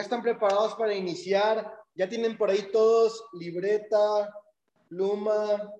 están 0.00 0.22
preparados 0.22 0.74
para 0.74 0.94
iniciar? 0.94 1.72
¿Ya 1.94 2.08
tienen 2.08 2.36
por 2.36 2.50
ahí 2.50 2.68
todos 2.72 3.24
libreta, 3.32 4.32
pluma? 4.88 5.72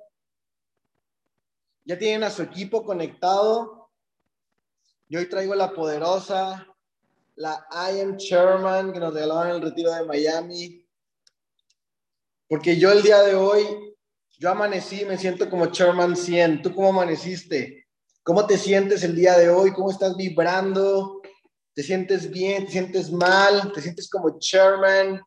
¿Ya 1.84 1.98
tienen 1.98 2.24
a 2.24 2.30
su 2.30 2.42
equipo 2.42 2.84
conectado? 2.84 3.90
Yo 5.08 5.18
hoy 5.18 5.28
traigo 5.28 5.54
la 5.54 5.72
poderosa, 5.72 6.66
la 7.36 7.66
I 7.72 8.00
Am 8.00 8.16
Chairman 8.16 8.92
que 8.92 9.00
nos 9.00 9.12
regalaron 9.12 9.48
en 9.48 9.56
el 9.56 9.62
retiro 9.62 9.92
de 9.92 10.04
Miami. 10.04 10.86
Porque 12.48 12.76
yo 12.76 12.92
el 12.92 13.02
día 13.02 13.22
de 13.22 13.34
hoy, 13.34 13.96
yo 14.38 14.50
amanecí, 14.50 15.04
me 15.04 15.18
siento 15.18 15.48
como 15.48 15.66
Chairman 15.66 16.16
100. 16.16 16.62
¿Tú 16.62 16.74
cómo 16.74 16.88
amaneciste? 16.88 17.86
¿Cómo 18.22 18.46
te 18.46 18.58
sientes 18.58 19.02
el 19.02 19.16
día 19.16 19.36
de 19.36 19.48
hoy? 19.48 19.72
¿Cómo 19.72 19.90
estás 19.90 20.16
vibrando? 20.16 21.19
¿Te 21.80 21.86
sientes 21.86 22.30
bien? 22.30 22.66
¿Te 22.66 22.72
sientes 22.72 23.10
mal? 23.10 23.72
¿Te 23.72 23.80
sientes 23.80 24.10
como 24.10 24.38
chairman? 24.38 25.18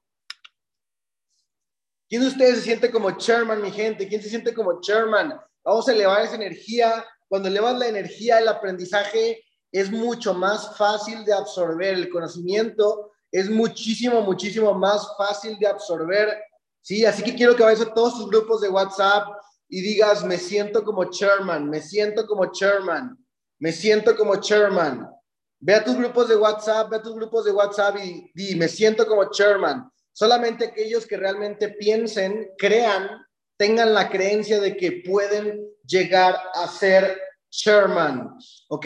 ¿Quién 2.08 2.22
de 2.22 2.28
ustedes 2.28 2.58
se 2.58 2.62
siente 2.62 2.92
como 2.92 3.10
chairman, 3.18 3.60
mi 3.60 3.72
gente? 3.72 4.08
¿Quién 4.08 4.22
se 4.22 4.30
siente 4.30 4.54
como 4.54 4.80
chairman? 4.80 5.34
Vamos 5.64 5.88
a 5.88 5.94
elevar 5.94 6.22
esa 6.22 6.36
energía. 6.36 7.04
Cuando 7.28 7.48
elevas 7.48 7.80
la 7.80 7.88
energía, 7.88 8.38
el 8.38 8.48
aprendizaje 8.48 9.44
es 9.72 9.90
mucho 9.90 10.36
más 10.36 10.78
fácil 10.78 11.26
de 11.26 11.34
absorber. 11.34 11.96
El 11.96 12.10
conocimiento 12.12 13.14
es 13.32 13.50
muchísimo, 13.50 14.22
muchísimo 14.22 14.76
más 14.76 15.08
fácil 15.18 15.58
de 15.58 15.66
absorber. 15.66 16.40
Sí, 16.84 17.04
así 17.04 17.24
que 17.24 17.34
quiero 17.34 17.56
que 17.56 17.64
vayas 17.64 17.82
a 17.82 17.94
todos 17.96 18.14
tus 18.14 18.30
grupos 18.30 18.62
de 18.62 18.70
WhatsApp 18.70 19.28
y 19.70 19.82
digas, 19.82 20.24
me 20.24 20.38
siento 20.38 20.84
como 20.84 21.06
chairman, 21.06 21.68
me 21.68 21.82
siento 21.82 22.28
como 22.28 22.52
chairman, 22.52 23.18
me 23.58 23.72
siento 23.72 24.16
como 24.16 24.36
chairman. 24.36 25.10
Ve 25.66 25.76
a 25.76 25.84
tus 25.84 25.96
grupos 25.96 26.28
de 26.28 26.36
WhatsApp, 26.36 26.90
ve 26.90 26.98
a 26.98 27.02
tus 27.02 27.16
grupos 27.16 27.46
de 27.46 27.52
WhatsApp 27.54 27.96
y 28.04 28.30
di, 28.36 28.54
me 28.56 28.68
siento 28.68 29.08
como 29.08 29.32
chairman. 29.32 29.90
Solamente 30.12 30.66
aquellos 30.66 31.08
que 31.08 31.16
realmente 31.16 31.70
piensen, 31.70 32.52
crean, 32.58 33.10
tengan 33.56 33.94
la 33.94 34.10
creencia 34.10 34.60
de 34.60 34.76
que 34.76 35.04
pueden 35.08 35.66
llegar 35.86 36.38
a 36.54 36.68
ser 36.68 37.18
chairman. 37.50 38.38
¿Ok? 38.68 38.86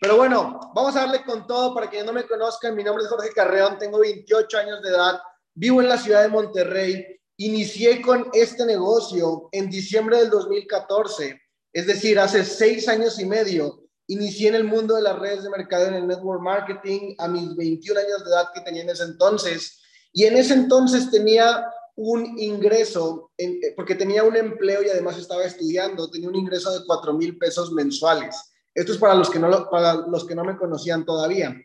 Pero 0.00 0.16
bueno, 0.16 0.58
vamos 0.74 0.96
a 0.96 1.02
darle 1.02 1.22
con 1.22 1.46
todo 1.46 1.72
para 1.72 1.88
quienes 1.88 2.06
no 2.06 2.12
me 2.12 2.26
conozcan. 2.26 2.74
Mi 2.74 2.82
nombre 2.82 3.04
es 3.04 3.10
Jorge 3.10 3.30
Carreón, 3.30 3.78
tengo 3.78 4.00
28 4.00 4.58
años 4.58 4.82
de 4.82 4.88
edad, 4.88 5.20
vivo 5.54 5.80
en 5.80 5.88
la 5.88 5.96
ciudad 5.96 6.22
de 6.22 6.28
Monterrey. 6.28 7.06
Inicié 7.36 8.02
con 8.02 8.30
este 8.32 8.66
negocio 8.66 9.48
en 9.52 9.70
diciembre 9.70 10.18
del 10.18 10.30
2014, 10.30 11.40
es 11.72 11.86
decir, 11.86 12.18
hace 12.18 12.44
seis 12.44 12.88
años 12.88 13.20
y 13.20 13.26
medio 13.26 13.85
Inicié 14.08 14.48
en 14.48 14.54
el 14.54 14.64
mundo 14.64 14.94
de 14.94 15.02
las 15.02 15.18
redes 15.18 15.42
de 15.42 15.50
mercado 15.50 15.86
en 15.86 15.94
el 15.94 16.06
network 16.06 16.40
marketing 16.40 17.14
a 17.18 17.28
mis 17.28 17.56
21 17.56 18.00
años 18.00 18.24
de 18.24 18.30
edad 18.30 18.48
que 18.54 18.60
tenía 18.60 18.82
en 18.82 18.90
ese 18.90 19.04
entonces. 19.04 19.80
Y 20.12 20.24
en 20.24 20.36
ese 20.36 20.54
entonces 20.54 21.10
tenía 21.10 21.66
un 21.96 22.38
ingreso, 22.38 23.32
eh, 23.38 23.72
porque 23.74 23.94
tenía 23.94 24.22
un 24.22 24.36
empleo 24.36 24.82
y 24.82 24.88
además 24.90 25.18
estaba 25.18 25.44
estudiando, 25.44 26.10
tenía 26.10 26.28
un 26.28 26.36
ingreso 26.36 26.78
de 26.78 26.86
4 26.86 27.12
mil 27.14 27.38
pesos 27.38 27.72
mensuales. 27.72 28.36
Esto 28.74 28.92
es 28.92 28.98
para 28.98 29.14
los, 29.14 29.30
que 29.30 29.38
no, 29.38 29.70
para 29.70 29.94
los 30.06 30.26
que 30.26 30.34
no 30.34 30.44
me 30.44 30.56
conocían 30.56 31.04
todavía. 31.06 31.56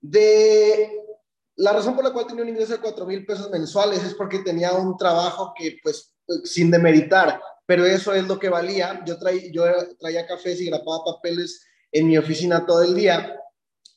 De 0.00 1.00
la 1.56 1.72
razón 1.72 1.94
por 1.94 2.04
la 2.04 2.12
cual 2.12 2.26
tenía 2.26 2.42
un 2.42 2.50
ingreso 2.50 2.74
de 2.74 2.80
4 2.80 3.06
mil 3.06 3.24
pesos 3.26 3.50
mensuales 3.50 4.04
es 4.04 4.14
porque 4.14 4.40
tenía 4.40 4.72
un 4.72 4.96
trabajo 4.96 5.52
que, 5.56 5.78
pues, 5.82 6.14
sin 6.44 6.70
demeritar, 6.70 7.40
pero 7.70 7.86
eso 7.86 8.12
es 8.12 8.26
lo 8.26 8.36
que 8.36 8.48
valía. 8.48 9.00
Yo, 9.06 9.16
traía, 9.16 9.48
yo 9.52 9.62
traía 10.00 10.26
cafés 10.26 10.60
y 10.60 10.66
grapaba 10.66 11.04
papeles 11.04 11.64
en 11.92 12.08
mi 12.08 12.18
oficina 12.18 12.66
todo 12.66 12.82
el 12.82 12.96
día 12.96 13.40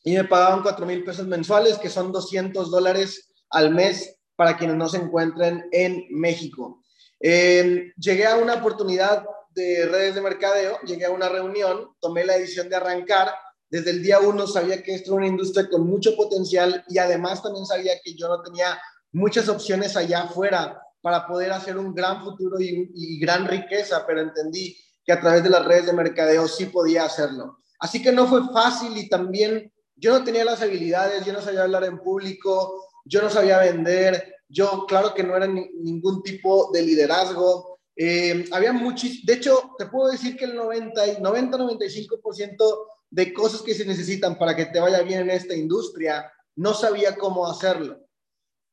y 0.03 0.13
me 0.13 0.25
pagaban 0.25 0.61
4 0.61 0.85
mil 0.85 1.03
pesos 1.03 1.25
mensuales, 1.25 1.79
que 1.79 1.89
son 1.89 2.11
200 2.11 2.69
dólares 2.69 3.33
al 3.49 3.73
mes 3.73 4.15
para 4.35 4.57
quienes 4.57 4.75
no 4.75 4.87
se 4.87 4.97
encuentren 4.97 5.65
en 5.71 6.05
México. 6.11 6.83
llegué 7.19 8.27
a 8.27 8.35
una 8.35 8.53
oportunidad 8.57 9.25
de 9.55 9.87
redes 9.87 10.13
de 10.13 10.21
mercadeo, 10.21 10.79
llegué 10.81 11.05
a 11.05 11.11
una 11.11 11.27
reunión, 11.27 11.95
tomé 11.99 12.25
la 12.25 12.37
decisión 12.37 12.69
de 12.69 12.75
arrancar. 12.75 13.33
Desde 13.71 13.89
el 13.89 14.03
día 14.03 14.19
uno 14.19 14.45
sabía 14.45 14.83
que 14.83 14.93
esto 14.93 15.13
era 15.13 15.17
una 15.17 15.27
industria 15.29 15.67
con 15.67 15.87
mucho 15.87 16.15
potencial 16.15 16.85
y 16.89 16.99
además 16.99 17.41
también 17.41 17.65
sabía 17.65 17.93
que 18.03 18.13
yo 18.13 18.27
no 18.27 18.39
tenía 18.43 18.79
muchas 19.11 19.49
opciones 19.49 19.97
allá 19.97 20.25
afuera 20.25 20.79
para 21.03 21.27
poder 21.27 21.51
hacer 21.51 21.77
un 21.77 21.93
gran 21.93 22.23
futuro 22.23 22.59
y, 22.61 23.19
gran 23.19 23.45
riqueza, 23.45 24.05
pero 24.07 24.21
entendí 24.21 24.73
que 25.03 25.11
a 25.11 25.19
través 25.19 25.43
de 25.43 25.49
las 25.49 25.65
redes 25.65 25.87
de 25.87 25.91
mercadeo 25.91 26.47
sí 26.47 26.67
podía 26.67 27.03
hacerlo. 27.03 27.57
Así 27.77 28.01
que 28.01 28.13
no 28.13 28.25
fue 28.25 28.41
fácil 28.53 28.97
y 28.97 29.09
también 29.09 29.69
yo 29.97 30.17
no 30.17 30.23
tenía 30.23 30.45
las 30.45 30.61
habilidades, 30.61 31.25
yo 31.25 31.33
no 31.33 31.41
sabía 31.41 31.63
hablar 31.63 31.83
en 31.83 31.99
público, 31.99 32.87
yo 33.03 33.21
no 33.21 33.29
sabía 33.29 33.59
vender, 33.59 34.33
yo 34.47 34.85
claro 34.87 35.13
que 35.13 35.23
no 35.23 35.35
era 35.35 35.45
ningún 35.45 36.23
tipo 36.23 36.71
de 36.71 36.83
liderazgo. 36.83 37.79
Eh, 37.97 38.45
había 38.53 38.71
de 38.71 39.33
hecho, 39.33 39.71
te 39.77 39.87
puedo 39.87 40.09
decir 40.09 40.37
que 40.37 40.45
el 40.45 40.57
90-95% 40.57 42.87
de 43.09 43.33
cosas 43.33 43.61
que 43.61 43.73
se 43.73 43.85
necesitan 43.85 44.37
para 44.37 44.55
que 44.55 44.67
te 44.67 44.79
vaya 44.79 45.01
bien 45.01 45.23
en 45.23 45.31
esta 45.31 45.53
industria, 45.53 46.31
no 46.55 46.73
sabía 46.73 47.17
cómo 47.17 47.45
hacerlo. 47.45 47.99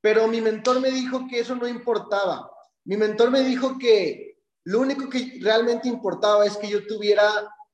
Pero 0.00 0.28
mi 0.28 0.40
mentor 0.40 0.80
me 0.80 0.90
dijo 0.90 1.26
que 1.28 1.40
eso 1.40 1.54
no 1.54 1.68
importaba. 1.68 2.50
Mi 2.84 2.96
mentor 2.96 3.30
me 3.30 3.40
dijo 3.40 3.78
que 3.78 4.38
lo 4.64 4.80
único 4.80 5.08
que 5.08 5.38
realmente 5.40 5.88
importaba 5.88 6.46
es 6.46 6.56
que 6.56 6.68
yo 6.68 6.86
tuviera 6.86 7.28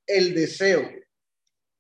el 0.06 0.34
deseo 0.34 0.88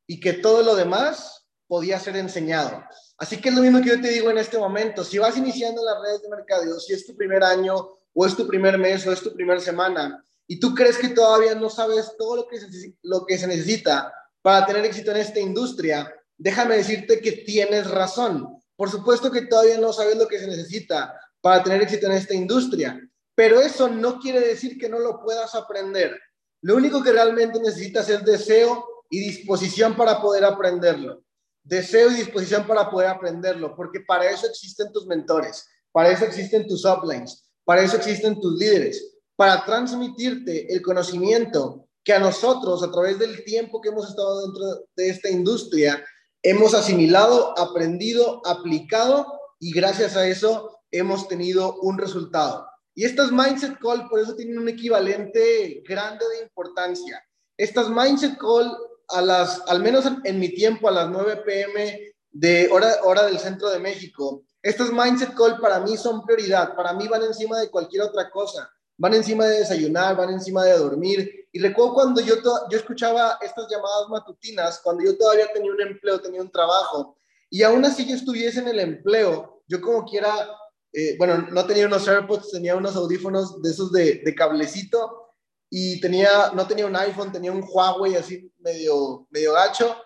y 0.06 0.20
que 0.20 0.34
todo 0.34 0.62
lo 0.62 0.74
demás 0.76 1.46
podía 1.66 1.98
ser 1.98 2.16
enseñado. 2.16 2.84
Así 3.18 3.40
que 3.40 3.48
es 3.48 3.54
lo 3.54 3.62
mismo 3.62 3.80
que 3.80 3.88
yo 3.88 4.00
te 4.00 4.08
digo 4.08 4.30
en 4.30 4.38
este 4.38 4.58
momento. 4.58 5.02
Si 5.02 5.18
vas 5.18 5.36
iniciando 5.36 5.82
las 5.84 6.00
redes 6.02 6.22
de 6.22 6.28
mercadeo, 6.28 6.78
si 6.78 6.92
es 6.92 7.06
tu 7.06 7.16
primer 7.16 7.42
año 7.42 7.74
o 8.12 8.26
es 8.26 8.36
tu 8.36 8.46
primer 8.46 8.78
mes 8.78 9.06
o 9.06 9.12
es 9.12 9.22
tu 9.22 9.32
primera 9.34 9.60
semana 9.60 10.22
y 10.46 10.60
tú 10.60 10.74
crees 10.74 10.98
que 10.98 11.08
todavía 11.08 11.54
no 11.54 11.68
sabes 11.68 12.12
todo 12.16 12.36
lo 12.36 12.46
que, 12.46 12.60
se, 12.60 12.94
lo 13.02 13.26
que 13.26 13.38
se 13.38 13.46
necesita 13.46 14.12
para 14.42 14.64
tener 14.64 14.84
éxito 14.84 15.10
en 15.10 15.16
esta 15.16 15.40
industria, 15.40 16.12
déjame 16.36 16.76
decirte 16.76 17.20
que 17.20 17.32
tienes 17.32 17.90
razón. 17.90 18.62
Por 18.76 18.90
supuesto 18.90 19.30
que 19.30 19.42
todavía 19.42 19.78
no 19.78 19.92
sabes 19.92 20.16
lo 20.16 20.28
que 20.28 20.38
se 20.38 20.46
necesita 20.46 21.18
para 21.40 21.62
tener 21.62 21.82
éxito 21.82 22.06
en 22.06 22.12
esta 22.12 22.34
industria, 22.34 23.00
pero 23.34 23.60
eso 23.60 23.88
no 23.88 24.18
quiere 24.18 24.40
decir 24.40 24.78
que 24.78 24.88
no 24.88 24.98
lo 24.98 25.22
puedas 25.22 25.54
aprender. 25.54 26.18
Lo 26.62 26.76
único 26.76 27.02
que 27.02 27.12
realmente 27.12 27.58
necesitas 27.60 28.08
es 28.08 28.24
deseo 28.24 28.84
y 29.10 29.20
disposición 29.20 29.96
para 29.96 30.20
poder 30.20 30.44
aprenderlo. 30.44 31.22
Deseo 31.62 32.10
y 32.10 32.14
disposición 32.14 32.66
para 32.66 32.90
poder 32.90 33.08
aprenderlo, 33.08 33.74
porque 33.74 34.00
para 34.00 34.30
eso 34.30 34.46
existen 34.46 34.92
tus 34.92 35.06
mentores, 35.06 35.66
para 35.92 36.10
eso 36.10 36.24
existen 36.24 36.66
tus 36.66 36.84
uplines, 36.84 37.50
para 37.64 37.82
eso 37.82 37.96
existen 37.96 38.40
tus 38.40 38.58
líderes, 38.58 39.16
para 39.34 39.64
transmitirte 39.64 40.72
el 40.72 40.80
conocimiento 40.82 41.88
que 42.04 42.12
a 42.12 42.20
nosotros, 42.20 42.82
a 42.82 42.90
través 42.90 43.18
del 43.18 43.44
tiempo 43.44 43.80
que 43.80 43.88
hemos 43.88 44.08
estado 44.08 44.46
dentro 44.46 44.86
de 44.94 45.08
esta 45.08 45.28
industria, 45.28 46.04
hemos 46.48 46.74
asimilado, 46.74 47.58
aprendido, 47.58 48.40
aplicado 48.46 49.26
y 49.58 49.72
gracias 49.72 50.16
a 50.16 50.28
eso 50.28 50.78
hemos 50.92 51.26
tenido 51.26 51.74
un 51.80 51.98
resultado. 51.98 52.68
Y 52.94 53.04
estas 53.04 53.32
Mindset 53.32 53.80
Call 53.80 54.08
por 54.08 54.20
eso 54.20 54.36
tienen 54.36 54.60
un 54.60 54.68
equivalente 54.68 55.82
grande 55.84 56.24
de 56.28 56.44
importancia. 56.44 57.20
Estas 57.56 57.90
Mindset 57.90 58.38
Call 58.38 58.76
a 59.08 59.22
las, 59.22 59.60
al 59.66 59.82
menos 59.82 60.04
en, 60.22 60.38
mi 60.38 60.50
tiempo, 60.50 60.88
a 60.88 60.92
las 60.92 61.10
9 61.10 61.42
pm 61.44 62.14
de 62.30 62.68
hora, 62.70 62.94
hora 63.02 63.26
del 63.26 63.40
centro 63.40 63.68
de 63.70 63.80
México, 63.80 64.44
estas 64.62 64.92
Mindset 64.92 65.34
Call 65.34 65.58
para 65.58 65.80
mí 65.80 65.96
son 65.96 66.24
prioridad, 66.24 66.76
para 66.76 66.92
mí 66.92 67.08
van 67.08 67.24
encima 67.24 67.58
de 67.58 67.70
cualquier 67.70 68.02
otra 68.02 68.30
cosa 68.30 68.70
van 68.98 69.14
encima 69.14 69.46
de 69.46 69.58
desayunar, 69.58 70.16
van 70.16 70.30
encima 70.30 70.64
de 70.64 70.78
dormir. 70.78 71.48
Y 71.52 71.58
recuerdo 71.58 71.94
cuando 71.94 72.20
yo, 72.20 72.36
yo 72.70 72.78
escuchaba 72.78 73.38
estas 73.40 73.66
llamadas 73.70 74.08
matutinas, 74.08 74.80
cuando 74.82 75.04
yo 75.04 75.16
todavía 75.16 75.46
tenía 75.52 75.72
un 75.72 75.80
empleo, 75.80 76.20
tenía 76.20 76.42
un 76.42 76.50
trabajo, 76.50 77.16
y 77.48 77.62
aún 77.62 77.84
así 77.84 78.06
yo 78.06 78.14
estuviese 78.14 78.60
en 78.60 78.68
el 78.68 78.80
empleo, 78.80 79.62
yo 79.68 79.80
como 79.80 80.04
quiera, 80.04 80.50
eh, 80.92 81.16
bueno, 81.18 81.46
no 81.50 81.64
tenía 81.66 81.86
unos 81.86 82.06
AirPods, 82.06 82.50
tenía 82.50 82.76
unos 82.76 82.96
audífonos 82.96 83.62
de 83.62 83.70
esos 83.70 83.92
de, 83.92 84.22
de, 84.24 84.34
cablecito, 84.34 85.32
y 85.70 86.00
tenía, 86.00 86.52
no 86.54 86.66
tenía 86.66 86.86
un 86.86 86.96
iPhone, 86.96 87.32
tenía 87.32 87.52
un 87.52 87.64
Huawei 87.66 88.16
así 88.16 88.52
medio, 88.58 89.26
medio 89.30 89.52
gacho, 89.52 89.96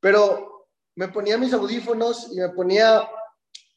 pero 0.00 0.68
me 0.94 1.08
ponía 1.08 1.38
mis 1.38 1.52
audífonos 1.52 2.28
y 2.32 2.36
me 2.36 2.48
ponía 2.50 3.08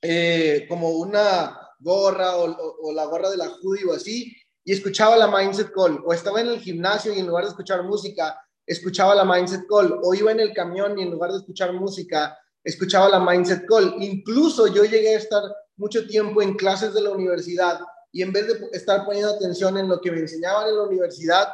eh, 0.02 0.66
como 0.68 0.90
una 0.90 1.58
gorra 1.80 2.36
o, 2.38 2.78
o, 2.82 2.94
la 2.94 3.06
gorra 3.06 3.30
de 3.30 3.38
la 3.38 3.50
Judy 3.50 3.84
o 3.86 3.94
así, 3.94 4.36
y 4.64 4.74
escuchaba 4.74 5.18
la 5.18 5.28
Mindset 5.28 5.72
Call, 5.72 6.02
o 6.06 6.14
estaba 6.14 6.42
en 6.42 6.48
el 6.48 6.60
gimnasio 6.60 7.14
y 7.14 7.20
en 7.20 7.28
lugar 7.28 7.46
de 7.46 7.50
escuchar 7.50 7.84
música, 7.84 8.40
escuchaba 8.66 9.16
la 9.16 9.26
Mindset 9.26 9.66
Call, 9.68 10.00
o 10.04 10.14
iba 10.14 10.32
en 10.32 10.40
el 10.40 10.54
camión 10.54 10.98
y 10.98 11.04
en 11.04 11.12
lugar 11.12 11.32
de 11.32 11.38
escuchar 11.38 11.74
música, 11.74 12.38
escuchaba 12.64 13.10
la 13.10 13.20
Mindset 13.20 13.66
Call. 13.68 13.96
Incluso 14.00 14.68
yo 14.68 14.84
llegué 14.84 15.16
a 15.16 15.18
estar 15.18 15.44
mucho 15.78 16.06
tiempo 16.08 16.42
en 16.42 16.56
clases 16.56 16.94
de 16.94 17.02
la 17.02 17.12
universidad 17.12 17.80
y 18.12 18.22
en 18.22 18.32
vez 18.32 18.48
de 18.48 18.70
estar 18.74 19.06
poniendo 19.06 19.32
atención 19.32 19.78
en 19.78 19.88
lo 19.88 20.00
que 20.00 20.12
me 20.12 20.20
enseñaban 20.20 20.68
en 20.68 20.78
la 20.78 20.84
universidad, 20.84 21.48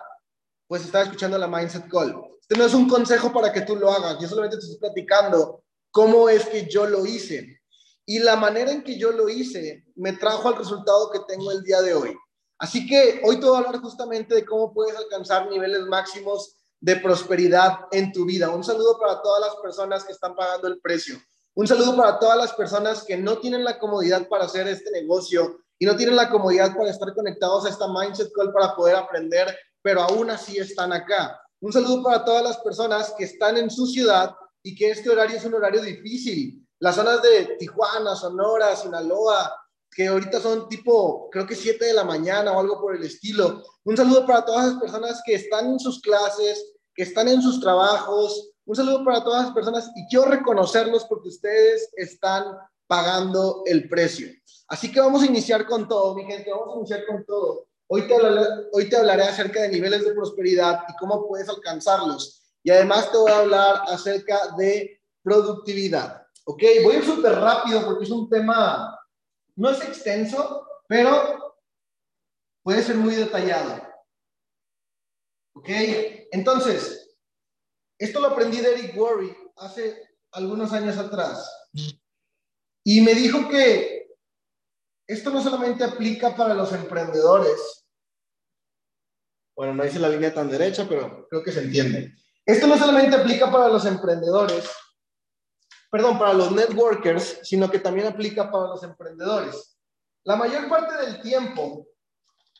pues 0.67 0.83
estaba 0.83 1.05
escuchando 1.05 1.37
la 1.37 1.47
Mindset 1.47 1.87
Call. 1.87 2.13
Este 2.41 2.57
no 2.57 2.65
es 2.65 2.73
un 2.73 2.89
consejo 2.89 3.31
para 3.31 3.53
que 3.53 3.61
tú 3.61 3.75
lo 3.75 3.91
hagas, 3.91 4.19
yo 4.19 4.27
solamente 4.27 4.57
te 4.57 4.63
estoy 4.63 4.79
platicando 4.79 5.63
cómo 5.91 6.29
es 6.29 6.45
que 6.45 6.67
yo 6.67 6.85
lo 6.85 7.05
hice. 7.05 7.53
y 8.09 8.19
la 8.19 8.37
manera 8.37 8.71
en 8.71 8.83
que 8.83 8.97
yo 8.97 9.11
lo 9.11 9.27
hice 9.27 9.83
me 9.95 10.13
trajo 10.13 10.47
al 10.47 10.55
resultado 10.55 11.11
que 11.11 11.19
tengo 11.27 11.51
el 11.51 11.61
día 11.61 11.81
de 11.81 11.93
hoy. 11.93 12.15
Así 12.59 12.87
que 12.87 13.21
hoy 13.23 13.39
te 13.39 13.45
voy 13.45 13.55
a 13.55 13.59
hablar 13.59 13.81
justamente 13.81 14.35
de 14.35 14.45
cómo 14.45 14.73
puedes 14.73 14.95
alcanzar 14.95 15.49
niveles 15.49 15.85
máximos 15.85 16.55
de 16.79 16.95
prosperidad 16.97 17.79
en 17.91 18.11
tu 18.11 18.25
vida. 18.25 18.49
Un 18.49 18.63
saludo 18.63 18.99
para 18.99 19.21
todas 19.21 19.41
las 19.41 19.55
personas 19.57 20.03
que 20.03 20.11
están 20.11 20.35
pagando 20.35 20.67
el 20.67 20.79
precio. 20.79 21.17
Un 21.55 21.67
saludo 21.67 21.95
para 21.95 22.19
todas 22.19 22.37
las 22.37 22.53
personas 22.53 23.03
que 23.03 23.17
no 23.17 23.37
tienen 23.37 23.63
la 23.63 23.79
comodidad 23.79 24.27
para 24.27 24.45
hacer 24.45 24.67
este 24.67 24.91
negocio 24.91 25.59
y 25.79 25.85
no 25.85 25.95
tienen 25.95 26.15
la 26.15 26.29
comodidad 26.29 26.75
para 26.75 26.89
estar 26.89 27.13
conectados 27.13 27.65
a 27.65 27.69
esta 27.69 27.87
Mindset 27.87 28.31
Call 28.33 28.51
para 28.51 28.75
poder 28.75 28.95
aprender, 28.95 29.55
pero 29.81 30.01
aún 30.01 30.29
así 30.29 30.57
están 30.57 30.93
acá. 30.93 31.39
Un 31.59 31.73
saludo 31.73 32.03
para 32.03 32.23
todas 32.23 32.43
las 32.43 32.57
personas 32.57 33.13
que 33.17 33.23
están 33.23 33.57
en 33.57 33.69
su 33.69 33.87
ciudad 33.87 34.35
y 34.61 34.75
que 34.75 34.91
este 34.91 35.09
horario 35.09 35.37
es 35.37 35.45
un 35.45 35.55
horario 35.55 35.81
difícil 35.81 36.67
las 36.79 36.95
zonas 36.95 37.21
de 37.21 37.55
Tijuana, 37.57 38.15
Sonora, 38.15 38.75
Sinaloa, 38.75 39.51
que 39.91 40.07
ahorita 40.07 40.39
son 40.39 40.69
tipo, 40.69 41.29
creo 41.31 41.45
que 41.47 41.55
7 41.55 41.83
de 41.83 41.93
la 41.93 42.03
mañana 42.03 42.51
o 42.51 42.59
algo 42.59 42.79
por 42.79 42.95
el 42.95 43.03
estilo. 43.03 43.63
Un 43.83 43.97
saludo 43.97 44.25
para 44.25 44.45
todas 44.45 44.73
las 44.73 44.81
personas 44.81 45.21
que 45.25 45.35
están 45.35 45.67
en 45.67 45.79
sus 45.79 46.01
clases, 46.01 46.73
que 46.93 47.03
están 47.03 47.27
en 47.27 47.41
sus 47.41 47.59
trabajos. 47.59 48.51
Un 48.65 48.75
saludo 48.75 49.03
para 49.03 49.23
todas 49.23 49.45
las 49.45 49.53
personas 49.53 49.89
y 49.95 50.07
quiero 50.07 50.25
reconocerlos 50.25 51.05
porque 51.05 51.29
ustedes 51.29 51.89
están 51.95 52.43
pagando 52.87 53.63
el 53.65 53.87
precio. 53.89 54.27
Así 54.67 54.91
que 54.91 54.99
vamos 54.99 55.23
a 55.23 55.27
iniciar 55.27 55.65
con 55.65 55.87
todo, 55.87 56.15
mi 56.15 56.25
gente, 56.25 56.51
vamos 56.51 56.75
a 56.75 56.77
iniciar 56.79 57.05
con 57.05 57.25
todo. 57.25 57.67
Hoy 57.89 58.05
te, 58.05 58.15
hablaré, 58.15 58.45
hoy 58.73 58.89
te 58.89 58.97
hablaré 58.97 59.23
acerca 59.23 59.61
de 59.61 59.69
niveles 59.69 60.03
de 60.03 60.13
prosperidad 60.13 60.83
y 60.89 60.95
cómo 60.97 61.25
puedes 61.25 61.47
alcanzarlos. 61.47 62.43
Y 62.61 62.69
además 62.69 63.09
te 63.09 63.17
voy 63.17 63.31
a 63.31 63.39
hablar 63.39 63.81
acerca 63.87 64.55
de 64.57 65.01
productividad. 65.23 66.23
Ok, 66.45 66.63
voy 66.83 66.95
a 66.95 66.97
ir 66.99 67.05
súper 67.05 67.33
rápido 67.33 67.85
porque 67.85 68.03
es 68.03 68.11
un 68.11 68.29
tema, 68.29 68.97
no 69.57 69.69
es 69.69 69.81
extenso, 69.81 70.65
pero 70.87 71.57
puede 72.63 72.81
ser 72.81 72.95
muy 72.95 73.15
detallado. 73.15 73.81
Ok, 75.53 75.69
entonces, 76.31 77.17
esto 77.99 78.21
lo 78.21 78.27
aprendí 78.27 78.57
de 78.57 78.73
Eric 78.73 78.95
Worre 78.95 79.35
hace 79.57 80.07
algunos 80.31 80.71
años 80.71 80.97
atrás. 80.97 81.51
Y 82.83 83.01
me 83.01 83.15
dijo 83.15 83.49
que 83.49 84.15
esto 85.07 85.31
no 85.31 85.41
solamente 85.41 85.83
aplica 85.83 86.35
para 86.35 86.53
los 86.53 86.71
emprendedores. 86.73 87.85
Bueno, 89.55 89.73
no 89.73 89.85
hice 89.85 89.99
la 89.99 90.09
línea 90.09 90.33
tan 90.33 90.49
derecha, 90.49 90.85
pero 90.87 91.27
creo 91.27 91.43
que 91.43 91.51
se 91.51 91.61
entiende. 91.61 92.13
Esto 92.45 92.67
no 92.67 92.77
solamente 92.77 93.15
aplica 93.15 93.51
para 93.51 93.69
los 93.69 93.85
emprendedores, 93.85 94.69
perdón, 95.89 96.19
para 96.19 96.33
los 96.33 96.51
networkers, 96.51 97.39
sino 97.43 97.69
que 97.69 97.79
también 97.79 98.07
aplica 98.07 98.51
para 98.51 98.67
los 98.67 98.83
emprendedores. 98.83 99.77
La 100.23 100.35
mayor 100.35 100.67
parte 100.67 100.97
del 101.05 101.21
tiempo, 101.21 101.87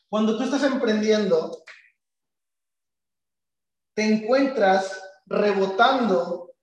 cuando 0.08 0.36
tú 0.36 0.44
estás 0.44 0.62
emprendiendo, 0.62 1.62
te 3.94 4.04
encuentras 4.04 5.02
rebotando 5.26 6.54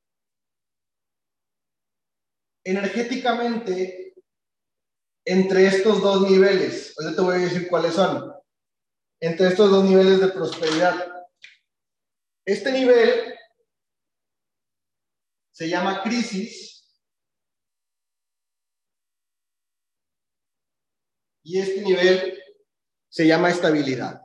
energéticamente 2.63 4.15
entre 5.25 5.67
estos 5.67 6.01
dos 6.01 6.29
niveles. 6.29 6.95
Hoy 6.97 7.15
te 7.15 7.21
voy 7.21 7.35
a 7.35 7.39
decir 7.39 7.67
cuáles 7.67 7.93
son. 7.93 8.33
Entre 9.19 9.47
estos 9.47 9.69
dos 9.69 9.83
niveles 9.83 10.19
de 10.19 10.29
prosperidad. 10.29 11.25
Este 12.45 12.71
nivel 12.71 13.34
se 15.55 15.69
llama 15.69 16.03
crisis. 16.03 16.85
Y 21.43 21.59
este 21.59 21.81
nivel 21.81 22.43
se 23.07 23.25
llama 23.25 23.51
estabilidad. 23.51 24.21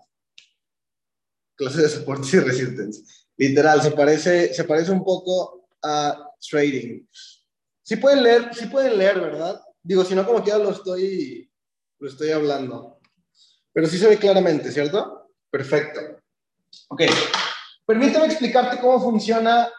Clase 1.54 1.82
de 1.82 1.88
soporte 1.88 2.36
y 2.36 2.40
resistencia. 2.40 3.04
Literal, 3.36 3.80
se 3.80 3.92
parece, 3.92 4.52
se 4.52 4.64
parece 4.64 4.90
un 4.90 5.04
poco 5.04 5.68
a 5.84 6.32
trading. 6.40 7.06
Sí 7.80 7.96
pueden 7.96 8.24
leer, 8.24 8.52
sí 8.52 8.66
pueden 8.66 8.98
leer, 8.98 9.20
¿verdad? 9.20 9.62
Digo, 9.84 10.04
si 10.04 10.16
no, 10.16 10.26
como 10.26 10.42
quiera 10.42 10.58
lo 10.58 10.70
estoy, 10.70 11.48
lo 12.00 12.08
estoy 12.08 12.32
hablando. 12.32 12.98
Pero 13.72 13.86
sí 13.86 13.98
se 13.98 14.08
ve 14.08 14.18
claramente, 14.18 14.72
¿cierto? 14.72 15.30
Perfecto. 15.48 16.00
Ok. 16.88 17.02
Permíteme 17.86 18.26
explicarte 18.26 18.80
cómo 18.80 19.00
funciona 19.00 19.70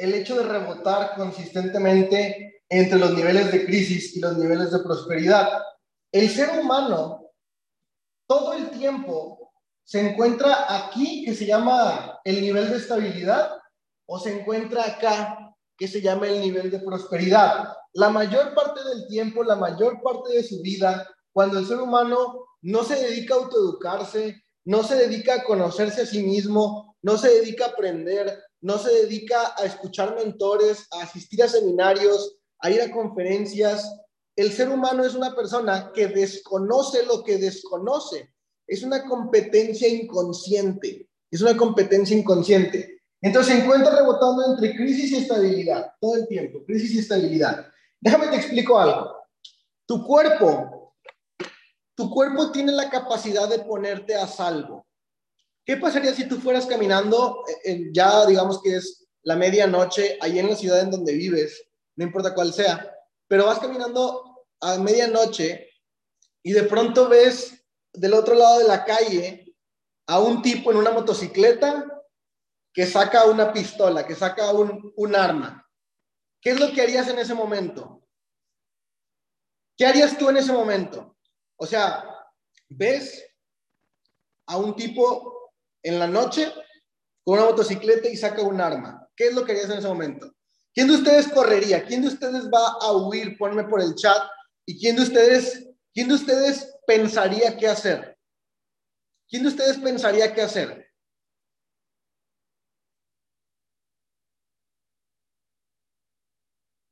el 0.00 0.14
hecho 0.14 0.36
de 0.36 0.44
rebotar 0.44 1.14
consistentemente 1.14 2.62
entre 2.68 2.98
los 2.98 3.14
niveles 3.14 3.52
de 3.52 3.66
crisis 3.66 4.16
y 4.16 4.20
los 4.20 4.38
niveles 4.38 4.70
de 4.72 4.78
prosperidad. 4.78 5.62
El 6.10 6.28
ser 6.28 6.58
humano 6.58 7.20
todo 8.26 8.52
el 8.52 8.70
tiempo 8.70 9.52
se 9.82 10.08
encuentra 10.08 10.66
aquí, 10.68 11.24
que 11.24 11.34
se 11.34 11.46
llama 11.46 12.20
el 12.22 12.40
nivel 12.40 12.70
de 12.70 12.76
estabilidad, 12.76 13.50
o 14.06 14.20
se 14.20 14.38
encuentra 14.38 14.84
acá, 14.84 15.52
que 15.76 15.88
se 15.88 16.00
llama 16.00 16.28
el 16.28 16.40
nivel 16.40 16.70
de 16.70 16.78
prosperidad. 16.78 17.74
La 17.94 18.08
mayor 18.08 18.54
parte 18.54 18.84
del 18.84 19.08
tiempo, 19.08 19.42
la 19.42 19.56
mayor 19.56 20.00
parte 20.00 20.32
de 20.32 20.44
su 20.44 20.62
vida, 20.62 21.08
cuando 21.32 21.58
el 21.58 21.66
ser 21.66 21.80
humano 21.80 22.46
no 22.62 22.84
se 22.84 22.94
dedica 22.94 23.34
a 23.34 23.38
autoeducarse, 23.38 24.44
no 24.64 24.84
se 24.84 24.94
dedica 24.94 25.34
a 25.34 25.44
conocerse 25.44 26.02
a 26.02 26.06
sí 26.06 26.22
mismo, 26.22 26.96
no 27.02 27.18
se 27.18 27.30
dedica 27.30 27.64
a 27.64 27.68
aprender, 27.70 28.40
no 28.62 28.78
se 28.78 28.90
dedica 28.90 29.54
a 29.56 29.64
escuchar 29.64 30.14
mentores, 30.14 30.86
a 30.92 31.02
asistir 31.02 31.42
a 31.42 31.48
seminarios, 31.48 32.38
a 32.60 32.70
ir 32.70 32.82
a 32.82 32.90
conferencias. 32.90 34.00
El 34.36 34.52
ser 34.52 34.68
humano 34.68 35.04
es 35.04 35.14
una 35.14 35.34
persona 35.34 35.92
que 35.94 36.08
desconoce 36.08 37.04
lo 37.04 37.24
que 37.24 37.38
desconoce. 37.38 38.34
Es 38.66 38.82
una 38.82 39.04
competencia 39.04 39.88
inconsciente. 39.88 41.08
Es 41.30 41.40
una 41.40 41.56
competencia 41.56 42.16
inconsciente. 42.16 43.00
Entonces 43.22 43.54
se 43.54 43.62
encuentra 43.62 43.94
rebotando 43.94 44.44
entre 44.52 44.74
crisis 44.74 45.12
y 45.12 45.16
estabilidad 45.16 45.92
todo 46.00 46.16
el 46.16 46.26
tiempo, 46.26 46.64
crisis 46.64 46.94
y 46.94 46.98
estabilidad. 47.00 47.66
Déjame 48.00 48.28
te 48.28 48.36
explico 48.36 48.78
algo. 48.78 49.14
Tu 49.86 50.04
cuerpo, 50.06 50.94
tu 51.94 52.10
cuerpo 52.10 52.50
tiene 52.50 52.72
la 52.72 52.88
capacidad 52.88 53.48
de 53.48 53.58
ponerte 53.58 54.14
a 54.14 54.26
salvo. 54.26 54.86
¿Qué 55.64 55.76
pasaría 55.76 56.14
si 56.14 56.26
tú 56.26 56.40
fueras 56.40 56.66
caminando, 56.66 57.44
eh, 57.64 57.90
ya 57.92 58.26
digamos 58.26 58.62
que 58.62 58.76
es 58.76 59.06
la 59.22 59.36
medianoche, 59.36 60.18
ahí 60.20 60.38
en 60.38 60.48
la 60.48 60.56
ciudad 60.56 60.80
en 60.80 60.90
donde 60.90 61.12
vives, 61.12 61.62
no 61.96 62.04
importa 62.04 62.34
cuál 62.34 62.52
sea, 62.52 62.94
pero 63.28 63.46
vas 63.46 63.58
caminando 63.58 64.46
a 64.60 64.78
medianoche 64.78 65.68
y 66.42 66.52
de 66.52 66.62
pronto 66.64 67.08
ves 67.08 67.64
del 67.92 68.14
otro 68.14 68.34
lado 68.34 68.58
de 68.60 68.68
la 68.68 68.84
calle 68.84 69.54
a 70.06 70.18
un 70.18 70.42
tipo 70.42 70.70
en 70.70 70.78
una 70.78 70.90
motocicleta 70.90 71.86
que 72.72 72.86
saca 72.86 73.26
una 73.26 73.52
pistola, 73.52 74.06
que 74.06 74.14
saca 74.14 74.50
un, 74.52 74.92
un 74.96 75.14
arma. 75.14 75.68
¿Qué 76.40 76.50
es 76.50 76.60
lo 76.60 76.72
que 76.72 76.82
harías 76.82 77.08
en 77.08 77.18
ese 77.18 77.34
momento? 77.34 78.06
¿Qué 79.76 79.86
harías 79.86 80.16
tú 80.16 80.28
en 80.28 80.38
ese 80.38 80.52
momento? 80.52 81.16
O 81.56 81.66
sea, 81.66 82.04
ves 82.68 83.24
a 84.46 84.56
un 84.56 84.74
tipo 84.74 85.39
en 85.82 85.98
la 85.98 86.06
noche 86.06 86.52
con 87.24 87.38
una 87.38 87.48
motocicleta 87.48 88.08
y 88.08 88.16
saca 88.16 88.42
un 88.42 88.60
arma. 88.60 89.08
¿Qué 89.14 89.28
es 89.28 89.34
lo 89.34 89.44
que 89.44 89.52
harías 89.52 89.70
en 89.70 89.78
ese 89.78 89.88
momento? 89.88 90.32
¿Quién 90.72 90.88
de 90.88 90.94
ustedes 90.94 91.28
correría? 91.28 91.84
¿Quién 91.84 92.02
de 92.02 92.08
ustedes 92.08 92.48
va 92.48 92.76
a 92.80 92.92
huir? 92.92 93.36
Ponme 93.36 93.64
por 93.64 93.80
el 93.80 93.94
chat. 93.94 94.22
¿Y 94.66 94.78
quién 94.78 94.96
de 94.96 95.02
ustedes, 95.02 95.68
quién 95.92 96.08
de 96.08 96.14
ustedes 96.14 96.76
pensaría 96.86 97.56
qué 97.56 97.68
hacer? 97.68 98.16
¿Quién 99.28 99.42
de 99.42 99.48
ustedes 99.48 99.78
pensaría 99.78 100.32
qué 100.32 100.42
hacer? 100.42 100.90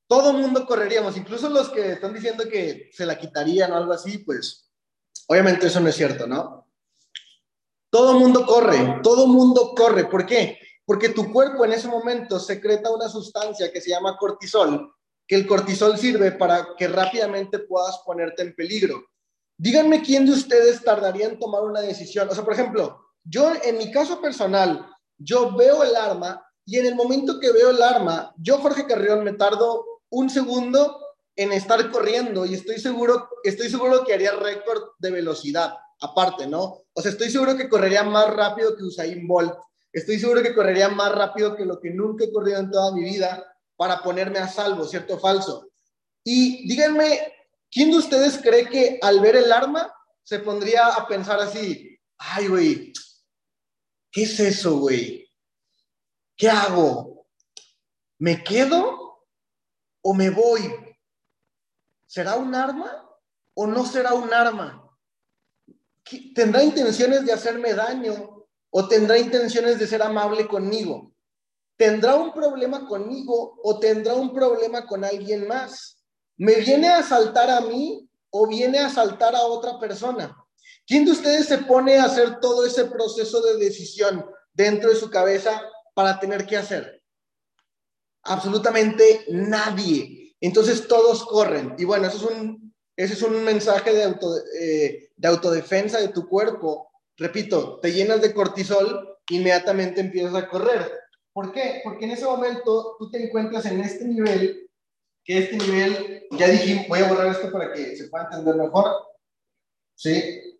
Todo 0.08 0.32
mundo 0.32 0.64
correríamos, 0.66 1.16
incluso 1.18 1.50
los 1.50 1.68
que 1.68 1.92
están 1.92 2.14
diciendo 2.14 2.48
que 2.48 2.88
se 2.92 3.04
la 3.04 3.18
quitarían 3.18 3.72
o 3.72 3.76
algo 3.76 3.92
así, 3.92 4.18
pues 4.18 4.70
obviamente 5.26 5.66
eso 5.66 5.80
no 5.80 5.88
es 5.88 5.96
cierto, 5.96 6.26
¿no? 6.26 6.67
Todo 7.90 8.18
mundo 8.18 8.44
corre, 8.44 9.00
todo 9.02 9.26
mundo 9.26 9.72
corre. 9.74 10.04
¿Por 10.04 10.26
qué? 10.26 10.58
Porque 10.84 11.08
tu 11.08 11.32
cuerpo 11.32 11.64
en 11.64 11.72
ese 11.72 11.88
momento 11.88 12.38
secreta 12.38 12.90
una 12.90 13.08
sustancia 13.08 13.72
que 13.72 13.80
se 13.80 13.90
llama 13.90 14.16
cortisol, 14.18 14.92
que 15.26 15.36
el 15.36 15.46
cortisol 15.46 15.96
sirve 15.96 16.32
para 16.32 16.74
que 16.76 16.86
rápidamente 16.88 17.60
puedas 17.60 17.98
ponerte 18.04 18.42
en 18.42 18.54
peligro. 18.54 19.02
Díganme 19.56 20.02
quién 20.02 20.26
de 20.26 20.32
ustedes 20.32 20.82
tardaría 20.82 21.28
en 21.28 21.38
tomar 21.38 21.62
una 21.62 21.80
decisión. 21.80 22.28
O 22.28 22.34
sea, 22.34 22.44
por 22.44 22.52
ejemplo, 22.52 23.06
yo 23.24 23.52
en 23.62 23.78
mi 23.78 23.90
caso 23.90 24.20
personal, 24.20 24.86
yo 25.16 25.54
veo 25.56 25.82
el 25.82 25.96
arma 25.96 26.44
y 26.66 26.78
en 26.78 26.86
el 26.86 26.94
momento 26.94 27.40
que 27.40 27.52
veo 27.52 27.70
el 27.70 27.82
arma, 27.82 28.34
yo, 28.36 28.58
Jorge 28.58 28.86
Carrión, 28.86 29.24
me 29.24 29.32
tardo 29.32 29.84
un 30.10 30.28
segundo 30.28 31.00
en 31.36 31.52
estar 31.52 31.90
corriendo 31.90 32.44
y 32.44 32.54
estoy 32.54 32.78
seguro, 32.78 33.28
estoy 33.42 33.70
seguro 33.70 34.04
que 34.04 34.12
haría 34.12 34.32
récord 34.32 34.82
de 34.98 35.10
velocidad 35.10 35.74
aparte, 36.00 36.46
¿no? 36.46 36.84
O 36.92 37.02
sea, 37.02 37.10
estoy 37.10 37.30
seguro 37.30 37.56
que 37.56 37.68
correría 37.68 38.02
más 38.02 38.28
rápido 38.32 38.76
que 38.76 38.84
Usain 38.84 39.26
Bolt. 39.26 39.54
Estoy 39.92 40.18
seguro 40.18 40.42
que 40.42 40.54
correría 40.54 40.88
más 40.88 41.12
rápido 41.12 41.56
que 41.56 41.64
lo 41.64 41.80
que 41.80 41.90
nunca 41.90 42.24
he 42.24 42.32
corrido 42.32 42.58
en 42.60 42.70
toda 42.70 42.92
mi 42.92 43.02
vida 43.02 43.44
para 43.76 44.02
ponerme 44.02 44.38
a 44.38 44.48
salvo, 44.48 44.84
¿cierto 44.84 45.14
o 45.14 45.18
falso? 45.18 45.70
Y 46.24 46.68
díganme, 46.68 47.32
¿quién 47.70 47.90
de 47.90 47.98
ustedes 47.98 48.38
cree 48.38 48.68
que 48.68 48.98
al 49.00 49.20
ver 49.20 49.36
el 49.36 49.52
arma 49.52 49.92
se 50.22 50.40
pondría 50.40 50.88
a 50.88 51.06
pensar 51.06 51.40
así, 51.40 51.98
ay, 52.18 52.48
güey, 52.48 52.92
¿qué 54.10 54.24
es 54.24 54.38
eso, 54.40 54.78
güey? 54.78 55.26
¿Qué 56.36 56.50
hago? 56.50 57.26
¿Me 58.18 58.44
quedo 58.44 59.26
o 60.02 60.14
me 60.14 60.30
voy? 60.30 60.74
¿Será 62.06 62.36
un 62.36 62.54
arma 62.54 63.08
o 63.54 63.66
no 63.66 63.86
será 63.86 64.14
un 64.14 64.32
arma? 64.32 64.87
¿Tendrá 66.34 66.62
intenciones 66.62 67.24
de 67.24 67.32
hacerme 67.32 67.74
daño 67.74 68.46
o 68.70 68.88
tendrá 68.88 69.18
intenciones 69.18 69.78
de 69.78 69.86
ser 69.86 70.02
amable 70.02 70.46
conmigo? 70.46 71.12
¿Tendrá 71.76 72.16
un 72.16 72.32
problema 72.32 72.86
conmigo 72.86 73.60
o 73.62 73.78
tendrá 73.78 74.14
un 74.14 74.32
problema 74.32 74.86
con 74.86 75.04
alguien 75.04 75.46
más? 75.46 76.02
¿Me 76.36 76.56
viene 76.56 76.88
a 76.88 76.98
asaltar 76.98 77.50
a 77.50 77.60
mí 77.60 78.08
o 78.30 78.46
viene 78.46 78.78
a 78.78 78.86
asaltar 78.86 79.34
a 79.34 79.42
otra 79.42 79.78
persona? 79.78 80.36
¿Quién 80.86 81.04
de 81.04 81.12
ustedes 81.12 81.46
se 81.46 81.58
pone 81.58 81.98
a 81.98 82.04
hacer 82.04 82.40
todo 82.40 82.64
ese 82.64 82.86
proceso 82.86 83.40
de 83.42 83.58
decisión 83.58 84.24
dentro 84.52 84.90
de 84.90 84.96
su 84.96 85.10
cabeza 85.10 85.62
para 85.94 86.18
tener 86.18 86.46
que 86.46 86.56
hacer? 86.56 87.02
Absolutamente 88.22 89.24
nadie. 89.28 90.34
Entonces 90.40 90.86
todos 90.88 91.24
corren. 91.24 91.74
Y 91.78 91.84
bueno, 91.84 92.08
eso 92.08 92.16
es 92.16 92.36
un, 92.36 92.67
ese 92.98 93.14
es 93.14 93.22
un 93.22 93.44
mensaje 93.44 93.94
de, 93.94 94.02
auto, 94.02 94.36
eh, 94.60 95.12
de 95.16 95.28
autodefensa 95.28 96.00
de 96.00 96.08
tu 96.08 96.28
cuerpo. 96.28 96.90
Repito, 97.16 97.78
te 97.78 97.92
llenas 97.92 98.20
de 98.20 98.34
cortisol, 98.34 99.18
inmediatamente 99.30 100.00
empiezas 100.00 100.34
a 100.34 100.48
correr. 100.48 100.90
¿Por 101.32 101.52
qué? 101.52 101.80
Porque 101.84 102.06
en 102.06 102.10
ese 102.10 102.24
momento 102.24 102.96
tú 102.98 103.08
te 103.08 103.24
encuentras 103.24 103.66
en 103.66 103.82
este 103.82 104.04
nivel, 104.04 104.68
que 105.24 105.38
este 105.38 105.58
nivel, 105.58 106.26
ya 106.32 106.48
dije, 106.48 106.86
voy 106.88 106.98
a 106.98 107.08
borrar 107.08 107.28
esto 107.28 107.52
para 107.52 107.72
que 107.72 107.96
se 107.96 108.08
pueda 108.08 108.24
entender 108.24 108.56
mejor. 108.56 108.96
¿Sí? 109.94 110.58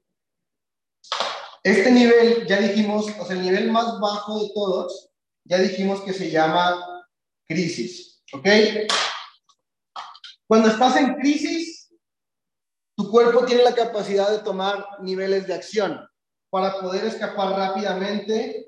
Este 1.64 1.90
nivel, 1.90 2.46
ya 2.46 2.60
dijimos, 2.60 3.06
o 3.18 3.24
sea, 3.24 3.34
el 3.34 3.42
nivel 3.42 3.72
más 3.72 3.98
bajo 3.98 4.40
de 4.40 4.50
todos, 4.54 5.10
ya 5.42 5.58
dijimos 5.58 6.02
que 6.02 6.12
se 6.12 6.30
llama 6.30 7.04
crisis, 7.48 8.22
¿ok? 8.32 8.46
Cuando 10.46 10.68
estás 10.68 10.96
en 10.98 11.14
crisis, 11.16 11.77
tu 12.98 13.08
cuerpo 13.12 13.46
tiene 13.46 13.62
la 13.62 13.76
capacidad 13.76 14.28
de 14.28 14.40
tomar 14.40 14.84
niveles 14.98 15.46
de 15.46 15.54
acción 15.54 16.04
para 16.50 16.80
poder 16.80 17.04
escapar 17.04 17.56
rápidamente 17.56 18.66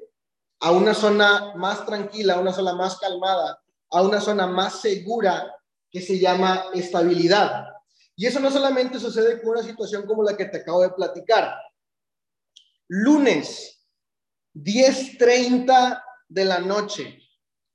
a 0.61 0.71
una 0.71 0.95
zona 0.95 1.53
más 1.57 1.85
tranquila, 1.85 2.35
a 2.35 2.39
una 2.39 2.53
zona 2.53 2.73
más 2.77 2.97
calmada, 2.99 3.61
a 3.91 4.03
una 4.03 4.21
zona 4.21 4.47
más 4.47 4.81
segura 4.81 5.53
que 5.91 6.01
se 6.01 6.21
llama 6.21 6.67
estabilidad. 6.75 7.65
Y 8.15 8.25
eso 8.25 8.39
no 8.39 8.53
solamente 8.53 9.01
sucede 9.01 9.43
con 9.43 9.51
una 9.51 9.65
situación 9.65 10.07
como 10.07 10.23
la 10.23 10.37
que 10.37 10.45
te 10.45 10.59
acabo 10.59 10.83
de 10.83 10.91
platicar, 10.91 11.53
lunes, 12.87 13.85
10.30 14.55 16.05
de 16.29 16.45
la 16.45 16.61
noche, 16.61 17.19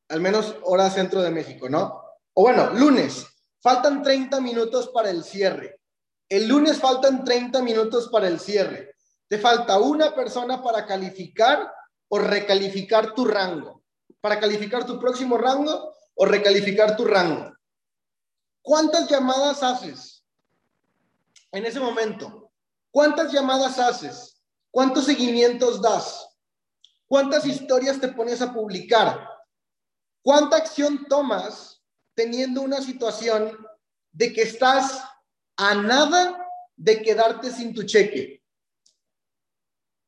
al 0.07 0.21
menos 0.21 0.55
hora 0.63 0.89
centro 0.89 1.21
de 1.21 1.31
México, 1.31 1.67
¿no? 1.67 2.01
O 2.33 2.43
bueno, 2.43 2.71
lunes, 2.71 3.27
faltan 3.61 4.01
30 4.01 4.39
minutos 4.39 4.87
para 4.93 5.09
el 5.09 5.21
cierre. 5.25 5.81
El 6.27 6.47
lunes 6.47 6.79
faltan 6.79 7.23
30 7.23 7.61
minutos 7.61 8.09
para 8.09 8.27
el 8.27 8.39
cierre. 8.39 8.95
Te 9.27 9.37
falta 9.37 9.77
una 9.77 10.15
persona 10.15 10.61
para 10.61 10.85
calificar 10.85 11.71
o 12.07 12.19
recalificar 12.19 13.13
tu 13.13 13.25
rango. 13.25 13.83
Para 14.21 14.39
calificar 14.39 14.85
tu 14.85 14.99
próximo 14.99 15.37
rango 15.37 15.93
o 16.15 16.25
recalificar 16.25 16.95
tu 16.95 17.05
rango. 17.05 17.53
¿Cuántas 18.61 19.07
llamadas 19.07 19.61
haces 19.61 20.23
en 21.51 21.65
ese 21.65 21.79
momento? 21.79 22.51
¿Cuántas 22.89 23.31
llamadas 23.31 23.77
haces? 23.77 24.41
¿Cuántos 24.71 25.05
seguimientos 25.05 25.81
das? 25.81 26.27
¿Cuántas 27.07 27.45
historias 27.45 27.99
te 27.99 28.07
pones 28.07 28.41
a 28.41 28.51
publicar? 28.51 29.29
¿Cuánta 30.23 30.57
acción 30.57 31.05
tomas 31.07 31.83
teniendo 32.15 32.61
una 32.61 32.81
situación 32.81 33.55
de 34.11 34.33
que 34.33 34.41
estás 34.41 35.03
a 35.57 35.75
nada 35.75 36.47
de 36.75 37.01
quedarte 37.01 37.51
sin 37.51 37.73
tu 37.73 37.83
cheque? 37.83 38.41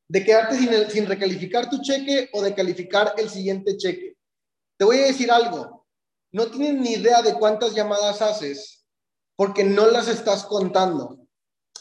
De 0.08 0.24
quedarte 0.24 0.56
sin, 0.90 1.06
recalificar 1.06 1.68
tu 1.68 1.80
cheque 1.82 2.30
o 2.32 2.42
de 2.42 2.54
calificar 2.54 3.14
el 3.18 3.28
siguiente 3.28 3.76
cheque. 3.76 4.16
Te 4.78 4.84
voy 4.84 4.98
a 4.98 5.06
decir 5.06 5.30
algo. 5.30 5.86
No 6.32 6.50
tienes 6.50 6.74
ni 6.80 6.92
idea 6.92 7.22
de 7.22 7.34
cuántas 7.34 7.74
llamadas 7.74 8.22
haces 8.22 8.86
porque 9.36 9.64
no 9.64 9.86
las 9.86 10.08
estás 10.08 10.44
contando 10.44 11.28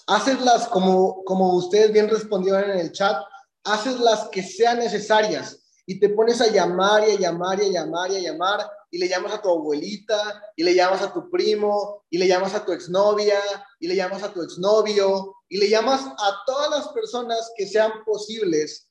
haces 0.07 0.39
las, 0.41 0.67
como, 0.67 1.23
como 1.25 1.53
ustedes 1.53 1.91
bien 1.91 2.09
respondieron 2.09 2.71
en 2.71 2.79
el 2.79 2.91
chat, 2.91 3.21
haces 3.65 3.99
las 3.99 4.29
que 4.29 4.41
sean 4.41 4.79
necesarias 4.79 5.66
y 5.89 5.99
te 6.01 6.09
pones 6.09 6.41
a 6.41 6.51
llamar 6.51 7.07
y 7.07 7.13
a 7.13 7.19
llamar 7.19 7.63
y 7.63 7.67
a 7.67 7.71
llamar 7.71 8.11
y 8.11 8.17
a 8.17 8.19
llamar 8.19 8.59
y 8.91 8.97
le 8.97 9.07
llamas 9.07 9.33
a 9.33 9.41
tu 9.41 9.49
abuelita 9.49 10.43
y 10.57 10.63
le 10.63 10.75
llamas 10.75 11.01
a 11.01 11.13
tu 11.13 11.29
primo 11.29 12.03
y 12.09 12.17
le 12.17 12.27
llamas 12.27 12.53
a 12.53 12.65
tu 12.65 12.73
exnovia 12.73 13.39
y 13.79 13.87
le 13.87 13.95
llamas 13.95 14.21
a 14.21 14.33
tu 14.33 14.43
exnovio 14.43 15.33
y 15.47 15.57
le 15.57 15.69
llamas 15.69 16.01
a 16.01 16.43
todas 16.45 16.69
las 16.71 16.89
personas 16.89 17.53
que 17.55 17.65
sean 17.65 18.03
posibles, 18.05 18.89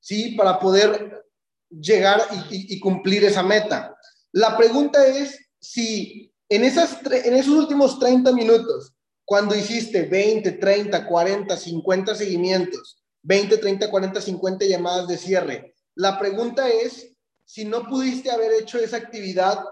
¿sí? 0.00 0.36
Para 0.36 0.60
poder 0.60 1.24
llegar 1.68 2.22
y, 2.48 2.78
cumplir 2.78 3.24
esa 3.24 3.42
meta. 3.42 3.96
La 4.30 4.56
pregunta 4.56 5.04
es 5.04 5.36
si 5.58 6.32
en, 6.48 6.62
esas, 6.62 6.98
en 7.10 7.34
esos 7.34 7.54
últimos 7.54 7.98
30 7.98 8.30
minutos 8.30 8.92
cuando 9.24 9.56
hiciste 9.56 10.02
20, 10.02 10.52
30, 10.52 11.08
40, 11.08 11.56
50 11.56 12.14
seguimientos, 12.14 13.02
20, 13.22 13.58
30, 13.58 13.90
40, 13.90 14.20
50 14.20 14.64
llamadas 14.66 15.08
de 15.08 15.18
cierre, 15.18 15.75
la 15.96 16.18
pregunta 16.18 16.68
es 16.68 17.14
si 17.44 17.64
no 17.64 17.84
pudiste 17.88 18.30
haber 18.30 18.52
hecho 18.52 18.78
esa 18.78 18.96
actividad 18.96 19.64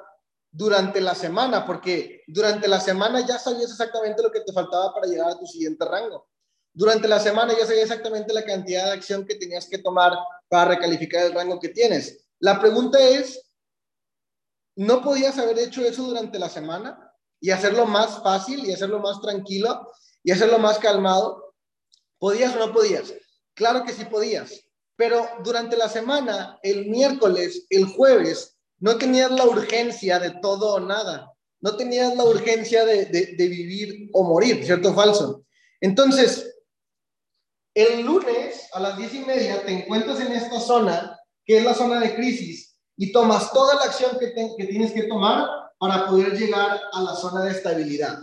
durante 0.51 1.01
la 1.01 1.15
semana, 1.15 1.65
porque 1.67 2.23
durante 2.27 2.69
la 2.69 2.81
semana 2.81 3.27
ya 3.27 3.39
sabías 3.39 3.71
exactamente 3.71 4.23
lo 4.23 4.31
que 4.31 4.41
te 4.41 4.53
faltaba 4.53 4.93
para 4.93 5.07
llegar 5.07 5.31
a 5.31 5.39
tu 5.39 5.47
siguiente 5.47 5.85
rango. 5.85 6.29
Durante 6.73 7.09
la 7.09 7.21
semana 7.21 7.55
ya 7.59 7.67
sabías 7.67 7.85
exactamente 7.85 8.33
la 8.33 8.45
cantidad 8.45 8.87
de 8.87 8.93
acción 8.93 9.25
que 9.25 9.37
tenías 9.37 9.69
que 9.69 9.79
tomar 9.79 10.13
para 10.49 10.71
recalificar 10.71 11.27
el 11.27 11.33
rango 11.33 11.61
que 11.61 11.69
tienes. 11.69 12.27
La 12.41 12.61
pregunta 12.61 12.99
es, 13.01 13.51
¿no 14.77 15.03
podías 15.03 15.39
haber 15.39 15.59
hecho 15.59 15.83
eso 15.83 16.03
durante 16.03 16.39
la 16.39 16.49
semana? 16.49 17.05
y 17.45 17.51
hacerlo 17.51 17.85
más 17.85 18.23
fácil 18.23 18.65
y 18.65 18.73
hacerlo 18.73 19.01
más 19.01 19.21
tranquilo 19.21 19.93
y 20.23 20.33
hacerlo 20.33 20.59
más 20.59 20.79
calmado? 20.79 21.55
¿Podías 22.19 22.57
o 22.57 22.59
no 22.59 22.73
podías? 22.73 23.13
Claro 23.53 23.85
que 23.85 23.93
sí 23.93 24.07
podías, 24.07 24.64
pero 24.97 25.27
durante 25.43 25.77
la 25.77 25.89
semana, 25.89 26.59
el 26.63 26.87
miércoles, 26.87 27.67
el 27.71 27.87
jueves, 27.87 28.57
no 28.79 28.97
tenías 28.97 29.31
la 29.31 29.45
urgencia 29.45 30.19
de 30.19 30.31
todo 30.43 30.75
o 30.75 30.81
nada, 30.81 31.33
no 31.61 31.77
tenías 31.77 32.15
la 32.17 32.25
urgencia 32.25 32.85
de, 32.85 33.07
de 33.07 33.49
vivir 33.49 34.11
o 34.13 34.25
morir, 34.25 34.65
¿cierto 34.65 34.91
o 34.91 34.95
falso? 34.95 35.45
Entonces, 35.81 36.55
el 37.75 38.03
lunes 38.03 38.69
a 38.73 38.81
las 38.81 38.97
diez 38.97 39.15
y 39.15 39.21
media 39.21 39.65
te 39.65 39.73
encuentras 39.73 40.21
en 40.21 40.33
esta 40.33 40.61
zona, 40.61 41.19
que 41.45 41.59
es 41.59 41.65
la 41.65 41.75
zona 41.75 42.01
de 42.01 42.15
crisis, 42.15 42.77
y 42.97 43.13
tomas 43.13 43.53
toda 43.53 43.75
la 43.75 43.83
acción 43.83 44.17
que, 44.19 44.33
que 44.33 44.67
tienes 44.67 44.93
que 44.93 45.05
tomar 45.05 45.49
para 45.79 46.07
poder 46.07 46.39
llegar 46.39 46.81
a 46.93 47.03
la 47.03 47.15
zona 47.17 47.45
de 47.45 47.51
estabilidad. 47.51 48.19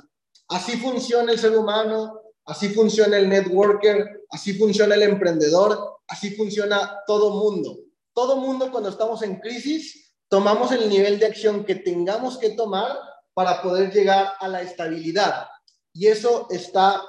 Así 0.48 0.78
funciona 0.78 1.32
el 1.32 1.40
ser 1.40 1.58
humano, 1.58 2.22
así 2.46 2.70
funciona 2.70 3.18
el 3.18 3.30
networker, 3.30 4.22
así 4.30 4.54
funciona 4.54 4.96
el 4.96 5.04
emprendedor, 5.04 6.00
así 6.12 6.36
funciona 6.36 7.00
todo 7.08 7.32
mundo. 7.32 7.80
Todo 8.14 8.36
mundo 8.36 8.70
cuando 8.70 8.90
estamos 8.90 9.22
en 9.22 9.40
crisis, 9.40 10.14
tomamos 10.30 10.72
el 10.74 10.90
nivel 10.90 11.18
de 11.18 11.26
acción 11.26 11.64
que 11.64 11.76
tengamos 11.76 12.38
que 12.38 12.50
tomar 12.52 12.98
para 13.34 13.62
poder 13.62 13.94
llegar 13.94 14.34
a 14.40 14.48
la 14.50 14.62
estabilidad. 14.62 15.48
Y 15.94 16.08
eso 16.08 16.48
está 16.50 17.02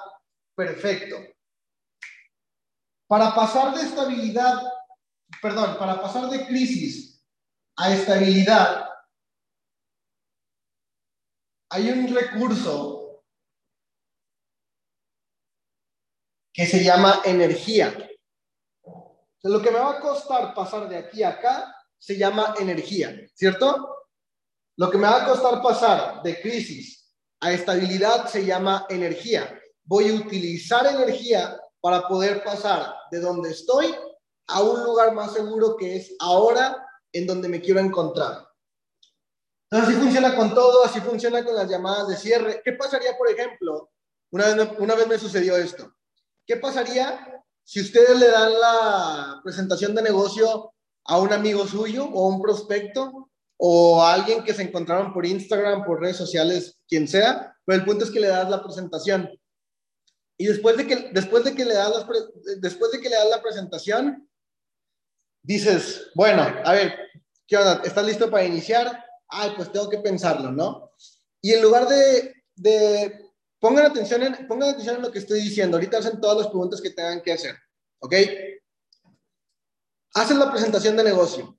perfecto. 0.55 1.17
Para 3.09 3.35
pasar 3.35 3.75
de 3.75 3.83
estabilidad, 3.83 4.63
perdón, 5.43 5.77
para 5.79 6.01
pasar 6.01 6.31
de 6.31 6.47
crisis 6.47 7.21
a 7.77 7.93
estabilidad, 7.93 8.89
hay 11.71 11.91
un 11.91 12.15
recurso 12.15 13.25
que 16.55 16.67
se 16.67 16.85
llama 16.85 17.23
energía. 17.25 18.12
Lo 19.51 19.61
que 19.61 19.71
me 19.71 19.79
va 19.79 19.93
a 19.93 20.01
costar 20.01 20.55
pasar 20.55 20.89
de 20.89 20.97
aquí 20.97 21.23
a 21.23 21.31
acá 21.31 21.75
se 21.99 22.17
llama 22.17 22.55
energía, 22.59 23.17
¿cierto? 23.35 24.07
Lo 24.77 24.91
que 24.91 24.99
me 24.99 25.07
va 25.07 25.23
a 25.23 25.27
costar 25.27 25.63
pasar 25.63 26.23
de 26.23 26.41
crisis 26.41 27.15
a 27.41 27.53
estabilidad 27.53 28.29
se 28.29 28.45
llama 28.45 28.87
energía. 28.89 29.61
Voy 29.85 30.11
a 30.11 30.15
utilizar 30.15 30.87
energía 30.87 31.61
para 31.81 32.07
poder 32.07 32.43
pasar 32.45 32.95
de 33.11 33.21
donde 33.21 33.51
estoy 33.51 33.95
a 34.47 34.63
un 34.63 34.83
lugar 34.85 35.13
más 35.13 35.33
seguro 35.33 35.77
que 35.77 35.97
es 35.97 36.15
ahora 36.21 36.87
en 37.13 37.27
donde 37.27 37.49
me 37.49 37.61
quiero 37.61 37.81
encontrar. 37.81 38.47
Así 39.71 39.95
funciona 39.95 40.37
con 40.37 40.55
todo, 40.55 40.85
así 40.85 41.01
funciona 41.01 41.45
con 41.45 41.55
las 41.55 41.69
llamadas 41.69 42.09
de 42.09 42.17
cierre. 42.17 42.63
¿Qué 42.65 42.73
pasaría, 42.73 43.17
por 43.17 43.29
ejemplo? 43.31 43.91
Una 44.31 44.47
vez, 44.47 44.69
una 44.79 44.95
vez 44.95 45.07
me 45.07 45.19
sucedió 45.19 45.57
esto. 45.57 45.95
¿Qué 46.47 46.57
pasaría 46.57 47.43
si 47.65 47.81
ustedes 47.81 48.19
le 48.19 48.29
dan 48.29 48.53
la 48.53 49.41
presentación 49.43 49.95
de 49.95 50.03
negocio 50.03 50.73
a 51.05 51.19
un 51.19 51.33
amigo 51.33 51.67
suyo 51.67 52.05
o 52.05 52.29
un 52.29 52.41
prospecto 52.41 53.31
o 53.57 54.03
a 54.03 54.15
alguien 54.15 54.43
que 54.45 54.55
se 54.55 54.63
encontraron 54.63 55.13
por 55.13 55.27
Instagram, 55.27 55.85
por 55.85 56.01
redes 56.01 56.17
sociales, 56.17 56.79
quien 56.89 57.07
sea? 57.07 57.57
Pero 57.65 57.79
el 57.79 57.85
punto 57.85 58.05
es 58.05 58.11
que 58.11 58.21
le 58.21 58.29
das 58.29 58.51
la 58.51 58.63
presentación. 58.63 59.31
Y 60.37 60.47
después 60.47 60.77
de 60.77 60.87
que, 60.87 61.11
después 61.13 61.45
de 61.45 61.55
que, 61.55 61.65
le, 61.65 61.75
das 61.75 61.93
después 62.59 62.91
de 62.91 63.01
que 63.01 63.09
le 63.09 63.17
das 63.17 63.29
la 63.31 63.43
presentación, 63.43 64.29
dices, 65.43 66.11
bueno, 66.15 66.43
a 66.43 66.73
ver. 66.73 66.95
¿Estás 67.85 68.07
listo 68.07 68.31
para 68.31 68.45
iniciar? 68.45 69.05
ay, 69.33 69.53
pues 69.57 69.73
tengo 69.73 69.89
que 69.89 69.99
pensarlo, 69.99 70.53
¿no? 70.53 70.93
Y 71.41 71.53
en 71.53 71.63
lugar 71.63 71.89
de 71.89 73.22
pongan, 73.63 73.87
atención 73.87 74.25
en, 74.25 74.49
pongan 74.49 74.71
atención 74.71 74.97
en 74.97 75.03
lo 75.03 75.13
que 75.13 75.21
estoy 75.21 75.41
diciendo, 75.41 75.77
ahorita 75.77 75.99
hacen 75.99 76.21
todas 76.21 76.39
las 76.39 76.47
preguntas 76.49 76.81
que 76.81 76.91
tengan 76.91 77.23
que 77.23 77.33
hacer, 77.33 77.57
¿ok? 78.01 78.15
Hacen 80.15 80.41
la 80.41 80.51
presentación 80.51 80.97
de 80.97 81.05
negocio. 81.05 81.57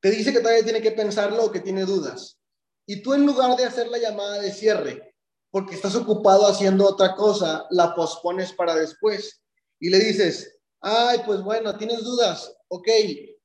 Te 0.00 0.10
dice 0.10 0.32
que 0.32 0.40
todavía 0.40 0.64
tiene 0.64 0.82
que 0.82 0.90
pensarlo 0.90 1.44
o 1.44 1.52
que 1.52 1.60
tiene 1.60 1.84
dudas. 1.84 2.40
Y 2.86 3.02
tú 3.02 3.14
en 3.14 3.24
lugar 3.24 3.56
de 3.56 3.66
hacer 3.66 3.86
la 3.86 3.98
llamada 3.98 4.40
de 4.40 4.50
cierre, 4.50 5.14
porque 5.50 5.76
estás 5.76 5.94
ocupado 5.94 6.48
haciendo 6.48 6.86
otra 6.86 7.14
cosa, 7.14 7.66
la 7.70 7.94
pospones 7.94 8.52
para 8.52 8.74
después. 8.74 9.40
Y 9.78 9.90
le 9.90 10.00
dices, 10.00 10.58
ay, 10.80 11.20
pues 11.24 11.40
bueno, 11.40 11.76
tienes 11.78 12.02
dudas, 12.02 12.52
ok, 12.66 12.88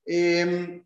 eh, 0.05 0.83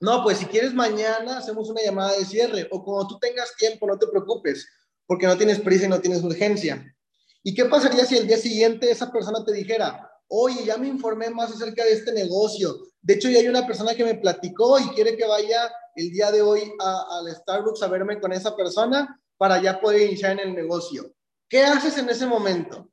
no, 0.00 0.22
pues 0.22 0.38
si 0.38 0.46
quieres 0.46 0.72
mañana 0.72 1.38
hacemos 1.38 1.68
una 1.68 1.82
llamada 1.82 2.16
de 2.16 2.24
cierre 2.24 2.68
o 2.70 2.82
como 2.82 3.06
tú 3.06 3.18
tengas 3.18 3.54
tiempo, 3.54 3.86
no 3.86 3.98
te 3.98 4.06
preocupes, 4.06 4.66
porque 5.08 5.26
no 5.26 5.36
tienes 5.36 5.58
prisa 5.58 5.86
y 5.86 5.88
no 5.88 6.00
tienes 6.00 6.22
urgencia. 6.22 6.94
¿Y 7.42 7.52
qué 7.52 7.64
pasaría 7.64 8.06
si 8.06 8.16
el 8.16 8.28
día 8.28 8.36
siguiente 8.36 8.88
esa 8.88 9.10
persona 9.10 9.44
te 9.44 9.52
dijera, 9.52 10.08
oye, 10.28 10.64
ya 10.64 10.76
me 10.76 10.86
informé 10.86 11.30
más 11.30 11.50
acerca 11.50 11.82
de 11.84 11.94
este 11.94 12.12
negocio? 12.12 12.78
De 13.02 13.14
hecho, 13.14 13.28
ya 13.28 13.40
hay 13.40 13.48
una 13.48 13.66
persona 13.66 13.96
que 13.96 14.04
me 14.04 14.14
platicó 14.14 14.78
y 14.78 14.86
quiere 14.90 15.16
que 15.16 15.26
vaya 15.26 15.68
el 15.96 16.12
día 16.12 16.30
de 16.30 16.40
hoy 16.42 16.72
al 16.78 17.34
Starbucks 17.34 17.82
a 17.82 17.88
verme 17.88 18.20
con 18.20 18.32
esa 18.32 18.54
persona 18.54 19.20
para 19.36 19.60
ya 19.60 19.80
poder 19.80 20.02
iniciar 20.02 20.38
en 20.38 20.50
el 20.50 20.54
negocio. 20.54 21.12
¿Qué 21.48 21.64
haces 21.64 21.98
en 21.98 22.08
ese 22.08 22.26
momento? 22.26 22.88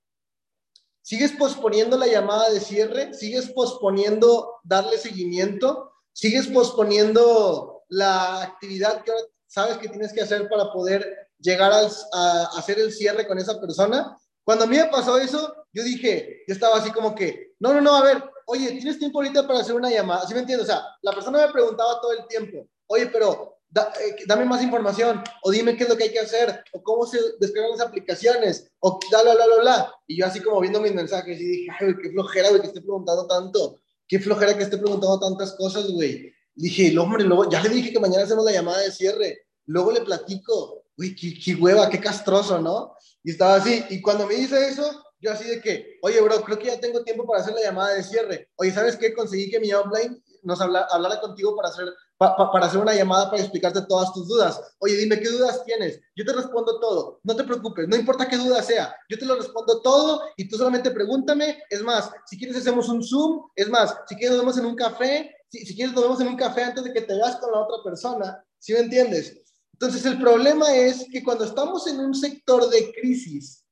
¿Sigues 1.04 1.34
posponiendo 1.34 2.00
la 2.00 2.08
llamada 2.08 2.50
de 2.50 2.60
cierre? 2.60 3.14
¿Sigues 3.14 3.52
posponiendo 3.52 4.56
darle 4.64 4.98
seguimiento? 4.98 5.92
sigues 6.16 6.48
posponiendo 6.48 7.84
la 7.90 8.42
actividad 8.42 9.04
que 9.04 9.12
sabes 9.48 9.78
que 9.78 9.90
tienes 9.90 10.14
que 10.14 10.22
hacer 10.22 10.48
para 10.48 10.72
poder 10.72 11.25
llegar 11.46 11.72
a, 11.72 12.44
hacer 12.58 12.80
el 12.80 12.92
cierre 12.92 13.28
con 13.28 13.38
esa 13.38 13.60
persona. 13.60 14.18
Cuando 14.44 14.66
a 14.66 14.68
mí 14.68 14.78
me 14.78 14.86
pasó 14.86 15.18
eso, 15.18 15.56
yo 15.72 15.84
dije, 15.84 16.44
yo 16.48 16.54
estaba 16.54 16.78
así 16.78 16.92
como 16.92 17.16
que, 17.16 17.54
no, 17.60 17.74
no, 17.74 17.82
no, 17.82 17.96
a 17.96 18.04
ver, 18.04 18.24
oye, 18.48 18.72
¿tienes 18.72 19.00
tiempo 19.00 19.20
ahorita 19.20 19.48
para 19.48 19.60
hacer 19.60 19.76
una 19.76 19.90
llamada? 19.90 20.28
¿Sí 20.28 20.34
me 20.34 20.42
entiendes? 20.42 20.68
O 20.68 20.72
sea, 20.72 20.84
la 21.02 21.14
persona 21.14 21.46
me 21.46 21.54
preguntaba 21.54 22.02
todo 22.02 22.12
el 22.12 22.28
tiempo, 22.28 22.68
oye, 22.88 23.08
pero 23.08 23.60
eh, 23.76 24.16
dame 24.28 24.46
más 24.46 24.62
información, 24.62 25.24
o 25.44 25.52
dime 25.52 25.76
qué 25.76 25.84
es 25.84 25.90
lo 25.90 25.98
que 25.98 26.06
hay 26.06 26.12
que 26.12 26.20
hacer, 26.20 26.64
o 26.74 26.84
cómo 26.84 27.06
se 27.06 27.20
descargan 27.40 27.72
las 27.72 27.82
aplicaciones, 27.82 28.72
o 28.80 29.00
bla, 29.10 29.24
bla, 29.24 29.34
bla, 29.34 29.46
bla. 29.62 29.94
Y 30.08 30.18
yo 30.18 30.26
así 30.26 30.42
como 30.42 30.62
viendo 30.62 30.82
mis 30.82 30.94
mensajes 30.94 31.40
y 31.40 31.46
dije, 31.46 31.70
ay, 31.80 31.96
qué 32.02 32.12
flojera, 32.12 32.50
güey, 32.50 32.62
que 32.62 32.68
esté 32.68 32.82
preguntando 32.82 33.28
tanto 33.28 33.80
qué 34.08 34.20
flojera 34.20 34.58
que 34.58 34.64
esté 34.64 34.78
preguntando 34.78 35.20
tantas 35.20 35.54
cosas, 35.54 35.90
güey. 35.90 36.34
Dije, 36.54 36.88
el 36.88 36.98
hombre, 37.00 37.24
luego, 37.24 37.50
ya 37.50 37.62
le 37.62 37.70
dije 37.70 37.92
que 37.92 38.00
mañana 38.00 38.24
hacemos 38.24 38.46
la 38.46 38.52
llamada 38.52 38.80
de 38.80 38.92
cierre. 38.92 39.46
Luego 39.66 39.92
le 39.92 40.02
platico, 40.02 40.85
güey, 40.98 41.16
qué, 41.16 41.34
qué, 41.44 41.56
hueva, 41.56 41.90
qué 41.90 42.00
castroso, 42.00 42.60
¿no? 42.60 42.96
Y 43.24 43.32
estaba 43.32 43.56
así. 43.56 43.84
Y 43.90 44.02
cuando 44.02 44.28
me 44.28 44.36
dice 44.36 44.68
eso, 44.68 45.04
yo 45.20 45.32
así 45.32 45.46
de 45.46 45.62
que, 45.62 45.98
oye, 46.02 46.22
bro, 46.22 46.42
creo 46.44 46.60
que 46.60 46.68
ya 46.68 46.80
tengo 46.80 47.04
tiempo 47.04 47.26
para 47.26 47.42
hacer 47.42 47.54
la 47.54 47.62
llamada 47.62 47.94
de 47.94 48.04
cierre. 48.04 48.50
Oye, 48.56 48.72
¿sabes 48.72 48.96
qué? 48.96 49.14
Conseguí 49.14 49.50
que 49.50 49.60
mi 49.60 49.74
offline 49.74 50.22
nos 50.44 50.62
habla, 50.62 50.88
hablara 50.92 51.20
contigo 51.20 51.56
para 51.56 51.70
hacer 51.70 51.88
para 52.18 52.66
hacer 52.66 52.80
una 52.80 52.94
llamada 52.94 53.30
para 53.30 53.42
explicarte 53.42 53.82
todas 53.82 54.14
tus 54.14 54.28
dudas. 54.28 54.62
Oye, 54.80 54.96
dime 54.96 55.20
qué 55.20 55.30
dudas 55.30 55.64
tienes. 55.66 56.00
Yo 56.16 56.24
te 56.24 56.34
respondo 56.34 56.80
todo. 56.80 57.20
No 57.24 57.36
te 57.36 57.44
preocupes, 57.44 57.88
no 57.88 57.96
importa 57.96 58.28
qué 58.28 58.38
duda 58.38 58.64
sea. 58.64 58.96
Yo 59.10 59.20
te 59.20 59.26
lo 59.26 59.36
respondo 59.36 59.82
todo 59.82 60.22
y 60.38 60.48
tú 60.48 60.58
solamente 60.58 60.92
pregúntame. 60.92 61.62
Es 61.70 61.82
más, 61.82 62.10
si 62.26 62.38
quieres 62.38 62.58
hacemos 62.58 62.88
un 62.88 63.04
Zoom. 63.04 63.50
Es 63.56 63.70
más, 63.70 63.98
si 64.08 64.16
quieres 64.16 64.32
nos 64.32 64.40
vemos 64.40 64.58
en 64.58 64.66
un 64.66 64.76
café. 64.76 65.36
Si, 65.50 65.66
si 65.66 65.76
quieres 65.76 65.94
nos 65.94 66.04
vemos 66.04 66.22
en 66.22 66.28
un 66.28 66.38
café 66.38 66.64
antes 66.64 66.84
de 66.84 66.94
que 66.94 67.02
te 67.02 67.16
veas 67.16 67.36
con 67.38 67.52
la 67.52 67.60
otra 67.60 67.84
persona. 67.84 68.46
¿Sí 68.60 68.74
me 68.74 68.80
entiendes? 68.80 69.45
Entonces 69.76 70.06
el 70.06 70.20
problema 70.20 70.74
es 70.74 71.06
que 71.12 71.24
cuando 71.24 71.46
estamos 71.46 71.86
en 71.88 72.00
un 72.00 72.16
sector 72.16 72.70
de 72.70 72.94
crisis, 72.94 73.66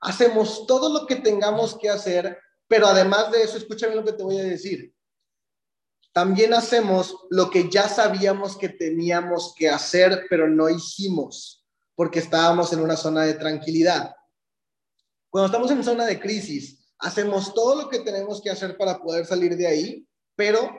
hacemos 0.00 0.66
todo 0.66 0.92
lo 0.92 1.06
que 1.06 1.16
tengamos 1.16 1.78
que 1.78 1.88
hacer, 1.88 2.38
pero 2.68 2.86
además 2.86 3.30
de 3.32 3.42
eso, 3.42 3.56
escúchame 3.56 3.94
lo 3.94 4.04
que 4.04 4.12
te 4.12 4.22
voy 4.22 4.38
a 4.38 4.44
decir 4.44 4.94
también 6.16 6.54
hacemos 6.54 7.14
lo 7.28 7.50
que 7.50 7.68
ya 7.68 7.90
sabíamos 7.90 8.56
que 8.56 8.70
teníamos 8.70 9.52
que 9.54 9.68
hacer, 9.68 10.24
pero 10.30 10.48
no 10.48 10.70
hicimos, 10.70 11.62
porque 11.94 12.20
estábamos 12.20 12.72
en 12.72 12.80
una 12.80 12.96
zona 12.96 13.24
de 13.24 13.34
tranquilidad. 13.34 14.16
Cuando 15.28 15.44
estamos 15.44 15.70
en 15.70 15.84
zona 15.84 16.06
de 16.06 16.18
crisis, 16.18 16.88
hacemos 16.98 17.52
todo 17.52 17.74
lo 17.74 17.90
que 17.90 17.98
tenemos 17.98 18.40
que 18.40 18.48
hacer 18.48 18.78
para 18.78 19.02
poder 19.02 19.26
salir 19.26 19.58
de 19.58 19.66
ahí, 19.66 20.08
pero 20.34 20.70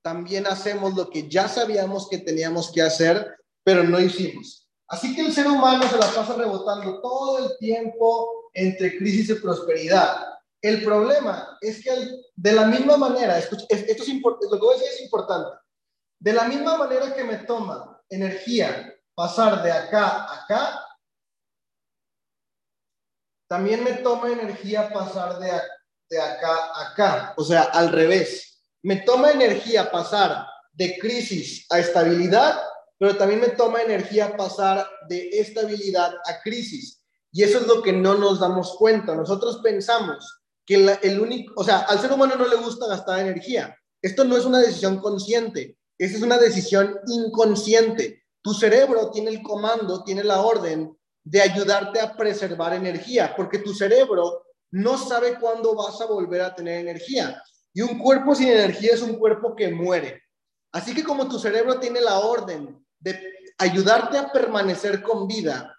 también 0.00 0.46
hacemos 0.46 0.94
lo 0.94 1.10
que 1.10 1.28
ya 1.28 1.46
sabíamos 1.46 2.08
que 2.08 2.16
teníamos 2.16 2.72
que 2.72 2.80
hacer, 2.80 3.36
pero 3.64 3.82
no 3.82 3.98
hicimos. 3.98 4.68
Así 4.86 5.16
que 5.16 5.22
el 5.22 5.32
ser 5.32 5.46
humano 5.46 5.88
se 5.88 5.96
la 5.96 6.06
pasa 6.06 6.34
rebotando 6.34 7.00
todo 7.00 7.38
el 7.38 7.58
tiempo 7.58 8.50
entre 8.52 8.96
crisis 8.98 9.30
y 9.30 9.34
prosperidad. 9.34 10.34
El 10.60 10.84
problema 10.84 11.58
es 11.60 11.82
que 11.82 11.90
de 12.36 12.52
la 12.52 12.66
misma 12.66 12.96
manera, 12.96 13.38
esto 13.38 13.56
es, 13.68 14.08
lo 14.08 14.50
que 14.50 14.58
voy 14.58 14.76
a 14.76 14.78
decir 14.78 14.92
es 14.92 15.02
importante, 15.02 15.58
de 16.20 16.32
la 16.32 16.44
misma 16.44 16.76
manera 16.76 17.14
que 17.14 17.24
me 17.24 17.38
toma 17.38 18.00
energía 18.08 18.94
pasar 19.14 19.62
de 19.62 19.72
acá 19.72 20.06
a 20.06 20.44
acá, 20.44 20.86
también 23.48 23.84
me 23.84 23.94
toma 23.94 24.30
energía 24.30 24.92
pasar 24.92 25.38
de, 25.38 25.50
de 26.10 26.20
acá 26.20 26.56
a 26.74 26.90
acá, 26.90 27.34
o 27.36 27.44
sea, 27.44 27.62
al 27.62 27.90
revés. 27.90 28.62
Me 28.82 28.96
toma 28.96 29.30
energía 29.30 29.90
pasar 29.90 30.46
de 30.72 30.98
crisis 30.98 31.66
a 31.70 31.78
estabilidad, 31.78 32.60
pero 32.98 33.16
también 33.16 33.40
me 33.40 33.48
toma 33.48 33.82
energía 33.82 34.36
pasar 34.36 34.88
de 35.08 35.28
estabilidad 35.30 36.12
a 36.26 36.40
crisis. 36.42 37.02
Y 37.32 37.42
eso 37.42 37.58
es 37.58 37.66
lo 37.66 37.82
que 37.82 37.92
no 37.92 38.14
nos 38.14 38.40
damos 38.40 38.76
cuenta. 38.76 39.14
Nosotros 39.14 39.58
pensamos 39.62 40.42
que 40.64 40.98
el 41.02 41.20
único, 41.20 41.52
o 41.56 41.64
sea, 41.64 41.78
al 41.80 41.98
ser 41.98 42.12
humano 42.12 42.36
no 42.36 42.46
le 42.46 42.56
gusta 42.56 42.86
gastar 42.86 43.20
energía. 43.20 43.76
Esto 44.00 44.24
no 44.24 44.36
es 44.36 44.44
una 44.44 44.60
decisión 44.60 44.98
consciente, 45.00 45.76
esa 45.98 46.16
es 46.16 46.22
una 46.22 46.38
decisión 46.38 46.98
inconsciente. 47.06 48.22
Tu 48.42 48.52
cerebro 48.52 49.10
tiene 49.10 49.30
el 49.30 49.42
comando, 49.42 50.04
tiene 50.04 50.22
la 50.22 50.42
orden 50.42 50.96
de 51.24 51.40
ayudarte 51.40 52.00
a 52.00 52.14
preservar 52.14 52.74
energía, 52.74 53.34
porque 53.34 53.58
tu 53.58 53.72
cerebro 53.72 54.44
no 54.70 54.98
sabe 54.98 55.38
cuándo 55.40 55.74
vas 55.74 56.00
a 56.00 56.06
volver 56.06 56.42
a 56.42 56.54
tener 56.54 56.80
energía. 56.80 57.42
Y 57.72 57.80
un 57.80 57.98
cuerpo 57.98 58.34
sin 58.34 58.48
energía 58.48 58.92
es 58.92 59.02
un 59.02 59.18
cuerpo 59.18 59.56
que 59.56 59.72
muere. 59.72 60.22
Así 60.72 60.94
que 60.94 61.02
como 61.02 61.28
tu 61.28 61.38
cerebro 61.38 61.80
tiene 61.80 62.00
la 62.00 62.18
orden 62.18 62.83
de 63.04 63.20
ayudarte 63.58 64.18
a 64.18 64.32
permanecer 64.32 65.02
con 65.02 65.28
vida, 65.28 65.74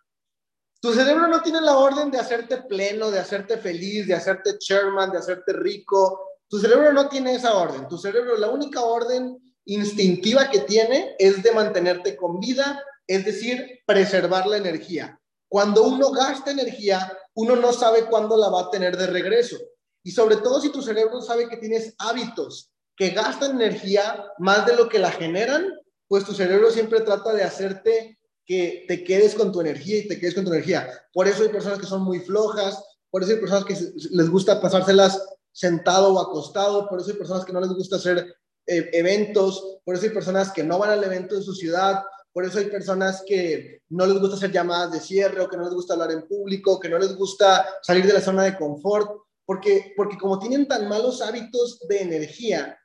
tu 0.80 0.94
cerebro 0.94 1.28
no 1.28 1.42
tiene 1.42 1.62
la 1.62 1.78
orden 1.78 2.12
de 2.12 2.20
hacerte 2.20 2.58
pleno, 2.58 3.10
de 3.10 3.18
hacerte 3.18 3.58
feliz, 3.58 4.06
de 4.08 4.14
hacerte 4.14 4.60
chairman, 4.60 5.12
de 5.12 5.18
hacerte 5.18 5.52
rico. 5.54 6.30
Tu 6.48 6.60
cerebro 6.60 6.94
no 6.94 7.10
tiene 7.10 7.34
esa 7.34 7.56
orden. 7.56 7.88
Tu 7.88 7.98
cerebro, 7.98 8.38
la 8.38 8.50
única 8.50 8.82
orden 8.82 9.36
instintiva 9.66 10.50
que 10.52 10.60
tiene 10.60 11.16
es 11.18 11.42
de 11.42 11.52
mantenerte 11.54 12.16
con 12.16 12.40
vida, 12.40 12.84
es 13.08 13.26
decir, 13.26 13.80
preservar 13.88 14.46
la 14.46 14.58
energía. 14.58 15.20
Cuando 15.50 15.84
uno 15.84 16.12
gasta 16.12 16.52
energía, 16.52 17.12
uno 17.34 17.56
no 17.56 17.74
sabe 17.74 18.06
cuándo 18.06 18.38
la 18.38 18.50
va 18.50 18.62
a 18.62 18.70
tener 18.70 18.96
de 18.96 19.08
regreso. 19.08 19.58
Y 20.04 20.12
sobre 20.12 20.36
todo 20.36 20.62
si 20.62 20.70
tu 20.72 20.84
cerebro 20.84 21.20
sabe 21.20 21.50
que 21.50 21.58
tienes 21.58 21.96
hábitos 21.98 22.72
que 22.96 23.10
gastan 23.10 23.60
energía 23.60 24.24
más 24.38 24.68
de 24.68 24.76
lo 24.76 24.88
que 24.88 25.00
la 25.00 25.12
generan, 25.12 25.74
pues 26.16 26.24
tu 26.24 26.34
cerebro 26.34 26.72
siempre 26.72 27.02
trata 27.02 27.34
de 27.34 27.44
hacerte 27.44 28.18
que 28.46 28.86
te 28.88 29.04
quedes 29.04 29.36
con 29.36 29.52
tu 29.52 29.60
energía 29.60 29.98
y 29.98 30.08
te 30.08 30.18
quedes 30.18 30.34
con 30.34 30.46
tu 30.46 30.54
energía. 30.54 30.90
Por 31.12 31.28
eso 31.28 31.44
hay 31.44 31.50
personas 31.50 31.78
que 31.78 31.86
son 31.86 32.04
muy 32.04 32.22
flojas, 32.22 32.82
por 33.10 33.22
eso 33.22 33.34
hay 33.34 33.40
personas 33.40 33.66
que 33.66 33.76
les 34.12 34.30
gusta 34.30 34.62
pasárselas 34.62 35.22
sentado 35.52 36.14
o 36.14 36.20
acostado, 36.22 36.88
por 36.88 37.02
eso 37.02 37.12
hay 37.12 37.18
personas 37.18 37.44
que 37.44 37.52
no 37.52 37.60
les 37.60 37.68
gusta 37.68 37.98
hacer 37.98 38.34
eh, 38.66 38.90
eventos, 38.94 39.80
por 39.84 39.96
eso 39.96 40.06
hay 40.06 40.12
personas 40.12 40.54
que 40.54 40.64
no 40.64 40.80
van 40.80 40.92
al 40.92 41.04
evento 41.04 41.36
de 41.36 41.42
su 41.42 41.54
ciudad, 41.54 42.02
por 42.32 42.46
eso 42.46 42.60
hay 42.60 42.68
personas 42.68 43.22
que 43.28 43.82
no 43.90 44.06
les 44.06 44.18
gusta 44.18 44.38
hacer 44.38 44.54
llamadas 44.54 44.94
de 44.94 45.02
cierre 45.02 45.42
o 45.42 45.50
que 45.50 45.58
no 45.58 45.66
les 45.66 45.74
gusta 45.74 45.96
hablar 45.96 46.12
en 46.12 46.26
público, 46.30 46.80
que 46.80 46.88
no 46.88 46.98
les 46.98 47.14
gusta 47.18 47.68
salir 47.82 48.08
de 48.08 48.14
la 48.14 48.22
zona 48.22 48.44
de 48.44 48.56
confort, 48.56 49.12
porque, 49.46 49.92
porque 49.98 50.18
como 50.18 50.40
tienen 50.40 50.66
tan 50.66 50.88
malos 50.88 51.22
hábitos 51.22 51.78
de 51.90 52.04
energía, 52.04 52.80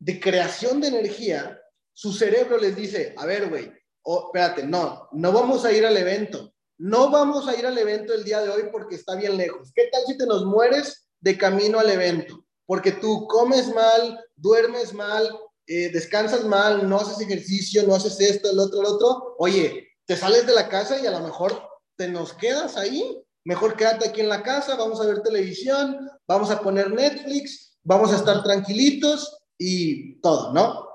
de 0.00 0.18
creación 0.18 0.80
de 0.80 0.88
energía, 0.88 1.61
su 1.92 2.12
cerebro 2.12 2.58
les 2.58 2.74
dice, 2.76 3.14
a 3.16 3.26
ver, 3.26 3.48
güey, 3.48 3.70
oh, 4.02 4.26
espérate, 4.26 4.66
no, 4.66 5.08
no 5.12 5.32
vamos 5.32 5.64
a 5.64 5.72
ir 5.72 5.84
al 5.86 5.96
evento. 5.96 6.52
No 6.78 7.10
vamos 7.10 7.46
a 7.46 7.56
ir 7.56 7.64
al 7.64 7.78
evento 7.78 8.12
el 8.12 8.24
día 8.24 8.40
de 8.40 8.50
hoy 8.50 8.64
porque 8.72 8.96
está 8.96 9.14
bien 9.14 9.36
lejos. 9.36 9.70
¿Qué 9.74 9.88
tal 9.92 10.02
si 10.06 10.18
te 10.18 10.26
nos 10.26 10.44
mueres 10.44 11.06
de 11.20 11.38
camino 11.38 11.78
al 11.78 11.90
evento? 11.90 12.44
Porque 12.66 12.92
tú 12.92 13.26
comes 13.28 13.72
mal, 13.72 14.18
duermes 14.34 14.92
mal, 14.92 15.30
eh, 15.68 15.90
descansas 15.92 16.44
mal, 16.44 16.88
no 16.88 16.96
haces 16.96 17.20
ejercicio, 17.20 17.84
no 17.86 17.94
haces 17.94 18.18
esto, 18.20 18.50
el 18.50 18.58
otro, 18.58 18.80
el 18.80 18.86
otro. 18.86 19.36
Oye, 19.38 19.90
te 20.06 20.16
sales 20.16 20.44
de 20.46 20.54
la 20.54 20.68
casa 20.68 20.98
y 20.98 21.06
a 21.06 21.12
lo 21.12 21.20
mejor 21.20 21.62
te 21.96 22.08
nos 22.08 22.32
quedas 22.32 22.76
ahí. 22.76 23.22
Mejor 23.44 23.76
quédate 23.76 24.08
aquí 24.08 24.20
en 24.20 24.28
la 24.28 24.42
casa, 24.42 24.76
vamos 24.76 25.00
a 25.00 25.06
ver 25.06 25.22
televisión, 25.22 26.10
vamos 26.26 26.50
a 26.50 26.60
poner 26.60 26.90
Netflix, 26.90 27.76
vamos 27.84 28.12
a 28.12 28.16
estar 28.16 28.42
tranquilitos 28.42 29.38
y 29.58 30.20
todo, 30.20 30.52
¿no? 30.52 30.91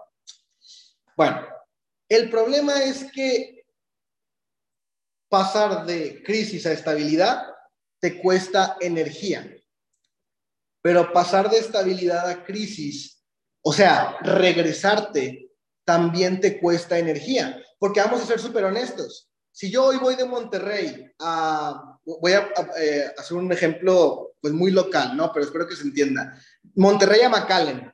Bueno, 1.17 1.47
el 2.07 2.29
problema 2.29 2.83
es 2.83 3.11
que 3.11 3.65
pasar 5.27 5.83
de 5.87 6.21
crisis 6.23 6.67
a 6.67 6.71
estabilidad 6.71 7.43
te 7.99 8.21
cuesta 8.21 8.77
energía, 8.79 9.51
pero 10.79 11.11
pasar 11.11 11.49
de 11.49 11.57
estabilidad 11.57 12.29
a 12.29 12.45
crisis, 12.45 13.19
o 13.63 13.73
sea, 13.73 14.19
regresarte, 14.21 15.51
también 15.83 16.39
te 16.39 16.59
cuesta 16.59 16.99
energía, 16.99 17.63
porque 17.79 17.99
vamos 17.99 18.21
a 18.21 18.25
ser 18.27 18.39
súper 18.39 18.65
honestos. 18.65 19.27
Si 19.51 19.71
yo 19.71 19.85
hoy 19.85 19.97
voy 19.97 20.15
de 20.15 20.25
Monterrey 20.25 21.11
a, 21.17 21.97
voy 22.05 22.33
a, 22.33 22.51
eh, 22.79 23.11
hacer 23.17 23.37
un 23.37 23.51
ejemplo 23.51 24.35
pues 24.39 24.53
muy 24.53 24.69
local, 24.69 25.17
¿no? 25.17 25.31
Pero 25.33 25.45
espero 25.45 25.67
que 25.67 25.75
se 25.75 25.81
entienda. 25.81 26.39
Monterrey 26.75 27.21
a 27.21 27.29
McAllen, 27.29 27.91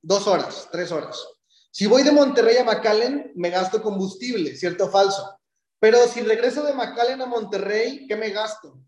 dos 0.00 0.26
horas, 0.26 0.68
tres 0.72 0.90
horas. 0.90 1.35
Si 1.76 1.86
voy 1.86 2.02
de 2.04 2.10
Monterrey 2.10 2.56
a 2.56 2.64
McAllen, 2.64 3.32
me 3.34 3.50
gasto 3.50 3.82
combustible, 3.82 4.56
¿cierto 4.56 4.86
o 4.86 4.88
falso? 4.88 5.38
Pero 5.78 5.98
si 6.08 6.22
regreso 6.22 6.62
de 6.62 6.72
McAllen 6.72 7.20
a 7.20 7.26
Monterrey, 7.26 8.06
¿qué 8.08 8.16
me 8.16 8.30
gasto? 8.30 8.82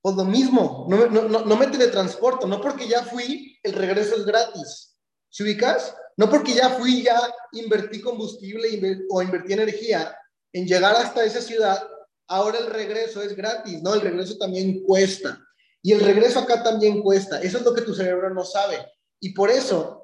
Pues 0.00 0.16
lo 0.16 0.24
mismo, 0.24 0.86
no, 0.88 1.04
no, 1.08 1.28
no, 1.28 1.44
no 1.44 1.56
me 1.58 1.66
teletransporto, 1.66 2.46
no 2.46 2.58
porque 2.58 2.88
ya 2.88 3.04
fui, 3.04 3.58
el 3.62 3.74
regreso 3.74 4.16
es 4.16 4.24
gratis. 4.24 4.96
¿Se 5.28 5.42
ubicas? 5.42 5.94
No 6.16 6.30
porque 6.30 6.54
ya 6.54 6.70
fui, 6.70 7.02
ya 7.02 7.20
invertí 7.52 8.00
combustible 8.00 9.00
o 9.10 9.20
invertí 9.20 9.52
energía 9.52 10.16
en 10.54 10.66
llegar 10.66 10.96
hasta 10.96 11.22
esa 11.22 11.42
ciudad, 11.42 11.86
ahora 12.28 12.60
el 12.60 12.68
regreso 12.68 13.20
es 13.20 13.36
gratis, 13.36 13.82
¿no? 13.82 13.92
El 13.92 14.00
regreso 14.00 14.38
también 14.38 14.82
cuesta. 14.84 15.38
Y 15.82 15.92
el 15.92 16.00
regreso 16.00 16.38
acá 16.38 16.62
también 16.62 17.02
cuesta. 17.02 17.42
Eso 17.42 17.58
es 17.58 17.64
lo 17.64 17.74
que 17.74 17.82
tu 17.82 17.94
cerebro 17.94 18.32
no 18.32 18.42
sabe. 18.42 18.78
Y 19.20 19.34
por 19.34 19.50
eso 19.50 20.01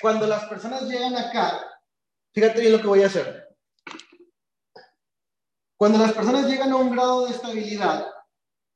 cuando 0.00 0.26
las 0.26 0.44
personas 0.44 0.82
llegan 0.82 1.16
acá, 1.16 1.60
fíjate 2.34 2.60
bien 2.60 2.72
lo 2.72 2.80
que 2.80 2.86
voy 2.86 3.02
a 3.02 3.06
hacer. 3.06 3.48
Cuando 5.76 5.98
las 5.98 6.12
personas 6.12 6.46
llegan 6.48 6.72
a 6.72 6.76
un 6.76 6.90
grado 6.90 7.26
de 7.26 7.32
estabilidad, 7.32 8.08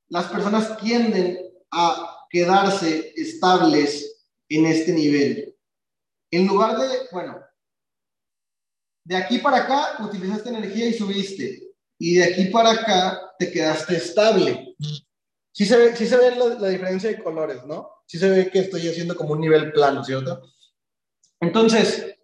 las 0.09 0.27
personas 0.27 0.77
tienden 0.79 1.39
a 1.71 2.27
quedarse 2.31 3.13
estables 3.17 4.23
en 4.49 4.67
este 4.67 4.93
nivel. 4.93 5.57
En 6.31 6.47
lugar 6.47 6.79
de, 6.79 7.09
bueno, 7.11 7.41
de 9.05 9.17
aquí 9.17 9.39
para 9.39 9.65
acá 9.65 10.05
utilizaste 10.05 10.49
energía 10.49 10.87
y 10.87 10.95
subiste. 10.95 11.75
Y 11.99 12.17
de 12.17 12.25
aquí 12.25 12.47
para 12.47 12.71
acá 12.71 13.35
te 13.39 13.51
quedaste 13.51 13.97
estable. 13.97 14.77
Sí 15.53 15.67
se 15.67 15.77
ve, 15.77 15.97
sí 15.97 16.07
se 16.07 16.17
ve 16.17 16.37
la, 16.37 16.47
la 16.55 16.69
diferencia 16.69 17.11
de 17.11 17.23
colores, 17.23 17.65
¿no? 17.65 17.91
Sí 18.07 18.19
se 18.19 18.29
ve 18.29 18.51
que 18.51 18.61
estoy 18.61 18.89
haciendo 18.89 19.17
como 19.17 19.33
un 19.33 19.41
nivel 19.41 19.73
plano, 19.73 20.05
¿cierto? 20.05 20.43
Entonces, 21.43 22.15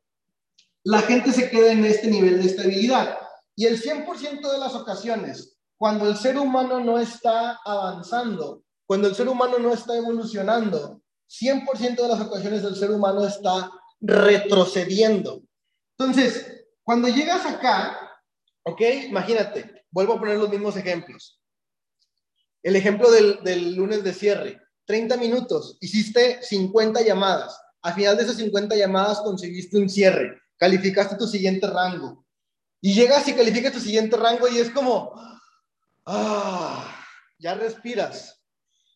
la 0.85 1.03
gente 1.03 1.33
se 1.33 1.51
queda 1.51 1.73
en 1.73 1.85
este 1.85 2.07
nivel 2.07 2.41
de 2.41 2.47
estabilidad. 2.47 3.19
Y 3.57 3.67
el 3.67 3.83
100% 3.83 4.53
de 4.53 4.59
las 4.59 4.75
ocasiones, 4.77 5.59
cuando 5.77 6.09
el 6.09 6.17
ser 6.17 6.39
humano 6.39 6.79
no 6.79 7.01
está 7.01 7.59
avanzando, 7.65 8.63
cuando 8.87 9.09
el 9.09 9.17
ser 9.17 9.29
humano 9.29 9.59
no 9.59 9.75
está 9.75 9.97
evolucionando, 9.97 11.03
100% 11.29 11.97
de 11.97 12.09
las 12.09 12.21
ocasiones 12.21 12.63
el 12.63 12.77
ser 12.77 12.93
humano 12.93 13.27
está 13.27 13.73
retrocediendo. 14.01 15.43
Entonces, 15.99 16.67
cuando 16.85 17.09
llegas 17.09 17.45
acá, 17.45 17.99
¿ok? 18.63 18.81
Imagínate, 19.09 19.85
vuelvo 19.91 20.13
a 20.13 20.21
poner 20.21 20.39
los 20.39 20.49
mismos 20.49 20.77
ejemplos. 20.77 21.41
El 22.63 22.77
ejemplo 22.77 23.11
del, 23.11 23.43
del 23.43 23.75
lunes 23.75 24.05
de 24.05 24.15
cierre, 24.15 24.63
30 24.87 25.17
minutos, 25.17 25.77
hiciste 25.81 26.41
50 26.41 27.03
llamadas 27.03 27.61
al 27.89 27.95
final 27.95 28.19
de 28.19 28.25
esas 28.25 28.37
50 28.37 28.77
llamadas 28.77 29.21
conseguiste 29.21 29.79
un 29.79 29.89
cierre, 29.89 30.43
calificaste 30.59 31.17
tu 31.17 31.27
siguiente 31.27 31.67
rango. 31.67 32.23
Y 32.83 32.93
llegas 32.93 33.27
y 33.29 33.33
calificas 33.33 33.73
tu 33.73 33.81
siguiente 33.81 34.15
rango 34.17 34.47
y 34.47 34.59
es 34.59 34.69
como, 34.69 35.13
ah, 36.05 36.87
ya 37.39 37.55
respiras, 37.55 38.43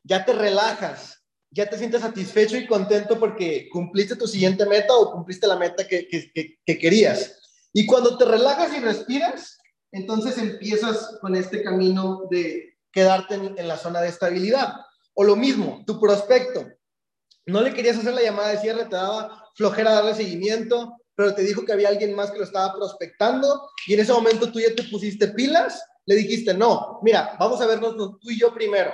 ya 0.05 0.27
te 0.27 0.35
relajas, 0.35 1.25
ya 1.51 1.71
te 1.71 1.79
sientes 1.79 2.03
satisfecho 2.03 2.59
y 2.59 2.67
contento 2.67 3.19
porque 3.19 3.71
cumpliste 3.71 4.15
tu 4.15 4.27
siguiente 4.27 4.67
meta 4.67 4.95
o 4.95 5.11
cumpliste 5.11 5.47
la 5.47 5.57
meta 5.57 5.89
que, 5.89 6.07
que 6.07 6.79
querías. 6.79 7.41
Y 7.73 7.87
cuando 7.87 8.19
te 8.19 8.27
relajas 8.27 8.77
y 8.77 8.81
respiras, 8.81 9.59
entonces 9.91 10.37
empiezas 10.37 11.17
con 11.23 11.35
este 11.35 11.63
camino 11.63 12.25
de 12.31 12.77
quedarte 12.93 13.37
en 13.37 13.69
la 13.69 13.79
zona 13.79 14.03
de 14.03 14.09
estabilidad. 14.09 14.75
O 15.15 15.25
lo 15.25 15.35
mismo, 15.35 15.83
tu 15.87 15.99
prospecto 15.99 16.67
no 17.47 17.61
le 17.61 17.75
querías 17.75 17.99
hacer 17.99 18.15
la 18.15 18.23
llamada 18.23 18.51
de 18.51 18.59
cierre, 18.59 18.85
te 18.85 18.97
daba 18.97 19.51
flojera 19.55 19.93
darle 19.93 20.15
seguimiento, 20.15 20.97
pero 21.15 21.35
te 21.35 21.43
dijo 21.43 21.65
que 21.65 21.73
había 21.73 21.89
alguien 21.89 22.15
más 22.15 22.31
que 22.31 22.39
lo 22.39 22.45
estaba 22.45 22.75
prospectando 22.75 23.69
y 23.87 23.95
en 23.95 24.01
ese 24.01 24.13
momento 24.13 24.51
tú 24.51 24.61
ya 24.61 24.75
te 24.75 24.85
pusiste 24.85 25.29
pilas, 25.29 25.83
le 26.07 26.17
dijiste, 26.17 26.55
no, 26.55 27.01
mira, 27.03 27.37
vamos 27.39 27.61
a 27.61 27.67
vernos 27.67 27.97
tú 27.97 28.31
y 28.31 28.39
yo 28.39 28.53
primero. 28.55 28.93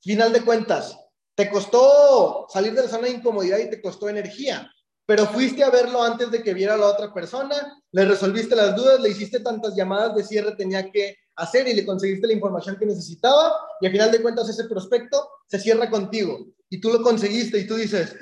Final 0.00 0.32
de 0.32 0.42
cuentas, 0.42 0.96
te 1.34 1.50
costó 1.50 2.46
salir 2.48 2.72
de 2.74 2.82
la 2.82 2.88
zona 2.88 3.08
de 3.08 3.14
incomodidad 3.14 3.58
y 3.58 3.70
te 3.70 3.82
costó 3.82 4.08
energía, 4.08 4.70
pero 5.04 5.26
fuiste 5.26 5.62
a 5.64 5.70
verlo 5.70 6.02
antes 6.02 6.30
de 6.30 6.42
que 6.42 6.54
viera 6.54 6.74
a 6.74 6.78
la 6.78 6.86
otra 6.86 7.12
persona, 7.12 7.82
le 7.92 8.04
resolviste 8.04 8.56
las 8.56 8.74
dudas, 8.74 9.00
le 9.00 9.10
hiciste 9.10 9.40
tantas 9.40 9.74
llamadas 9.74 10.14
de 10.14 10.24
cierre 10.24 10.52
tenía 10.56 10.90
que 10.90 11.16
hacer 11.36 11.68
y 11.68 11.74
le 11.74 11.84
conseguiste 11.84 12.26
la 12.26 12.32
información 12.32 12.76
que 12.78 12.86
necesitaba 12.86 13.54
y 13.80 13.86
al 13.86 13.92
final 13.92 14.10
de 14.10 14.22
cuentas 14.22 14.48
ese 14.48 14.64
prospecto 14.64 15.28
se 15.46 15.58
cierra 15.58 15.90
contigo 15.90 16.46
y 16.70 16.80
tú 16.80 16.90
lo 16.90 17.02
conseguiste 17.02 17.58
y 17.58 17.66
tú 17.66 17.76
dices, 17.76 18.16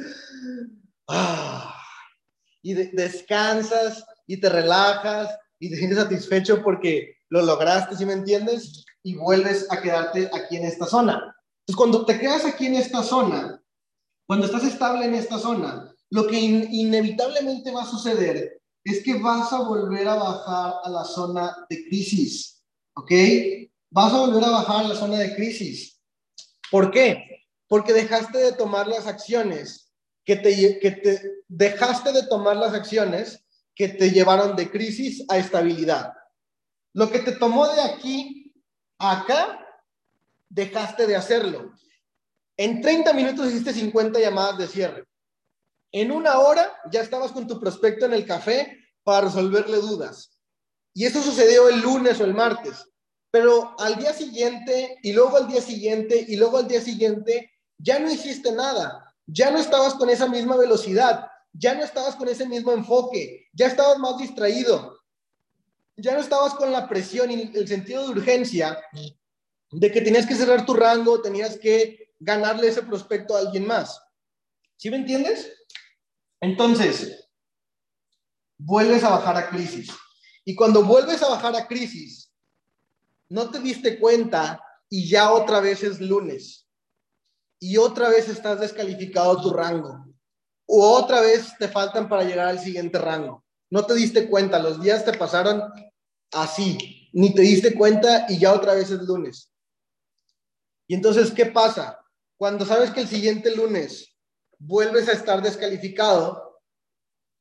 ah, 1.09 1.75
y 2.63 2.75
descansas 2.75 4.05
y 4.27 4.41
te 4.41 4.49
relajas 4.49 5.37
y 5.59 5.71
te 5.71 5.77
sientes 5.77 5.99
satisfecho 5.99 6.63
porque 6.63 7.17
lo 7.29 7.43
lograste, 7.43 7.97
¿sí 7.97 8.05
me 8.07 8.15
entiendes? 8.15 8.85
Y 9.03 9.17
vuelves 9.17 9.67
a 9.71 9.81
quedarte 9.81 10.31
aquí 10.33 10.57
en 10.57 10.65
esta 10.65 10.87
zona. 10.87 11.15
Entonces, 11.61 11.77
cuando 11.77 12.05
te 12.05 12.19
quedas 12.19 12.45
aquí 12.45 12.67
en 12.67 12.75
esta 12.77 13.03
zona, 13.03 13.63
cuando 14.27 14.47
estás 14.47 14.65
estable 14.65 15.05
en 15.07 15.15
esta 15.15 15.39
zona, 15.39 15.95
lo 16.11 16.27
que 16.27 16.39
inevitablemente 16.39 17.73
va 17.73 17.83
a 17.83 17.91
suceder 17.91 18.61
es 18.85 19.03
que 19.03 19.15
vas 19.15 19.53
a 19.53 19.63
volver 19.63 20.07
a 20.07 20.15
bajar 20.15 20.75
a 20.85 20.91
la 20.91 21.05
zona 21.05 21.67
de 21.69 21.85
crisis, 21.87 22.63
¿ok? 22.95 23.11
Vas 23.91 24.13
a 24.13 24.19
volver 24.19 24.45
a 24.45 24.51
bajar 24.51 24.85
a 24.85 24.89
la 24.89 24.95
zona 24.95 25.19
de 25.19 25.35
crisis. 25.35 26.01
¿Por 26.71 26.91
qué? 26.91 27.44
Porque 27.75 27.93
dejaste 27.93 28.39
de 28.39 28.53
tomar 28.53 28.87
las 28.87 29.09
acciones 29.09 29.93
que 30.25 30.37
te, 30.37 30.79
que 30.79 30.93
te 30.93 31.43
dejaste 31.49 32.13
de 32.13 32.23
tomar 32.29 32.57
las 32.57 32.73
acciones 32.73 33.45
que 33.75 33.89
te 33.89 34.13
llevaron 34.13 34.55
de 34.55 34.71
crisis 34.71 35.25
a 35.29 35.39
estabilidad. 35.39 36.13
Lo 36.93 37.11
que 37.11 37.19
te 37.19 37.33
tomó 37.33 37.67
de 37.67 37.83
aquí 37.83 38.55
a 39.01 39.23
acá, 39.23 39.59
dejaste 40.49 41.09
de 41.09 41.17
hacerlo. 41.17 41.73
En 42.57 42.81
30 42.81 43.13
minutos 43.13 43.49
hiciste 43.49 43.73
50 43.73 44.21
llamadas 44.21 44.57
de 44.57 44.69
cierre. 44.69 45.05
En 45.91 46.13
una 46.13 46.39
hora 46.39 46.73
ya 46.93 47.01
estabas 47.01 47.33
con 47.33 47.49
tu 47.49 47.59
prospecto 47.59 48.07
en 48.07 48.13
el 48.13 48.25
café 48.25 48.79
para 49.03 49.27
resolverle 49.27 49.79
dudas. 49.79 50.39
Y 50.93 51.07
eso 51.07 51.21
sucedió 51.21 51.69
el 51.69 51.81
lunes 51.81 52.21
o 52.21 52.25
el 52.25 52.35
martes. 52.35 52.89
Pero 53.33 53.75
al 53.81 53.97
día 53.97 54.13
siguiente, 54.13 54.97
y 55.03 55.13
luego 55.13 55.39
al 55.39 55.49
día 55.49 55.61
siguiente, 55.61 56.25
y 56.29 56.37
luego 56.37 56.59
al 56.59 56.69
día 56.69 56.81
siguiente, 56.81 57.51
ya 57.79 57.99
no 57.99 58.11
hiciste 58.11 58.53
nada, 58.53 59.15
ya 59.27 59.51
no 59.51 59.59
estabas 59.59 59.95
con 59.95 60.11
esa 60.11 60.29
misma 60.29 60.57
velocidad, 60.57 61.27
ya 61.53 61.75
no 61.75 61.85
estabas 61.85 62.17
con 62.17 62.29
ese 62.29 62.47
mismo 62.47 62.73
enfoque, 62.73 63.49
ya 63.53 63.67
estabas 63.67 63.99
más 63.99 64.19
distraído, 64.19 64.99
ya 65.97 66.15
no 66.15 66.21
estabas 66.21 66.55
con 66.55 66.73
la 66.73 66.89
presión 66.89 67.31
y 67.31 67.53
el 67.55 67.69
sentido 67.69 68.05
de 68.05 68.13
urgencia 68.13 68.79
de 69.71 69.93
que 69.93 70.01
tenías 70.01 70.27
que 70.27 70.35
cerrar 70.35 70.67
tu 70.67 70.75
rango, 70.75 71.23
tenías 71.23 71.59
que 71.59 72.15
ganarle 72.19 72.69
ese 72.69 72.83
prospecto 72.83 73.37
a 73.37 73.41
alguien 73.41 73.67
más. 73.67 74.01
¿Sí 74.77 74.91
me 74.91 74.97
entiendes? 74.97 75.53
Entonces, 76.41 77.29
vuelves 78.59 79.05
a 79.05 79.11
bajar 79.11 79.37
a 79.37 79.49
crisis. 79.49 79.91
Y 80.45 80.55
cuando 80.55 80.85
vuelves 80.85 81.23
a 81.23 81.29
bajar 81.29 81.57
a 81.57 81.67
crisis, 81.67 82.33
no 83.29 83.51
te 83.51 83.61
diste 83.61 83.99
cuenta 83.99 84.61
y 84.91 85.09
ya 85.09 85.33
otra 85.33 85.61
vez 85.61 85.83
es 85.83 86.01
lunes 86.01 86.64
y 87.65 87.79
otra 87.79 88.11
vez 88.11 88.29
estás 88.29 88.61
descalificado 88.61 89.41
tu 89.41 89.51
rango. 89.51 90.05
O 90.67 90.87
otra 90.99 91.23
vez 91.23 91.57
te 91.59 91.67
faltan 91.67 92.11
para 92.11 92.23
llegar 92.23 92.49
al 92.49 92.59
siguiente 92.59 92.99
rango. 92.99 93.43
no 93.71 93.87
te 93.87 93.95
diste 93.95 94.29
cuenta, 94.29 94.59
los 94.59 94.83
días 94.83 95.03
te 95.05 95.15
pasaron 95.15 95.73
así, 96.31 97.09
ni 97.15 97.35
te 97.35 97.41
diste 97.41 97.75
cuenta 97.75 98.27
y 98.29 98.39
ya 98.39 98.53
otra 98.53 98.75
vez 98.75 98.91
es 98.91 99.01
lunes. 99.01 99.51
Y 100.87 100.95
entonces, 100.95 101.33
¿qué 101.33 101.47
pasa? 101.47 101.99
Cuando 102.37 102.67
sabes 102.67 102.91
que 102.91 103.01
el 103.01 103.09
siguiente 103.09 103.57
lunes 103.57 104.15
vuelves 104.59 105.09
a 105.09 105.13
estar 105.13 105.41
descalificado, 105.41 106.61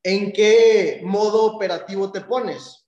¿en 0.02 0.32
qué 0.32 1.02
modo 1.04 1.44
operativo 1.44 2.10
te 2.10 2.22
pones? 2.22 2.86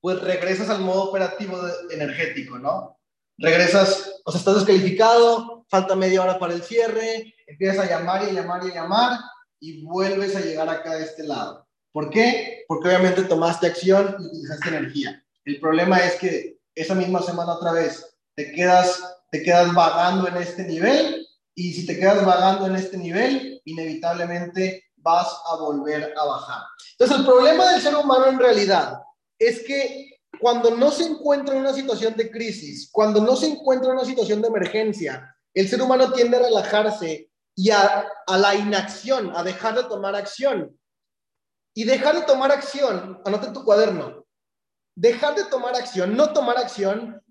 Pues 0.00 0.22
regresas 0.22 0.70
al 0.70 0.80
modo 0.80 1.04
operativo 1.04 1.58
energético, 1.90 2.58
¿no? 2.58 2.98
Regresas, 3.36 4.13
o 4.24 4.32
sea, 4.32 4.38
estás 4.38 4.54
descalificado, 4.56 5.64
falta 5.68 5.94
media 5.94 6.22
hora 6.22 6.38
para 6.38 6.54
el 6.54 6.62
cierre, 6.62 7.34
empiezas 7.46 7.78
a 7.78 7.88
llamar 7.88 8.26
y 8.28 8.32
llamar 8.32 8.62
y 8.66 8.72
llamar 8.72 9.20
y 9.60 9.84
vuelves 9.84 10.34
a 10.34 10.40
llegar 10.40 10.68
acá 10.68 10.94
de 10.94 11.04
este 11.04 11.24
lado. 11.24 11.66
¿Por 11.92 12.10
qué? 12.10 12.64
Porque 12.66 12.88
obviamente 12.88 13.22
tomaste 13.22 13.66
acción 13.66 14.16
y 14.18 14.26
utilizaste 14.26 14.68
energía. 14.68 15.22
El 15.44 15.60
problema 15.60 15.98
es 15.98 16.16
que 16.16 16.58
esa 16.74 16.94
misma 16.94 17.22
semana 17.22 17.52
otra 17.52 17.72
vez 17.72 18.16
te 18.34 18.50
quedas, 18.52 19.00
te 19.30 19.42
quedas 19.42 19.72
vagando 19.74 20.26
en 20.26 20.38
este 20.38 20.64
nivel 20.64 21.26
y 21.54 21.72
si 21.72 21.86
te 21.86 21.98
quedas 21.98 22.24
vagando 22.24 22.66
en 22.66 22.76
este 22.76 22.96
nivel, 22.96 23.60
inevitablemente 23.64 24.84
vas 24.96 25.28
a 25.52 25.56
volver 25.56 26.14
a 26.16 26.24
bajar. 26.24 26.62
Entonces, 26.92 27.18
el 27.18 27.26
problema 27.26 27.70
del 27.70 27.82
ser 27.82 27.94
humano 27.94 28.26
en 28.26 28.38
realidad 28.38 29.00
es 29.38 29.62
que 29.64 30.13
cuando 30.44 30.72
no 30.72 30.90
se 30.90 31.04
encuentra 31.04 31.54
en 31.54 31.62
una 31.62 31.72
situación 31.72 32.14
de 32.16 32.30
crisis, 32.30 32.90
cuando 32.92 33.18
no 33.18 33.34
se 33.34 33.46
encuentra 33.46 33.88
en 33.88 33.96
una 33.96 34.04
situación 34.04 34.42
de 34.42 34.48
emergencia, 34.48 35.34
el 35.54 35.66
ser 35.66 35.80
humano 35.80 36.12
tiende 36.12 36.36
a 36.36 36.40
relajarse 36.40 37.30
y 37.56 37.70
a, 37.70 38.06
a 38.26 38.36
la 38.36 38.54
inacción, 38.54 39.34
a 39.34 39.42
dejar 39.42 39.74
de 39.74 39.84
tomar 39.84 40.14
acción. 40.14 40.78
Y 41.72 41.84
dejar 41.84 42.16
de 42.16 42.26
tomar 42.26 42.52
acción, 42.52 43.22
anota 43.24 43.46
en 43.46 43.54
tu 43.54 43.64
cuaderno, 43.64 44.26
dejar 44.94 45.34
de 45.34 45.44
tomar 45.44 45.76
acción, 45.76 46.14
no 46.14 46.34
tomar 46.34 46.58
acción, 46.58 47.22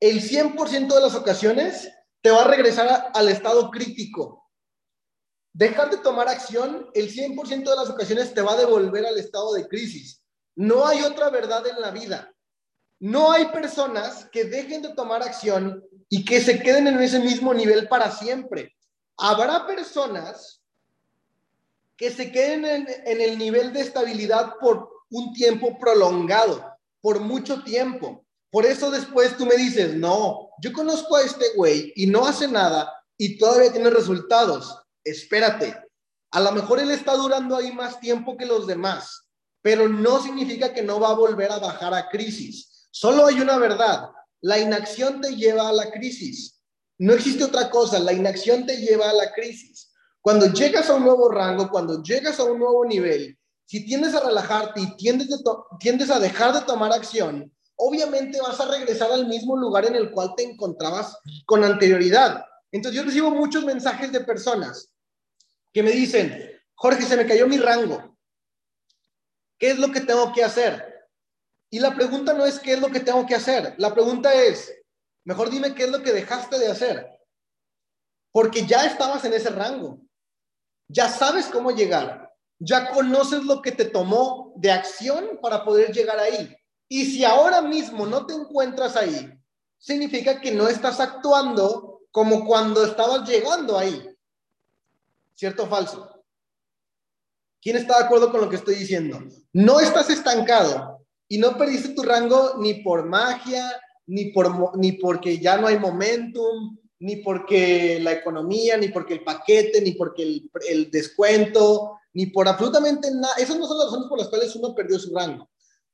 el 0.00 0.22
100% 0.22 0.94
de 0.94 1.00
las 1.02 1.14
ocasiones 1.14 1.92
te 2.22 2.30
va 2.30 2.40
a 2.40 2.48
regresar 2.48 3.10
al 3.12 3.28
estado 3.28 3.70
crítico. 3.70 4.48
Dejar 5.52 5.90
de 5.90 5.98
tomar 5.98 6.26
acción, 6.30 6.88
el 6.94 7.12
100% 7.12 7.68
de 7.68 7.76
las 7.76 7.90
ocasiones 7.90 8.32
te 8.32 8.40
va 8.40 8.54
a 8.54 8.56
devolver 8.56 9.04
al 9.04 9.18
estado 9.18 9.52
de 9.52 9.68
crisis. 9.68 10.24
No 10.56 10.86
hay 10.86 11.02
otra 11.02 11.28
verdad 11.28 11.66
en 11.66 11.78
la 11.78 11.90
vida. 11.90 12.32
No 13.02 13.32
hay 13.32 13.46
personas 13.46 14.28
que 14.30 14.44
dejen 14.44 14.80
de 14.80 14.94
tomar 14.94 15.24
acción 15.24 15.84
y 16.08 16.24
que 16.24 16.40
se 16.40 16.62
queden 16.62 16.86
en 16.86 17.02
ese 17.02 17.18
mismo 17.18 17.52
nivel 17.52 17.88
para 17.88 18.12
siempre. 18.12 18.76
Habrá 19.16 19.66
personas 19.66 20.62
que 21.96 22.12
se 22.12 22.30
queden 22.30 22.64
en, 22.64 23.20
el 23.20 23.38
nivel 23.38 23.72
de 23.72 23.80
estabilidad 23.80 24.54
por 24.60 24.88
un 25.10 25.32
tiempo 25.32 25.76
prolongado, 25.80 26.64
por 27.00 27.18
mucho 27.18 27.64
tiempo. 27.64 28.24
Por 28.52 28.66
eso 28.66 28.88
después 28.92 29.36
tú 29.36 29.46
me 29.46 29.56
dices, 29.56 29.96
no, 29.96 30.50
yo 30.60 30.72
conozco 30.72 31.16
a 31.16 31.22
este 31.22 31.46
güey 31.56 31.92
y 31.96 32.06
no 32.06 32.24
hace 32.24 32.46
nada 32.46 32.88
y 33.18 33.36
todavía 33.36 33.72
tiene 33.72 33.90
resultados. 33.90 34.78
Espérate, 35.02 35.76
a 36.30 36.38
lo 36.38 36.52
mejor 36.52 36.78
él 36.78 36.92
está 36.92 37.16
durando 37.16 37.56
ahí 37.56 37.72
más 37.72 37.98
tiempo 37.98 38.36
que 38.36 38.46
los 38.46 38.68
demás, 38.68 39.24
pero 39.60 39.88
no 39.88 40.22
significa 40.22 40.72
que 40.72 40.82
no 40.82 41.00
va 41.00 41.08
a 41.08 41.14
volver 41.14 41.50
a 41.50 41.58
bajar 41.58 41.94
a 41.94 42.08
crisis. 42.08 42.71
Solo 42.92 43.26
hay 43.26 43.40
una 43.40 43.56
verdad, 43.56 44.10
la 44.42 44.58
inacción 44.58 45.22
te 45.22 45.34
lleva 45.34 45.68
a 45.68 45.72
la 45.72 45.90
crisis. 45.90 46.60
No 46.98 47.14
existe 47.14 47.42
otra 47.42 47.70
cosa, 47.70 47.98
la 47.98 48.12
inacción 48.12 48.66
te 48.66 48.76
lleva 48.76 49.08
a 49.08 49.14
la 49.14 49.32
crisis. 49.32 49.90
Cuando 50.20 50.52
llegas 50.52 50.90
a 50.90 50.94
un 50.94 51.04
nuevo 51.04 51.30
rango, 51.30 51.70
cuando 51.70 52.02
llegas 52.02 52.38
a 52.38 52.44
un 52.44 52.58
nuevo 52.58 52.84
nivel, 52.84 53.38
si 53.64 53.86
tiendes 53.86 54.14
a 54.14 54.20
relajarte 54.20 54.82
y 54.82 54.96
tiendes, 54.96 56.10
a 56.10 56.18
dejar 56.18 56.52
de 56.52 56.60
tomar 56.60 56.92
acción, 56.92 57.50
obviamente 57.76 58.38
vas 58.42 58.60
a 58.60 58.70
regresar 58.70 59.10
al 59.10 59.26
mismo 59.26 59.56
lugar 59.56 59.86
en 59.86 59.96
el 59.96 60.10
cual 60.10 60.34
te 60.36 60.42
encontrabas 60.42 61.16
con 61.46 61.64
anterioridad. 61.64 62.44
Entonces 62.70 63.00
yo 63.00 63.06
recibo 63.06 63.30
muchos 63.30 63.64
mensajes 63.64 64.12
de 64.12 64.20
personas 64.20 64.92
que 65.72 65.82
me 65.82 65.92
dicen, 65.92 66.60
Jorge, 66.74 67.02
se 67.06 67.16
me 67.16 67.26
cayó 67.26 67.48
mi 67.48 67.56
rango. 67.56 68.18
¿Qué 69.58 69.70
es 69.70 69.78
lo 69.78 69.90
que 69.90 70.02
tengo 70.02 70.30
que 70.34 70.44
hacer? 70.44 70.91
Y 71.72 71.80
la 71.80 71.94
pregunta 71.94 72.34
no 72.34 72.44
es 72.44 72.58
qué 72.58 72.74
es 72.74 72.80
lo 72.80 72.90
que 72.90 73.00
tengo 73.00 73.24
que 73.24 73.34
hacer. 73.34 73.74
La 73.78 73.94
pregunta 73.94 74.30
es, 74.34 74.70
mejor 75.24 75.48
dime 75.48 75.74
qué 75.74 75.84
es 75.84 75.90
lo 75.90 76.02
que 76.02 76.12
dejaste 76.12 76.58
de 76.58 76.70
hacer. 76.70 77.18
Porque 78.30 78.66
ya 78.66 78.84
estabas 78.84 79.24
en 79.24 79.32
ese 79.32 79.48
rango. 79.48 79.98
Ya 80.86 81.08
sabes 81.08 81.46
cómo 81.46 81.70
llegar. 81.70 82.30
Ya 82.58 82.90
conoces 82.90 83.44
lo 83.44 83.62
que 83.62 83.72
te 83.72 83.86
tomó 83.86 84.52
de 84.56 84.70
acción 84.70 85.38
para 85.40 85.64
poder 85.64 85.92
llegar 85.94 86.18
ahí. 86.18 86.54
Y 86.88 87.06
si 87.06 87.24
ahora 87.24 87.62
mismo 87.62 88.04
no 88.04 88.26
te 88.26 88.34
encuentras 88.34 88.94
ahí, 88.94 89.32
significa 89.78 90.42
que 90.42 90.50
no 90.50 90.68
estás 90.68 91.00
actuando 91.00 92.02
como 92.10 92.44
cuando 92.44 92.84
estabas 92.84 93.26
llegando 93.26 93.78
ahí. 93.78 94.14
¿Cierto 95.34 95.62
o 95.62 95.68
falso? 95.68 96.22
¿Quién 97.62 97.76
está 97.78 97.96
de 97.98 98.04
acuerdo 98.04 98.30
con 98.30 98.42
lo 98.42 98.50
que 98.50 98.56
estoy 98.56 98.74
diciendo? 98.74 99.20
No 99.54 99.80
estás 99.80 100.10
estancado, 100.10 100.91
y 101.32 101.38
no 101.38 101.56
perdiste 101.56 101.94
tu 101.94 102.02
rango 102.02 102.56
ni 102.58 102.74
por 102.82 103.06
magia, 103.06 103.64
ni, 104.06 104.26
por, 104.32 104.76
ni 104.76 104.92
porque 104.92 105.38
ya 105.38 105.56
no 105.56 105.66
hay 105.66 105.78
momentum, 105.78 106.76
ni 106.98 107.16
porque 107.16 107.98
la 108.02 108.12
economía, 108.12 108.76
ni 108.76 108.88
porque 108.88 109.14
el 109.14 109.24
paquete, 109.24 109.80
ni 109.80 109.92
porque 109.92 110.24
el, 110.24 110.50
el 110.68 110.90
descuento, 110.90 112.00
ni 112.12 112.26
por 112.26 112.46
absolutamente 112.46 113.10
nada. 113.10 113.32
Esas 113.38 113.56
no 113.56 113.66
son 113.66 113.78
las 113.78 113.86
razones 113.86 114.08
por 114.10 114.18
las 114.18 114.28
cuales 114.28 114.54
uno 114.56 114.74
perdió 114.74 114.98
su 114.98 115.16
rango. 115.16 115.48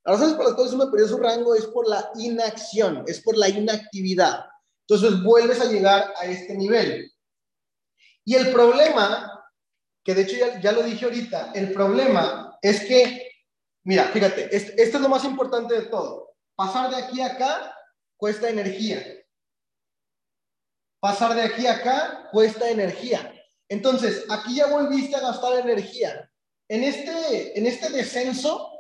Las 0.05 0.17
razones 0.17 0.35
por 0.35 0.47
las 0.47 0.55
cuales 0.55 0.73
uno 0.73 0.91
perdió 0.91 1.07
su 1.07 1.19
rango 1.19 1.55
es 1.55 1.67
por 1.67 1.89
la 1.89 2.11
inacción, 2.17 3.05
es 3.07 3.21
por 3.21 3.39
la 3.39 3.49
inactividad. 3.49 4.41
Entonces 4.89 5.23
vuelves 5.23 5.61
a 5.61 5.71
llegar 5.71 6.15
a 6.19 6.27
este 6.27 6.57
nivel. 6.57 7.13
Y 8.25 8.35
el 8.35 8.51
problema, 8.51 9.41
que 10.03 10.17
de 10.17 10.23
hecho 10.23 10.37
ya, 10.37 10.61
ya 10.61 10.73
lo 10.73 10.83
dije 10.83 11.05
ahorita, 11.05 11.53
el 11.55 11.73
problema 11.73 12.59
es 12.61 12.81
que 12.87 13.28
Mira, 13.89 14.05
fíjate, 14.09 14.55
esto 14.55 14.75
es 14.77 15.01
lo 15.01 15.09
más 15.09 15.25
importante 15.25 15.73
de 15.73 15.87
todo. 15.87 16.37
Pasar 16.55 16.91
de 16.91 16.97
aquí 16.97 17.23
a 17.23 17.29
acá 17.29 17.75
cuesta 18.19 18.51
energía. 18.51 19.03
Pasar 21.01 21.35
de 21.35 21.41
aquí 21.41 21.67
a 21.67 21.77
acá 21.77 22.29
cuesta 22.31 22.69
energía. 22.69 23.33
Entonces, 23.67 24.27
aquí 24.29 24.57
ya 24.57 24.67
volviste 24.67 25.17
a 25.17 25.21
gastar 25.21 25.61
energía. 25.61 26.31
En 26.69 26.85
este, 26.85 27.59
en 27.59 27.65
este 27.65 27.89
descenso 27.89 28.71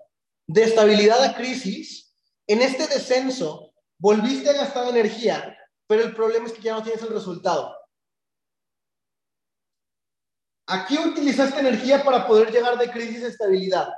de 0.47 0.65
estabilidad 0.65 1.25
a 1.25 1.35
crisis, 1.35 2.15
en 2.47 2.61
este 2.61 2.87
descenso, 2.87 3.73
volviste 3.99 4.51
a 4.51 4.59
gastar 4.59 4.89
energía, 4.89 5.57
pero 5.87 6.03
el 6.03 6.15
problema 6.15 6.49
es 6.49 6.53
que 6.53 6.61
ya 6.61 6.75
no 6.75 6.83
tienes 6.83 7.01
el 7.01 7.15
resultado. 7.15 7.75
Aquí 10.67 10.99
utilizaste 10.99 11.61
energía 11.61 12.05
para 12.05 12.27
poder 12.27 12.53
llegar 12.53 12.77
de 12.77 12.91
crisis 12.91 13.25
a 13.25 13.29
estabilidad 13.29 13.89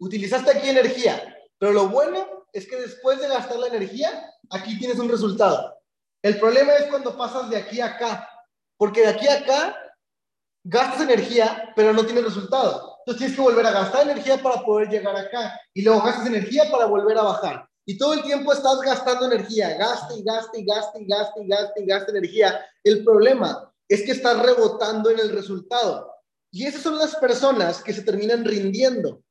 utilizaste 0.00 0.50
aquí 0.50 0.68
energía, 0.68 1.36
pero 1.58 1.72
lo 1.72 1.88
bueno 1.88 2.46
es 2.52 2.66
que 2.66 2.76
después 2.76 3.20
de 3.20 3.28
gastar 3.28 3.58
la 3.58 3.68
energía, 3.68 4.28
aquí 4.50 4.78
tienes 4.78 4.98
un 4.98 5.08
resultado. 5.08 5.78
El 6.22 6.38
problema 6.38 6.72
es 6.74 6.86
cuando 6.86 7.16
pasas 7.16 7.48
de 7.48 7.58
aquí 7.58 7.80
a 7.80 7.86
acá, 7.86 8.28
porque 8.76 9.02
de 9.02 9.08
aquí 9.08 9.28
a 9.28 9.38
acá 9.38 9.76
gastas 10.64 11.02
energía, 11.02 11.72
pero 11.76 11.92
no 11.92 12.04
tienes 12.04 12.24
resultado. 12.24 12.98
Entonces 13.00 13.18
tienes 13.18 13.36
que 13.36 13.42
volver 13.42 13.66
a 13.66 13.72
gastar 13.72 14.02
energía 14.02 14.42
para 14.42 14.62
poder 14.62 14.88
llegar 14.88 15.16
acá 15.16 15.58
y 15.72 15.82
luego 15.82 16.02
gastas 16.02 16.26
energía 16.26 16.64
para 16.70 16.86
volver 16.86 17.16
a 17.16 17.22
bajar. 17.22 17.68
Y 17.86 17.96
todo 17.96 18.14
el 18.14 18.22
tiempo 18.22 18.52
estás 18.52 18.80
gastando 18.80 19.26
energía, 19.26 19.76
gaste 19.76 20.14
y 20.18 20.22
gaste 20.22 20.60
y 20.60 20.64
gaste 20.64 21.00
y 21.00 21.06
gaste 21.06 21.42
y 21.42 21.48
gaste 21.48 21.82
y 21.82 21.86
gaste 21.86 22.10
energía. 22.10 22.66
El 22.84 23.04
problema 23.04 23.72
es 23.88 24.02
que 24.02 24.12
estás 24.12 24.38
rebotando 24.40 25.10
en 25.10 25.18
el 25.18 25.30
resultado. 25.30 26.14
Y 26.52 26.66
esas 26.66 26.82
son 26.82 26.98
las 26.98 27.16
personas 27.16 27.82
que 27.82 27.92
se 27.92 28.02
terminan 28.02 28.44
rindiendo. 28.44 29.22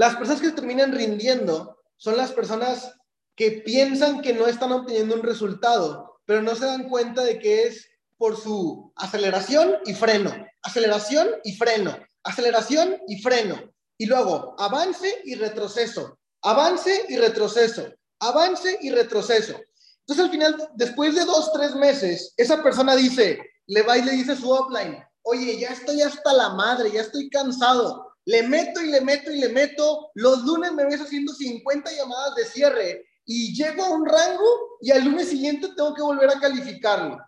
Las 0.00 0.16
personas 0.16 0.40
que 0.40 0.52
terminan 0.52 0.92
rindiendo 0.92 1.76
son 1.98 2.16
las 2.16 2.32
personas 2.32 2.94
que 3.36 3.50
piensan 3.50 4.22
que 4.22 4.32
no 4.32 4.46
están 4.46 4.72
obteniendo 4.72 5.14
un 5.14 5.22
resultado, 5.22 6.22
pero 6.24 6.40
no 6.40 6.54
se 6.54 6.64
dan 6.64 6.88
cuenta 6.88 7.22
de 7.22 7.38
que 7.38 7.64
es 7.64 7.86
por 8.16 8.40
su 8.40 8.94
aceleración 8.96 9.74
y 9.84 9.92
freno, 9.92 10.32
aceleración 10.62 11.28
y 11.44 11.54
freno, 11.54 11.98
aceleración 12.22 12.96
y 13.08 13.20
freno. 13.20 13.60
Y 13.98 14.06
luego, 14.06 14.56
avance 14.58 15.20
y 15.26 15.34
retroceso, 15.34 16.18
avance 16.40 17.04
y 17.10 17.18
retroceso, 17.18 17.92
avance 18.20 18.78
y 18.80 18.92
retroceso. 18.92 19.60
Entonces, 19.98 20.24
al 20.24 20.30
final, 20.30 20.70
después 20.76 21.14
de 21.14 21.26
dos, 21.26 21.52
tres 21.52 21.74
meses, 21.74 22.32
esa 22.38 22.62
persona 22.62 22.96
dice, 22.96 23.38
le 23.66 23.82
va 23.82 23.98
y 23.98 24.02
le 24.02 24.12
dice 24.12 24.34
su 24.34 24.50
offline, 24.50 24.96
oye, 25.24 25.58
ya 25.58 25.68
estoy 25.68 26.00
hasta 26.00 26.32
la 26.32 26.54
madre, 26.54 26.90
ya 26.90 27.02
estoy 27.02 27.28
cansado, 27.28 28.09
le 28.30 28.42
meto 28.44 28.80
y 28.80 28.90
le 28.90 29.00
meto 29.00 29.30
y 29.32 29.38
le 29.38 29.48
meto. 29.48 30.10
Los 30.14 30.44
lunes 30.44 30.72
me 30.72 30.84
ves 30.84 31.00
haciendo 31.00 31.32
50 31.32 31.90
llamadas 31.92 32.34
de 32.36 32.44
cierre 32.44 33.06
y 33.24 33.54
llego 33.54 33.84
a 33.84 33.90
un 33.90 34.06
rango 34.06 34.78
y 34.80 34.90
al 34.90 35.04
lunes 35.04 35.28
siguiente 35.28 35.68
tengo 35.76 35.94
que 35.94 36.02
volver 36.02 36.30
a 36.30 36.40
calificarlo. 36.40 37.18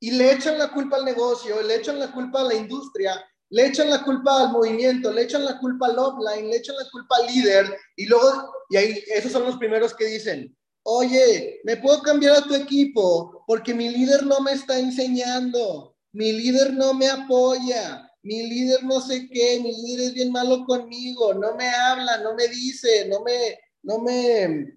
Y 0.00 0.12
le 0.12 0.32
echan 0.32 0.58
la 0.58 0.72
culpa 0.72 0.96
al 0.96 1.04
negocio, 1.04 1.60
le 1.62 1.76
echan 1.76 1.98
la 1.98 2.12
culpa 2.12 2.40
a 2.40 2.44
la 2.44 2.54
industria 2.54 3.24
le 3.52 3.66
echan 3.66 3.90
la 3.90 4.02
culpa 4.02 4.44
al 4.44 4.50
movimiento, 4.50 5.12
le 5.12 5.24
echan 5.24 5.44
la 5.44 5.58
culpa 5.58 5.86
al 5.86 5.98
offline, 5.98 6.48
le 6.48 6.56
echan 6.56 6.74
la 6.74 6.88
culpa 6.90 7.16
al 7.16 7.26
líder 7.26 7.76
y 7.96 8.06
luego, 8.06 8.50
y 8.70 8.76
ahí, 8.78 9.04
esos 9.14 9.30
son 9.30 9.44
los 9.44 9.58
primeros 9.58 9.92
que 9.92 10.06
dicen, 10.06 10.56
oye, 10.84 11.60
¿me 11.64 11.76
puedo 11.76 12.00
cambiar 12.00 12.36
a 12.36 12.44
tu 12.44 12.54
equipo? 12.54 13.44
Porque 13.46 13.74
mi 13.74 13.90
líder 13.90 14.24
no 14.24 14.40
me 14.40 14.52
está 14.52 14.78
enseñando, 14.78 15.94
mi 16.12 16.32
líder 16.32 16.72
no 16.72 16.94
me 16.94 17.08
apoya, 17.08 18.10
mi 18.22 18.42
líder 18.48 18.84
no 18.84 19.00
sé 19.00 19.28
qué, 19.28 19.60
mi 19.60 19.72
líder 19.72 20.06
es 20.06 20.14
bien 20.14 20.30
malo 20.30 20.64
conmigo, 20.64 21.34
no 21.34 21.54
me 21.56 21.68
habla, 21.68 22.18
no 22.18 22.34
me 22.34 22.48
dice, 22.48 23.06
no 23.08 23.20
me, 23.20 23.58
no 23.82 23.98
me, 23.98 24.74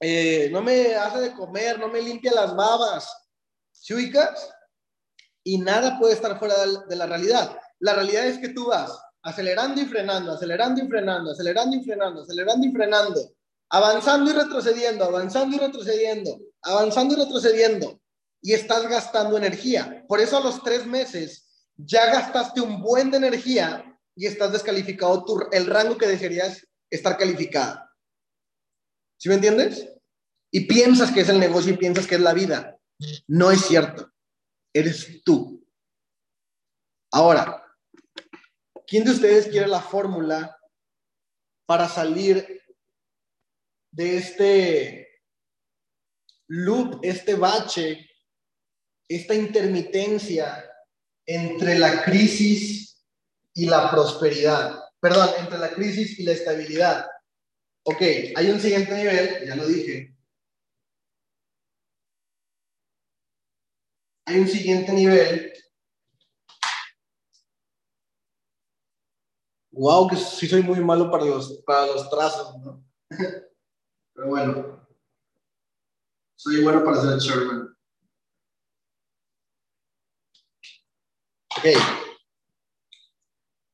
eh, 0.00 0.48
no 0.52 0.60
me 0.62 0.94
hace 0.94 1.20
de 1.20 1.32
comer, 1.32 1.78
no 1.78 1.88
me 1.88 2.02
limpia 2.02 2.32
las 2.32 2.54
babas. 2.54 3.08
¿Sí 3.72 4.12
Y 5.44 5.58
nada 5.58 5.98
puede 5.98 6.14
estar 6.14 6.38
fuera 6.38 6.54
de 6.88 6.96
la 6.96 7.06
realidad. 7.06 7.56
La 7.80 7.94
realidad 7.94 8.26
es 8.26 8.38
que 8.38 8.50
tú 8.50 8.66
vas 8.66 8.92
acelerando 9.22 9.80
y 9.80 9.86
frenando, 9.86 10.32
acelerando 10.32 10.84
y 10.84 10.88
frenando, 10.88 11.30
acelerando 11.30 11.76
y 11.76 11.84
frenando, 11.84 12.22
acelerando 12.22 12.66
y 12.66 12.72
frenando, 12.72 13.32
avanzando 13.70 14.30
y 14.30 14.34
retrocediendo, 14.34 15.04
avanzando 15.04 15.56
y 15.56 15.58
retrocediendo, 15.58 16.38
avanzando 16.62 17.14
y 17.14 17.16
retrocediendo, 17.18 18.00
y 18.40 18.52
estás 18.52 18.86
gastando 18.88 19.36
energía. 19.36 20.04
Por 20.08 20.20
eso 20.20 20.36
a 20.36 20.40
los 20.40 20.62
tres 20.62 20.86
meses 20.86 21.51
ya 21.76 22.06
gastaste 22.06 22.60
un 22.60 22.80
buen 22.80 23.10
de 23.10 23.18
energía 23.18 23.98
y 24.14 24.26
estás 24.26 24.52
descalificado 24.52 25.24
tu, 25.24 25.40
el 25.52 25.66
rango 25.66 25.96
que 25.96 26.06
desearías 26.06 26.66
estar 26.90 27.16
calificado. 27.16 27.80
¿Sí 29.18 29.28
me 29.28 29.36
entiendes? 29.36 29.88
Y 30.50 30.66
piensas 30.66 31.10
que 31.10 31.20
es 31.20 31.28
el 31.28 31.38
negocio 31.38 31.72
y 31.72 31.76
piensas 31.78 32.06
que 32.06 32.16
es 32.16 32.20
la 32.20 32.34
vida. 32.34 32.78
No 33.26 33.50
es 33.50 33.62
cierto. 33.62 34.12
Eres 34.74 35.22
tú. 35.24 35.66
Ahora, 37.10 37.64
¿quién 38.86 39.04
de 39.04 39.12
ustedes 39.12 39.48
quiere 39.48 39.66
la 39.66 39.80
fórmula 39.80 40.58
para 41.66 41.88
salir 41.88 42.62
de 43.90 44.16
este 44.16 45.08
loop, 46.48 47.00
este 47.02 47.34
bache, 47.34 48.10
esta 49.08 49.34
intermitencia 49.34 50.71
entre 51.34 51.78
la 51.78 52.04
crisis 52.04 53.02
y 53.54 53.66
la 53.66 53.90
prosperidad. 53.90 54.80
Perdón, 55.00 55.30
entre 55.38 55.58
la 55.58 55.70
crisis 55.70 56.18
y 56.18 56.24
la 56.24 56.32
estabilidad. 56.32 57.06
Ok, 57.84 58.00
hay 58.36 58.50
un 58.50 58.60
siguiente 58.60 58.94
nivel, 58.94 59.46
ya 59.46 59.56
lo 59.56 59.66
dije. 59.66 60.14
Hay 64.26 64.40
un 64.40 64.48
siguiente 64.48 64.92
nivel. 64.92 65.52
Wow, 69.72 70.08
que 70.08 70.16
sí 70.16 70.46
soy 70.46 70.62
muy 70.62 70.80
malo 70.80 71.10
para 71.10 71.24
los, 71.24 71.62
para 71.64 71.86
los 71.86 72.08
trazos, 72.10 72.58
¿no? 72.58 72.84
Pero 74.14 74.28
bueno, 74.28 74.86
soy 76.36 76.62
bueno 76.62 76.84
para 76.84 77.00
ser 77.00 77.18
Sherman. 77.18 77.71
Ok. 81.62 81.68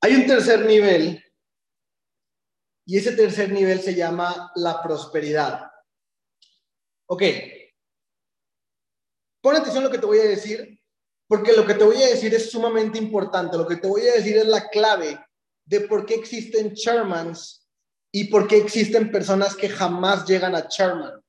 Hay 0.03 0.15
un 0.15 0.27
tercer 0.27 0.67
nivel 0.67 1.25
y 2.85 2.99
ese 2.99 3.13
tercer 3.13 3.51
nivel 3.51 3.81
se 3.81 3.95
llama 3.95 4.53
la 4.57 4.83
prosperidad. 4.83 5.71
Ok. 7.07 7.23
Pon 9.41 9.57
atención 9.57 9.85
a 9.85 9.87
lo 9.87 9.91
que 9.91 9.97
te 9.97 10.05
voy 10.05 10.19
a 10.19 10.25
decir, 10.25 10.79
porque 11.27 11.55
lo 11.55 11.65
que 11.65 11.73
te 11.73 11.85
voy 11.85 11.97
a 12.03 12.09
decir 12.09 12.35
es 12.35 12.51
sumamente 12.51 12.99
importante. 12.99 13.57
Lo 13.57 13.67
que 13.67 13.77
te 13.77 13.89
voy 13.89 14.03
a 14.03 14.17
decir 14.17 14.37
es 14.37 14.47
la 14.47 14.69
clave 14.69 15.19
de 15.65 15.81
por 15.81 16.05
qué 16.05 16.17
existen 16.17 16.75
Shermans 16.75 17.67
y 18.13 18.25
por 18.25 18.47
qué 18.49 18.59
existen 18.59 19.11
personas 19.11 19.57
que 19.57 19.71
jamás 19.71 20.27
llegan 20.27 20.55
a 20.55 20.69
Sherman. 20.69 21.25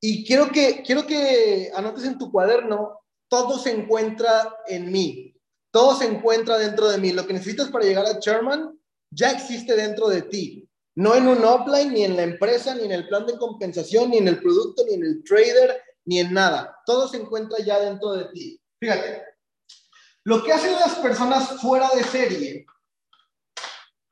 Y 0.00 0.26
quiero 0.26 0.50
que, 0.50 0.82
quiero 0.82 1.06
que 1.06 1.70
anotes 1.76 2.06
en 2.06 2.18
tu 2.18 2.32
cuaderno, 2.32 2.98
todo 3.28 3.56
se 3.56 3.70
encuentra 3.70 4.52
en 4.66 4.90
mí. 4.90 5.33
Todo 5.74 5.96
se 5.96 6.04
encuentra 6.04 6.56
dentro 6.56 6.88
de 6.88 6.98
mí. 6.98 7.10
Lo 7.10 7.26
que 7.26 7.32
necesitas 7.32 7.68
para 7.68 7.84
llegar 7.84 8.06
a 8.06 8.20
Sherman 8.20 8.78
ya 9.10 9.32
existe 9.32 9.74
dentro 9.74 10.08
de 10.08 10.22
ti. 10.22 10.70
No 10.94 11.16
en 11.16 11.26
un 11.26 11.44
offline, 11.44 11.92
ni 11.92 12.04
en 12.04 12.14
la 12.14 12.22
empresa, 12.22 12.76
ni 12.76 12.84
en 12.84 12.92
el 12.92 13.08
plan 13.08 13.26
de 13.26 13.36
compensación, 13.36 14.10
ni 14.10 14.18
en 14.18 14.28
el 14.28 14.40
producto, 14.40 14.84
ni 14.86 14.94
en 14.94 15.02
el 15.02 15.24
trader, 15.24 15.82
ni 16.04 16.20
en 16.20 16.32
nada. 16.32 16.78
Todo 16.86 17.08
se 17.08 17.16
encuentra 17.16 17.58
ya 17.58 17.80
dentro 17.80 18.12
de 18.12 18.26
ti. 18.26 18.62
Fíjate, 18.78 19.24
lo 20.22 20.44
que 20.44 20.52
hacen 20.52 20.74
las 20.74 20.94
personas 20.94 21.60
fuera 21.60 21.90
de 21.90 22.04
serie, 22.04 22.66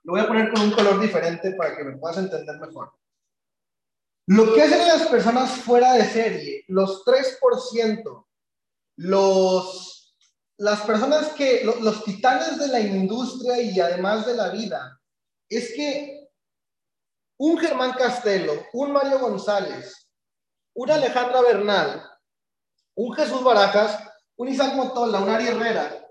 lo 0.02 0.14
voy 0.14 0.20
a 0.20 0.26
poner 0.26 0.52
con 0.52 0.62
un 0.62 0.72
color 0.72 0.98
diferente 0.98 1.52
para 1.52 1.76
que 1.76 1.84
me 1.84 1.96
puedas 1.96 2.18
entender 2.18 2.58
mejor. 2.58 2.92
Lo 4.26 4.52
que 4.52 4.62
hacen 4.62 4.88
las 4.88 5.06
personas 5.06 5.52
fuera 5.58 5.92
de 5.92 6.06
serie, 6.06 6.64
los 6.66 7.04
3%, 7.04 8.26
los 8.96 9.91
las 10.62 10.82
personas 10.82 11.32
que, 11.32 11.64
los, 11.64 12.04
titanes 12.04 12.56
de 12.56 12.68
la 12.68 12.78
industria 12.78 13.60
y 13.60 13.80
además 13.80 14.24
de 14.24 14.34
la 14.34 14.50
vida, 14.50 14.96
es 15.48 15.72
que 15.74 16.28
un 17.36 17.58
Germán 17.58 17.94
Castelo, 17.94 18.52
un 18.72 18.92
Mario 18.92 19.18
González, 19.18 20.08
una 20.76 20.94
Alejandra 20.94 21.40
Bernal, 21.40 22.08
un 22.94 23.12
Jesús 23.12 23.42
Barajas, 23.42 24.08
un 24.36 24.50
Isaac 24.50 24.74
Motola, 24.74 25.18
un 25.18 25.30
Ari 25.30 25.48
Herrera, 25.48 26.06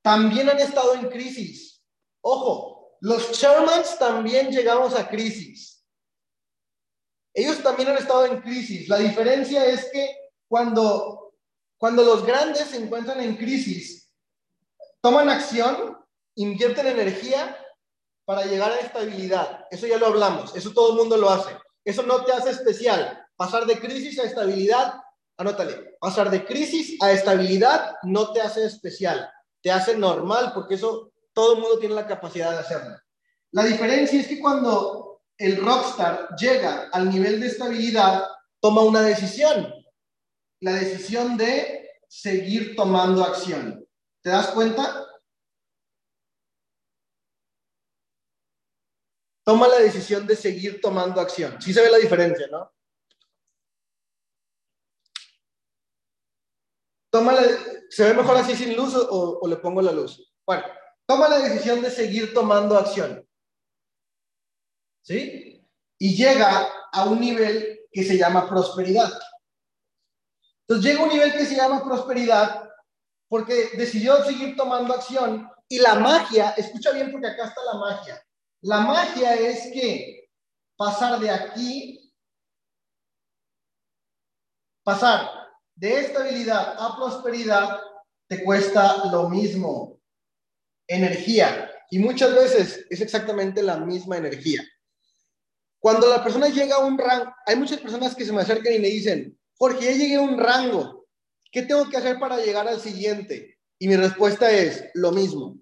también 0.00 0.48
han 0.48 0.60
estado 0.60 0.94
en 0.94 1.10
crisis. 1.10 1.82
Ojo, 2.20 2.96
los 3.00 3.32
Shermans 3.32 3.98
también 3.98 4.52
llegamos 4.52 4.94
a 4.94 5.08
crisis. 5.08 5.84
Ellos 7.34 7.60
también 7.64 7.88
han 7.88 7.98
estado 7.98 8.26
en 8.26 8.42
crisis. 8.42 8.88
La 8.88 8.98
diferencia 8.98 9.66
es 9.66 9.90
que 9.90 10.08
cuando 10.46 11.21
cuando 11.82 12.04
los 12.04 12.24
grandes 12.24 12.68
se 12.68 12.76
encuentran 12.76 13.20
en 13.20 13.36
crisis, 13.36 14.08
toman 15.00 15.28
acción, 15.28 15.98
invierten 16.36 16.86
energía 16.86 17.56
para 18.24 18.44
llegar 18.44 18.70
a 18.70 18.78
estabilidad. 18.78 19.64
Eso 19.68 19.88
ya 19.88 19.98
lo 19.98 20.06
hablamos, 20.06 20.54
eso 20.54 20.70
todo 20.70 20.92
el 20.92 20.98
mundo 20.98 21.16
lo 21.16 21.28
hace. 21.28 21.50
Eso 21.84 22.04
no 22.04 22.24
te 22.24 22.32
hace 22.32 22.50
especial. 22.50 23.26
Pasar 23.34 23.66
de 23.66 23.80
crisis 23.80 24.16
a 24.20 24.22
estabilidad, 24.22 24.94
anótale, 25.36 25.96
pasar 25.98 26.30
de 26.30 26.44
crisis 26.44 27.02
a 27.02 27.10
estabilidad 27.10 27.96
no 28.04 28.32
te 28.32 28.40
hace 28.40 28.64
especial, 28.64 29.28
te 29.60 29.72
hace 29.72 29.96
normal 29.96 30.52
porque 30.54 30.76
eso 30.76 31.10
todo 31.32 31.54
el 31.54 31.62
mundo 31.62 31.80
tiene 31.80 31.96
la 31.96 32.06
capacidad 32.06 32.52
de 32.52 32.58
hacerlo. 32.58 32.96
La 33.50 33.64
diferencia 33.64 34.20
es 34.20 34.28
que 34.28 34.38
cuando 34.38 35.22
el 35.36 35.56
rockstar 35.56 36.28
llega 36.38 36.90
al 36.92 37.10
nivel 37.10 37.40
de 37.40 37.48
estabilidad, 37.48 38.24
toma 38.60 38.82
una 38.82 39.02
decisión 39.02 39.81
la 40.62 40.74
decisión 40.74 41.36
de 41.36 41.90
seguir 42.08 42.76
tomando 42.76 43.24
acción. 43.24 43.84
¿Te 44.22 44.30
das 44.30 44.48
cuenta? 44.52 45.06
Toma 49.44 49.66
la 49.66 49.80
decisión 49.80 50.24
de 50.24 50.36
seguir 50.36 50.80
tomando 50.80 51.20
acción. 51.20 51.60
Sí 51.60 51.74
se 51.74 51.82
ve 51.82 51.90
la 51.90 51.98
diferencia, 51.98 52.46
¿no? 52.46 52.72
Toma 57.10 57.34
¿Se 57.90 58.04
ve 58.04 58.14
mejor 58.14 58.36
así 58.36 58.54
sin 58.54 58.76
luz 58.76 58.94
o, 58.94 59.40
o 59.40 59.48
le 59.48 59.56
pongo 59.56 59.82
la 59.82 59.90
luz? 59.90 60.32
Bueno, 60.46 60.64
toma 61.04 61.28
la 61.28 61.40
decisión 61.40 61.82
de 61.82 61.90
seguir 61.90 62.32
tomando 62.32 62.78
acción. 62.78 63.28
¿Sí? 65.04 65.68
Y 65.98 66.14
llega 66.14 66.68
a 66.92 67.04
un 67.06 67.20
nivel 67.20 67.80
que 67.90 68.04
se 68.04 68.16
llama 68.16 68.48
prosperidad. 68.48 69.10
Entonces 70.66 70.90
llega 70.90 71.04
un 71.04 71.10
nivel 71.10 71.32
que 71.32 71.46
se 71.46 71.56
llama 71.56 71.84
prosperidad 71.84 72.68
porque 73.28 73.70
decidió 73.76 74.22
seguir 74.24 74.56
tomando 74.56 74.94
acción 74.94 75.48
y 75.68 75.78
la 75.78 75.94
magia, 75.94 76.50
escucha 76.50 76.92
bien 76.92 77.10
porque 77.10 77.28
acá 77.28 77.46
está 77.46 77.62
la 77.64 77.78
magia. 77.78 78.22
La 78.60 78.80
magia 78.80 79.34
es 79.34 79.72
que 79.72 80.28
pasar 80.76 81.18
de 81.18 81.30
aquí, 81.30 82.12
pasar 84.84 85.30
de 85.74 86.00
estabilidad 86.00 86.76
a 86.78 86.96
prosperidad, 86.96 87.80
te 88.28 88.44
cuesta 88.44 89.06
lo 89.10 89.28
mismo, 89.28 89.98
energía. 90.86 91.70
Y 91.90 91.98
muchas 91.98 92.34
veces 92.34 92.86
es 92.90 93.00
exactamente 93.00 93.62
la 93.62 93.78
misma 93.78 94.18
energía. 94.18 94.62
Cuando 95.78 96.06
la 96.08 96.22
persona 96.22 96.48
llega 96.48 96.76
a 96.76 96.84
un 96.84 96.96
rango, 96.96 97.34
hay 97.46 97.56
muchas 97.56 97.80
personas 97.80 98.14
que 98.14 98.24
se 98.24 98.32
me 98.32 98.42
acercan 98.42 98.72
y 98.74 98.78
me 98.78 98.88
dicen, 98.88 99.38
Jorge, 99.62 99.84
ya 99.84 99.92
llegué 99.92 100.16
a 100.16 100.22
un 100.22 100.38
rango. 100.38 101.06
¿Qué 101.52 101.62
tengo 101.62 101.88
que 101.88 101.96
hacer 101.96 102.18
para 102.18 102.38
llegar 102.38 102.66
al 102.66 102.80
siguiente? 102.80 103.60
Y 103.78 103.86
mi 103.86 103.94
respuesta 103.94 104.50
es 104.50 104.90
lo 104.94 105.12
mismo. 105.12 105.56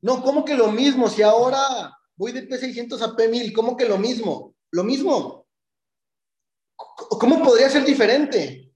No, 0.00 0.22
¿cómo 0.22 0.42
que 0.42 0.54
lo 0.54 0.72
mismo? 0.72 1.10
Si 1.10 1.20
ahora 1.20 1.94
voy 2.16 2.32
de 2.32 2.48
P600 2.48 3.02
a 3.02 3.14
P1000, 3.14 3.52
¿cómo 3.52 3.76
que 3.76 3.84
lo 3.84 3.98
mismo? 3.98 4.54
Lo 4.70 4.84
mismo. 4.84 5.46
¿Cómo 7.20 7.42
podría 7.42 7.68
ser 7.68 7.84
diferente? 7.84 8.72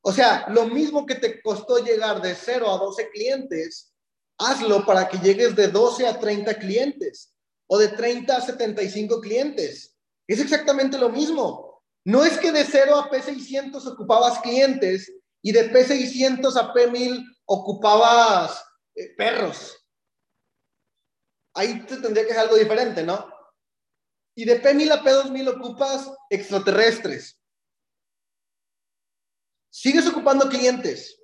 O 0.00 0.12
sea, 0.12 0.46
lo 0.50 0.66
mismo 0.68 1.04
que 1.04 1.16
te 1.16 1.42
costó 1.42 1.78
llegar 1.78 2.22
de 2.22 2.36
0 2.36 2.70
a 2.70 2.78
12 2.78 3.10
clientes, 3.10 3.92
hazlo 4.38 4.86
para 4.86 5.08
que 5.08 5.18
llegues 5.18 5.56
de 5.56 5.66
12 5.66 6.06
a 6.06 6.20
30 6.20 6.56
clientes 6.60 7.34
o 7.66 7.78
de 7.78 7.88
30 7.88 8.36
a 8.36 8.40
75 8.40 9.20
clientes. 9.20 9.96
Es 10.28 10.38
exactamente 10.38 10.98
lo 10.98 11.08
mismo. 11.08 11.65
No 12.06 12.24
es 12.24 12.38
que 12.38 12.52
de 12.52 12.64
0 12.64 13.00
a 13.00 13.10
P600 13.10 13.84
ocupabas 13.84 14.38
clientes 14.38 15.12
y 15.42 15.50
de 15.50 15.72
P600 15.72 16.56
a 16.56 16.72
P1000 16.72 17.36
ocupabas 17.46 18.64
eh, 18.94 19.12
perros. 19.16 19.76
Ahí 21.52 21.84
te 21.84 21.96
tendría 21.96 22.24
que 22.24 22.30
ser 22.30 22.42
algo 22.42 22.54
diferente, 22.54 23.02
¿no? 23.02 23.28
Y 24.36 24.44
de 24.44 24.62
P1000 24.62 24.92
a 24.92 25.02
P2000 25.02 25.56
ocupas 25.56 26.12
extraterrestres. 26.30 27.40
Sigues 29.68 30.06
ocupando 30.06 30.48
clientes 30.48 31.20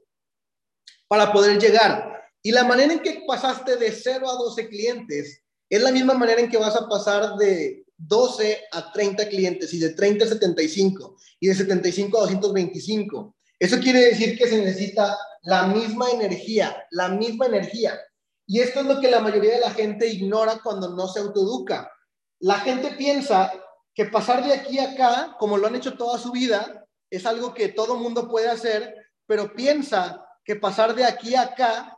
para 1.07 1.33
poder 1.33 1.61
llegar. 1.61 2.29
Y 2.43 2.51
la 2.51 2.65
manera 2.65 2.93
en 2.93 3.03
que 3.03 3.23
pasaste 3.25 3.77
de 3.77 3.93
0 3.93 4.29
a 4.29 4.33
12 4.33 4.69
clientes 4.69 5.45
es 5.71 5.81
la 5.81 5.93
misma 5.93 6.15
manera 6.15 6.41
en 6.41 6.51
que 6.51 6.59
vas 6.59 6.75
a 6.75 6.89
pasar 6.89 7.37
de 7.37 7.82
12 7.97 8.65
a 8.73 8.93
30 8.93 9.29
clientes 9.29 9.73
y 9.75 9.79
de 9.79 9.91
30 9.91 10.25
a 10.25 10.29
75 10.29 11.17
y 11.41 11.49
de 11.49 11.55
75 11.55 12.19
a 12.19 12.21
225. 12.23 13.37
Eso 13.59 13.79
quiere 13.79 14.01
decir 14.07 14.37
que 14.37 14.49
se 14.49 14.59
necesita 14.59 15.17
la 15.43 15.67
misma 15.67 16.11
energía, 16.11 16.85
la 16.91 17.09
misma 17.09 17.47
energía. 17.47 17.99
Y 18.47 18.61
esto 18.61 18.81
es 18.81 18.87
lo 18.87 19.01
que 19.01 19.11
la 19.11 19.21
mayoría 19.21 19.55
de 19.55 19.61
la 19.61 19.71
gente 19.71 20.07
ignora 20.07 20.61
cuando 20.63 20.91
no 20.91 21.09
se 21.09 21.21
autoeduca. 21.21 21.91
La 22.41 22.59
gente 22.61 22.93
piensa 22.97 23.53
que 23.95 24.07
pasar 24.07 24.45
de 24.45 24.53
aquí 24.53 24.79
a 24.79 24.93
acá, 24.93 25.37
como 25.39 25.57
lo 25.57 25.67
han 25.67 25.77
hecho 25.77 25.97
toda 25.97 26.19
su 26.19 26.33
vida, 26.33 26.87
es 27.11 27.27
algo 27.27 27.55
que 27.55 27.69
todo 27.69 27.97
mundo 27.97 28.29
puede 28.29 28.49
hacer, 28.49 28.95
pero 29.27 29.53
piensa 29.55 30.25
que 30.45 30.57
pasar 30.57 30.95
de 30.95 31.05
aquí 31.05 31.35
a 31.35 31.43
acá, 31.43 31.97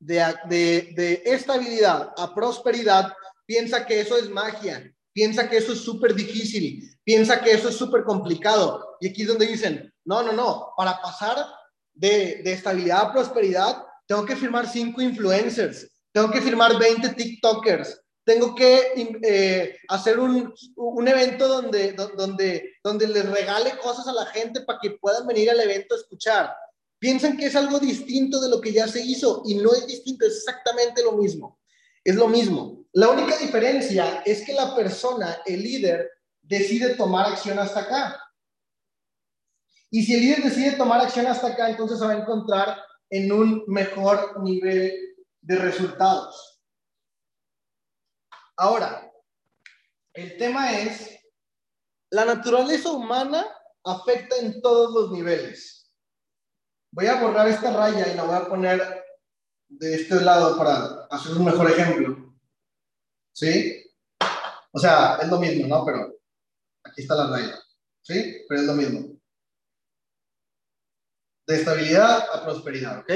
de, 0.00 0.34
de, 0.46 0.92
de 0.96 1.22
estabilidad 1.24 2.12
a 2.16 2.34
prosperidad, 2.34 3.12
piensa 3.46 3.86
que 3.86 4.00
eso 4.00 4.16
es 4.16 4.28
magia, 4.28 4.93
piensa 5.14 5.48
que 5.48 5.56
eso 5.56 5.72
es 5.72 5.78
súper 5.78 6.14
difícil, 6.14 6.82
piensa 7.04 7.40
que 7.40 7.52
eso 7.52 7.68
es 7.70 7.76
súper 7.76 8.04
complicado. 8.04 8.96
Y 9.00 9.08
aquí 9.08 9.22
es 9.22 9.28
donde 9.28 9.46
dicen, 9.46 9.94
no, 10.04 10.22
no, 10.22 10.32
no, 10.32 10.72
para 10.76 11.00
pasar 11.00 11.38
de, 11.94 12.42
de 12.42 12.52
estabilidad 12.52 13.02
a 13.02 13.12
prosperidad, 13.12 13.82
tengo 14.06 14.26
que 14.26 14.36
firmar 14.36 14.68
cinco 14.68 15.00
influencers, 15.00 15.88
tengo 16.12 16.30
que 16.30 16.42
firmar 16.42 16.78
20 16.78 17.10
TikTokers, 17.10 18.00
tengo 18.24 18.54
que 18.54 19.18
eh, 19.22 19.76
hacer 19.88 20.18
un, 20.18 20.52
un, 20.76 21.08
evento 21.08 21.46
donde, 21.46 21.92
donde, 21.92 22.72
donde 22.82 23.08
les 23.08 23.28
regale 23.30 23.76
cosas 23.78 24.08
a 24.08 24.12
la 24.12 24.26
gente 24.26 24.62
para 24.62 24.78
que 24.80 24.92
puedan 24.92 25.26
venir 25.26 25.50
al 25.50 25.60
evento 25.60 25.94
a 25.94 25.98
escuchar. 25.98 26.54
Piensan 26.98 27.36
que 27.36 27.46
es 27.46 27.56
algo 27.56 27.78
distinto 27.78 28.40
de 28.40 28.48
lo 28.48 28.60
que 28.60 28.72
ya 28.72 28.88
se 28.88 29.04
hizo 29.04 29.42
y 29.44 29.56
no 29.56 29.72
es 29.74 29.86
distinto, 29.86 30.26
es 30.26 30.36
exactamente 30.38 31.02
lo 31.02 31.12
mismo. 31.12 31.58
Es 32.04 32.14
lo 32.16 32.28
mismo. 32.28 32.84
La 32.92 33.08
única 33.08 33.36
diferencia 33.38 34.22
es 34.24 34.44
que 34.44 34.52
la 34.52 34.76
persona, 34.76 35.38
el 35.46 35.62
líder, 35.62 36.10
decide 36.42 36.94
tomar 36.94 37.26
acción 37.26 37.58
hasta 37.58 37.80
acá. 37.80 38.20
Y 39.90 40.04
si 40.04 40.14
el 40.14 40.20
líder 40.20 40.42
decide 40.42 40.72
tomar 40.72 41.00
acción 41.00 41.26
hasta 41.26 41.48
acá, 41.48 41.70
entonces 41.70 41.98
se 41.98 42.04
va 42.04 42.12
a 42.12 42.18
encontrar 42.18 42.82
en 43.10 43.32
un 43.32 43.64
mejor 43.66 44.42
nivel 44.42 44.92
de 45.40 45.56
resultados. 45.56 46.62
Ahora, 48.56 49.10
el 50.12 50.36
tema 50.36 50.78
es, 50.78 51.18
la 52.10 52.24
naturaleza 52.24 52.90
humana 52.92 53.46
afecta 53.82 54.36
en 54.36 54.60
todos 54.62 54.94
los 54.94 55.10
niveles. 55.10 55.90
Voy 56.92 57.06
a 57.06 57.20
borrar 57.20 57.48
esta 57.48 57.72
raya 57.72 58.12
y 58.12 58.14
la 58.14 58.22
voy 58.22 58.36
a 58.36 58.48
poner 58.48 59.03
de 59.68 59.94
este 59.94 60.20
lado 60.20 60.56
para 60.56 61.06
hacer 61.10 61.32
un 61.32 61.44
mejor 61.44 61.70
ejemplo. 61.70 62.34
¿Sí? 63.32 63.84
O 64.72 64.78
sea, 64.78 65.18
es 65.22 65.28
lo 65.28 65.38
mismo, 65.38 65.66
¿no? 65.66 65.84
Pero 65.84 66.14
aquí 66.84 67.02
está 67.02 67.14
la 67.14 67.28
raya. 67.28 67.58
¿Sí? 68.02 68.44
Pero 68.48 68.60
es 68.60 68.66
lo 68.66 68.74
mismo 68.74 69.14
de 71.46 71.56
estabilidad 71.56 72.24
a 72.32 72.44
prosperidad, 72.44 73.00
¿ok? 73.00 73.12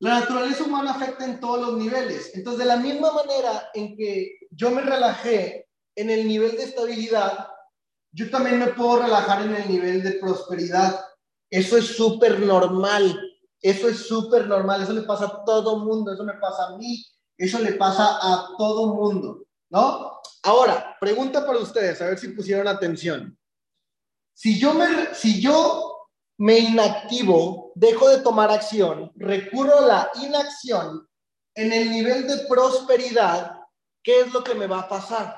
La 0.00 0.20
naturaleza 0.20 0.62
humana 0.62 0.92
afecta 0.92 1.24
en 1.24 1.40
todos 1.40 1.60
los 1.60 1.76
niveles. 1.76 2.30
Entonces, 2.34 2.60
de 2.60 2.66
la 2.66 2.76
misma 2.76 3.12
manera 3.12 3.70
en 3.74 3.96
que 3.96 4.38
yo 4.50 4.70
me 4.70 4.82
relajé 4.82 5.68
en 5.96 6.10
el 6.10 6.28
nivel 6.28 6.52
de 6.52 6.64
estabilidad, 6.64 7.48
yo 8.12 8.30
también 8.30 8.60
me 8.60 8.68
puedo 8.68 9.02
relajar 9.02 9.42
en 9.42 9.56
el 9.56 9.68
nivel 9.68 10.02
de 10.02 10.12
prosperidad. 10.12 11.04
Eso 11.50 11.76
es 11.76 11.96
súper 11.96 12.38
normal. 12.38 13.20
Eso 13.60 13.88
es 13.88 14.06
súper 14.06 14.46
normal. 14.46 14.82
Eso 14.82 14.92
le 14.92 15.02
pasa 15.02 15.26
a 15.26 15.44
todo 15.44 15.78
mundo. 15.78 16.12
Eso 16.12 16.24
me 16.24 16.34
pasa 16.34 16.68
a 16.68 16.76
mí. 16.76 17.04
Eso 17.36 17.58
le 17.58 17.72
pasa 17.72 18.18
a 18.20 18.48
todo 18.56 18.94
mundo. 18.94 19.44
¿No? 19.70 20.20
Ahora, 20.42 20.96
pregunta 21.00 21.44
para 21.44 21.58
ustedes, 21.58 22.00
a 22.00 22.06
ver 22.06 22.18
si 22.18 22.28
pusieron 22.28 22.68
atención. 22.68 23.36
Si 24.32 24.58
yo 24.58 24.72
me, 24.72 25.14
si 25.14 25.40
yo 25.40 26.06
me 26.38 26.58
inactivo, 26.58 27.72
dejo 27.74 28.08
de 28.08 28.20
tomar 28.20 28.50
acción, 28.50 29.12
recurro 29.16 29.78
a 29.78 29.86
la 29.86 30.10
inacción, 30.22 31.08
en 31.54 31.72
el 31.72 31.90
nivel 31.90 32.28
de 32.28 32.46
prosperidad, 32.46 33.58
¿qué 34.02 34.20
es 34.20 34.32
lo 34.32 34.44
que 34.44 34.54
me 34.54 34.68
va 34.68 34.80
a 34.80 34.88
pasar? 34.88 35.36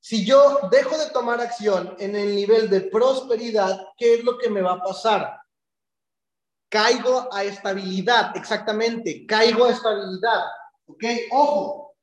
Si 0.00 0.24
yo 0.24 0.60
dejo 0.70 0.96
de 0.96 1.10
tomar 1.10 1.40
acción 1.42 1.94
en 1.98 2.16
el 2.16 2.34
nivel 2.34 2.70
de 2.70 2.82
prosperidad, 2.82 3.86
¿qué 3.98 4.14
es 4.14 4.24
lo 4.24 4.38
que 4.38 4.48
me 4.48 4.62
va 4.62 4.72
a 4.72 4.82
pasar? 4.82 5.38
Caigo 6.68 7.32
a 7.32 7.44
estabilidad, 7.44 8.36
exactamente, 8.36 9.26
caigo 9.26 9.66
a 9.66 9.70
estabilidad. 9.70 10.44
¿Ok? 10.86 11.04
Ojo, 11.30 11.96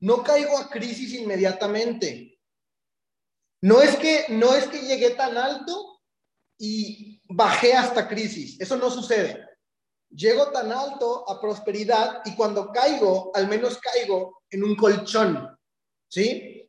no 0.00 0.22
caigo 0.22 0.58
a 0.58 0.68
crisis 0.68 1.14
inmediatamente. 1.14 2.38
No 3.62 3.82
es 3.82 3.96
que, 3.96 4.26
no 4.30 4.54
es 4.54 4.66
que 4.68 4.80
llegué 4.80 5.10
tan 5.10 5.36
alto 5.36 6.00
y 6.58 7.20
bajé 7.28 7.74
hasta 7.74 8.08
crisis. 8.08 8.58
Eso 8.60 8.76
no 8.76 8.90
sucede. 8.90 9.46
Llego 10.10 10.50
tan 10.50 10.72
alto 10.72 11.28
a 11.28 11.40
prosperidad 11.40 12.22
y 12.24 12.34
cuando 12.34 12.72
caigo, 12.72 13.30
al 13.34 13.48
menos 13.48 13.78
caigo 13.78 14.42
en 14.50 14.64
un 14.64 14.74
colchón. 14.74 15.56
¿Sí? 16.08 16.68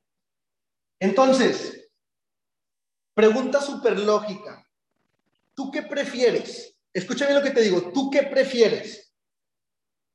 Entonces, 1.00 1.90
pregunta 3.16 3.62
súper 3.62 3.98
lógica. 3.98 4.61
¿Tú 5.56 5.72
qué 5.72 5.84
prefieres? 5.84 6.78
Escúchame 6.93 7.34
lo 7.34 7.41
que 7.41 7.52
te 7.52 7.62
digo. 7.62 7.91
¿Tú 7.91 8.10
qué 8.10 8.24
prefieres? 8.24 9.14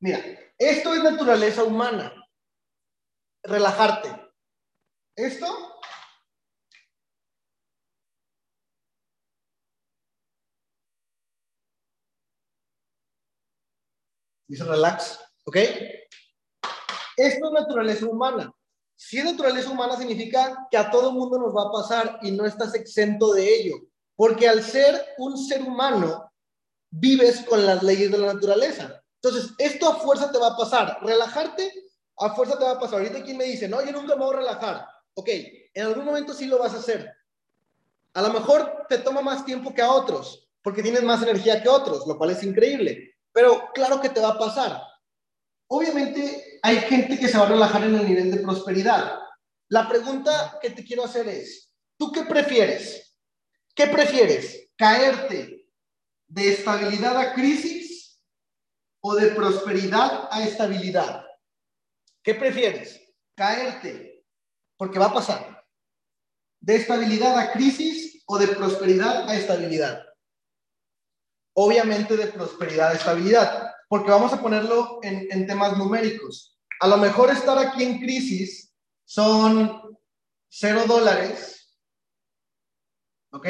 Mira, 0.01 0.21
esto 0.59 0.95
es 0.95 1.03
naturaleza 1.03 1.65
humana. 1.65 2.13
Relajarte. 3.43 4.09
Esto 5.17 5.77
Dice 14.49 14.63
relax, 14.63 15.19
¿ok? 15.45 15.57
Esto 17.17 17.47
es 17.47 17.53
naturaleza 17.53 18.07
humana. 18.07 18.53
Si 18.95 19.19
es 19.19 19.25
naturaleza 19.25 19.71
humana 19.71 19.97
significa 19.97 20.69
que 20.71 20.77
a 20.77 20.91
todo 20.91 21.13
mundo 21.13 21.39
nos 21.39 21.55
va 21.55 21.65
a 21.65 21.73
pasar 21.73 22.19
y 22.23 22.31
no 22.31 22.47
estás 22.47 22.75
exento 22.75 23.33
de 23.33 23.55
ello. 23.55 23.75
Porque 24.17 24.49
al 24.49 24.63
ser 24.63 25.15
un 25.19 25.37
ser 25.37 25.63
humano, 25.63 26.33
vives 26.91 27.41
con 27.49 27.65
las 27.65 27.83
leyes 27.83 28.11
de 28.11 28.19
la 28.19 28.35
naturaleza. 28.35 29.03
Entonces, 29.23 29.53
esto 29.59 29.89
a 29.89 29.97
fuerza 29.97 30.33
te 30.33 30.39
va 30.39 30.49
a 30.49 30.57
pasar. 30.57 30.99
Relajarte, 31.03 31.73
a 32.19 32.35
fuerza 32.35 32.59
te 32.59 32.65
va 32.65 32.73
a 32.73 32.81
pasar. 32.81 33.01
Ahorita 33.01 33.23
quien 33.23 33.37
me 33.37 33.45
dice, 33.45 33.69
no, 33.69 33.85
yo 33.85 33.93
nunca 33.93 34.17
me 34.17 34.25
voy 34.25 34.35
a 34.35 34.39
relajar. 34.39 34.87
Ok, 35.15 35.29
en 35.75 35.87
algún 35.87 36.05
momento 36.05 36.35
sí 36.35 36.47
lo 36.47 36.59
vas 36.59 36.75
a 36.75 36.79
hacer. 36.79 37.13
A 38.15 38.23
lo 38.23 38.33
mejor 38.33 38.87
te 38.89 38.99
toma 38.99 39.21
más 39.21 39.45
tiempo 39.45 39.75
que 39.75 39.83
a 39.83 39.91
otros, 39.91 40.49
porque 40.63 40.83
tienes 40.83 41.03
más 41.03 41.23
energía 41.23 41.63
que 41.63 41.69
otros, 41.69 42.07
lo 42.07 42.17
cual 42.17 42.31
es 42.31 42.43
increíble. 42.43 43.15
Pero 43.33 43.71
claro 43.75 44.01
que 44.01 44.09
te 44.09 44.21
va 44.21 44.31
a 44.31 44.39
pasar. 44.39 44.83
Obviamente 45.69 46.59
hay 46.63 46.77
gente 46.79 47.19
que 47.19 47.29
se 47.29 47.37
va 47.37 47.45
a 47.45 47.51
relajar 47.51 47.85
en 47.85 47.95
el 47.95 48.07
nivel 48.07 48.31
de 48.31 48.41
prosperidad. 48.41 49.19
La 49.69 49.89
pregunta 49.89 50.59
que 50.63 50.71
te 50.71 50.85
quiero 50.85 51.05
hacer 51.05 51.29
es, 51.29 51.71
¿tú 51.99 52.13
qué 52.13 52.23
prefieres? 52.23 53.06
¿Qué 53.77 53.87
prefieres? 53.87 54.71
¿Caerte 54.77 55.69
de 56.27 56.53
estabilidad 56.53 57.17
a 57.17 57.35
crisis 57.35 58.21
o 59.01 59.15
de 59.15 59.29
prosperidad 59.29 60.29
a 60.33 60.43
estabilidad? 60.43 61.25
¿Qué 62.25 62.35
prefieres? 62.35 63.01
Caerte, 63.37 64.27
porque 64.77 64.99
va 64.99 65.07
a 65.07 65.15
pasar. 65.15 65.65
¿De 66.61 66.75
estabilidad 66.75 67.39
a 67.39 67.53
crisis 67.53 68.25
o 68.27 68.37
de 68.37 68.49
prosperidad 68.49 69.29
a 69.29 69.37
estabilidad? 69.37 70.07
obviamente 71.57 72.17
de 72.17 72.27
prosperidad, 72.27 72.91
de 72.91 72.99
estabilidad, 72.99 73.73
porque 73.89 74.11
vamos 74.11 74.33
a 74.33 74.41
ponerlo 74.41 75.01
en, 75.03 75.47
temas 75.47 75.77
numéricos. 75.77 76.59
A 76.81 76.87
lo 76.87 76.99
mejor 76.99 77.31
estar 77.31 77.57
aquí 77.59 77.83
en 77.83 77.99
crisis 77.99 78.75
son 79.07 79.81
cero 80.49 80.85
dólares, 80.87 81.56
¿ok? 83.37 83.47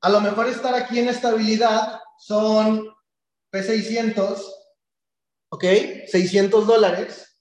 A 0.00 0.08
lo 0.08 0.20
mejor 0.20 0.48
estar 0.48 0.74
aquí 0.74 0.98
en 0.98 1.08
estabilidad 1.08 2.00
son 2.18 2.88
P600, 3.52 4.42
¿ok? 5.50 5.64
600 6.06 6.66
dólares. 6.66 7.38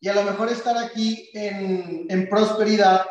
Y 0.00 0.08
a 0.08 0.14
lo 0.14 0.22
mejor 0.22 0.50
estar 0.50 0.76
aquí 0.76 1.30
en, 1.32 2.06
en 2.08 2.28
prosperidad 2.28 3.06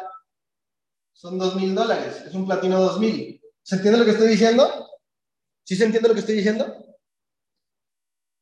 son 1.13 1.39
2.000 1.39 1.73
dólares. 1.73 2.23
Es 2.27 2.33
un 2.33 2.45
platino 2.45 2.79
2.000. 2.97 3.41
¿Se 3.63 3.75
entiende 3.75 3.99
lo 3.99 4.05
que 4.05 4.11
estoy 4.11 4.27
diciendo? 4.27 4.89
¿Sí 5.63 5.75
se 5.75 5.85
entiende 5.85 6.09
lo 6.09 6.13
que 6.13 6.19
estoy 6.19 6.35
diciendo? 6.35 6.85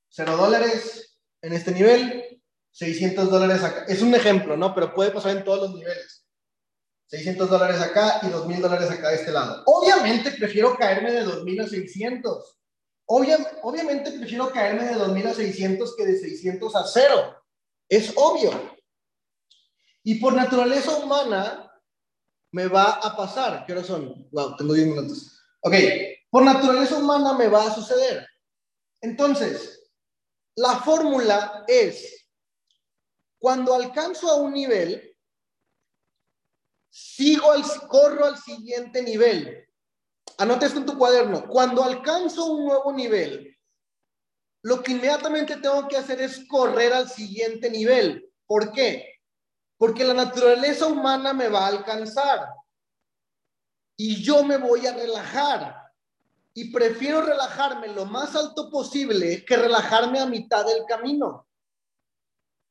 0 0.10 0.38
dólares 0.38 1.18
en 1.42 1.54
este 1.54 1.72
nivel, 1.72 2.42
600 2.72 3.32
dólares 3.32 3.64
acá. 3.64 3.86
Es 3.88 4.02
un 4.02 4.14
ejemplo, 4.14 4.58
¿no? 4.58 4.76
Pero 4.76 4.94
puede 4.94 5.12
pasar 5.12 5.38
en 5.38 5.44
todos 5.44 5.62
los 5.62 5.76
niveles. 5.76 6.23
600 7.14 7.48
dólares 7.48 7.80
acá 7.80 8.22
y 8.24 8.26
2.000 8.26 8.60
dólares 8.60 8.90
acá 8.90 9.10
de 9.10 9.18
este 9.18 9.32
lado. 9.32 9.62
Obviamente 9.68 10.32
prefiero 10.32 10.76
caerme 10.76 11.12
de 11.12 11.24
2.000 11.24 11.64
a 11.64 11.68
600. 11.68 12.60
obviamente 13.06 14.14
prefiero 14.14 14.52
caerme 14.52 14.86
de 14.86 14.96
2.000 14.96 15.28
a 15.28 15.34
600 15.36 15.96
que 15.96 16.06
de 16.08 16.18
600 16.18 16.76
a 16.76 16.84
0. 16.88 17.44
Es 17.88 18.14
obvio. 18.16 18.78
Y 20.02 20.16
por 20.16 20.34
naturaleza 20.34 20.98
humana 20.98 21.72
me 22.52 22.66
va 22.66 22.94
a 22.94 23.16
pasar. 23.16 23.64
¿Qué 23.68 23.74
hora 23.74 23.84
son? 23.84 24.28
Wow, 24.32 24.56
tengo 24.58 24.74
10 24.74 24.88
minutos. 24.88 25.40
Ok, 25.62 25.76
por 26.32 26.44
naturaleza 26.44 26.98
humana 26.98 27.34
me 27.34 27.48
va 27.48 27.68
a 27.68 27.76
suceder. 27.76 28.26
Entonces, 29.02 29.88
la 30.56 30.78
fórmula 30.78 31.64
es, 31.68 32.28
cuando 33.38 33.76
alcanzo 33.76 34.32
a 34.32 34.38
un 34.38 34.54
nivel, 34.54 35.13
sigo 36.94 37.52
al, 37.52 37.64
corro 37.88 38.26
al 38.26 38.38
siguiente 38.38 39.02
nivel. 39.02 39.68
Anote 40.38 40.68
esto 40.68 40.80
en 40.80 40.86
tu 40.86 40.96
cuaderno. 40.96 41.48
Cuando 41.48 41.84
alcanzo 41.84 42.46
un 42.46 42.66
nuevo 42.66 42.94
nivel, 42.94 43.58
lo 44.62 44.84
que 44.84 44.92
inmediatamente 44.92 45.58
tengo 45.58 45.88
que 45.88 45.98
hacer 45.98 46.22
es 46.22 46.48
correr 46.48 46.94
al 46.94 47.10
siguiente 47.10 47.72
nivel. 47.72 48.32
¿Por 48.46 48.72
qué? 48.72 49.20
Porque 49.78 50.04
la 50.04 50.14
naturaleza 50.14 50.86
humana 50.86 51.34
me 51.34 51.50
va 51.50 51.66
a 51.66 51.70
alcanzar 51.70 52.48
y 53.98 54.24
yo 54.24 54.44
me 54.44 54.58
voy 54.58 54.86
a 54.86 54.94
relajar 54.94 55.76
y 56.54 56.72
prefiero 56.72 57.22
relajarme 57.22 57.88
lo 57.88 58.06
más 58.06 58.36
alto 58.36 58.70
posible 58.70 59.44
que 59.44 59.58
relajarme 59.58 60.20
a 60.20 60.28
mitad 60.28 60.64
del 60.64 60.86
camino. 60.86 61.48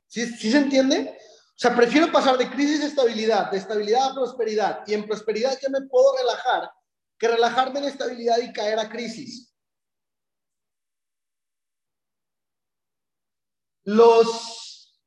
¿Sí, 0.06 0.26
se 0.26 0.56
entiende? 0.56 1.18
Sea, 1.62 1.76
prefiero 1.76 2.10
pasar 2.10 2.36
de 2.36 2.50
crisis 2.50 2.82
a 2.82 2.86
estabilidad, 2.86 3.48
de 3.52 3.58
estabilidad 3.58 4.10
a 4.10 4.14
prosperidad, 4.14 4.82
y 4.84 4.94
en 4.94 5.06
prosperidad 5.06 5.56
ya 5.62 5.68
me 5.68 5.82
puedo 5.82 6.16
relajar 6.16 6.72
que 7.16 7.28
relajarme 7.28 7.78
en 7.78 7.84
estabilidad 7.84 8.38
y 8.38 8.52
caer 8.52 8.80
a 8.80 8.90
crisis. 8.90 9.54
Los 13.84 14.98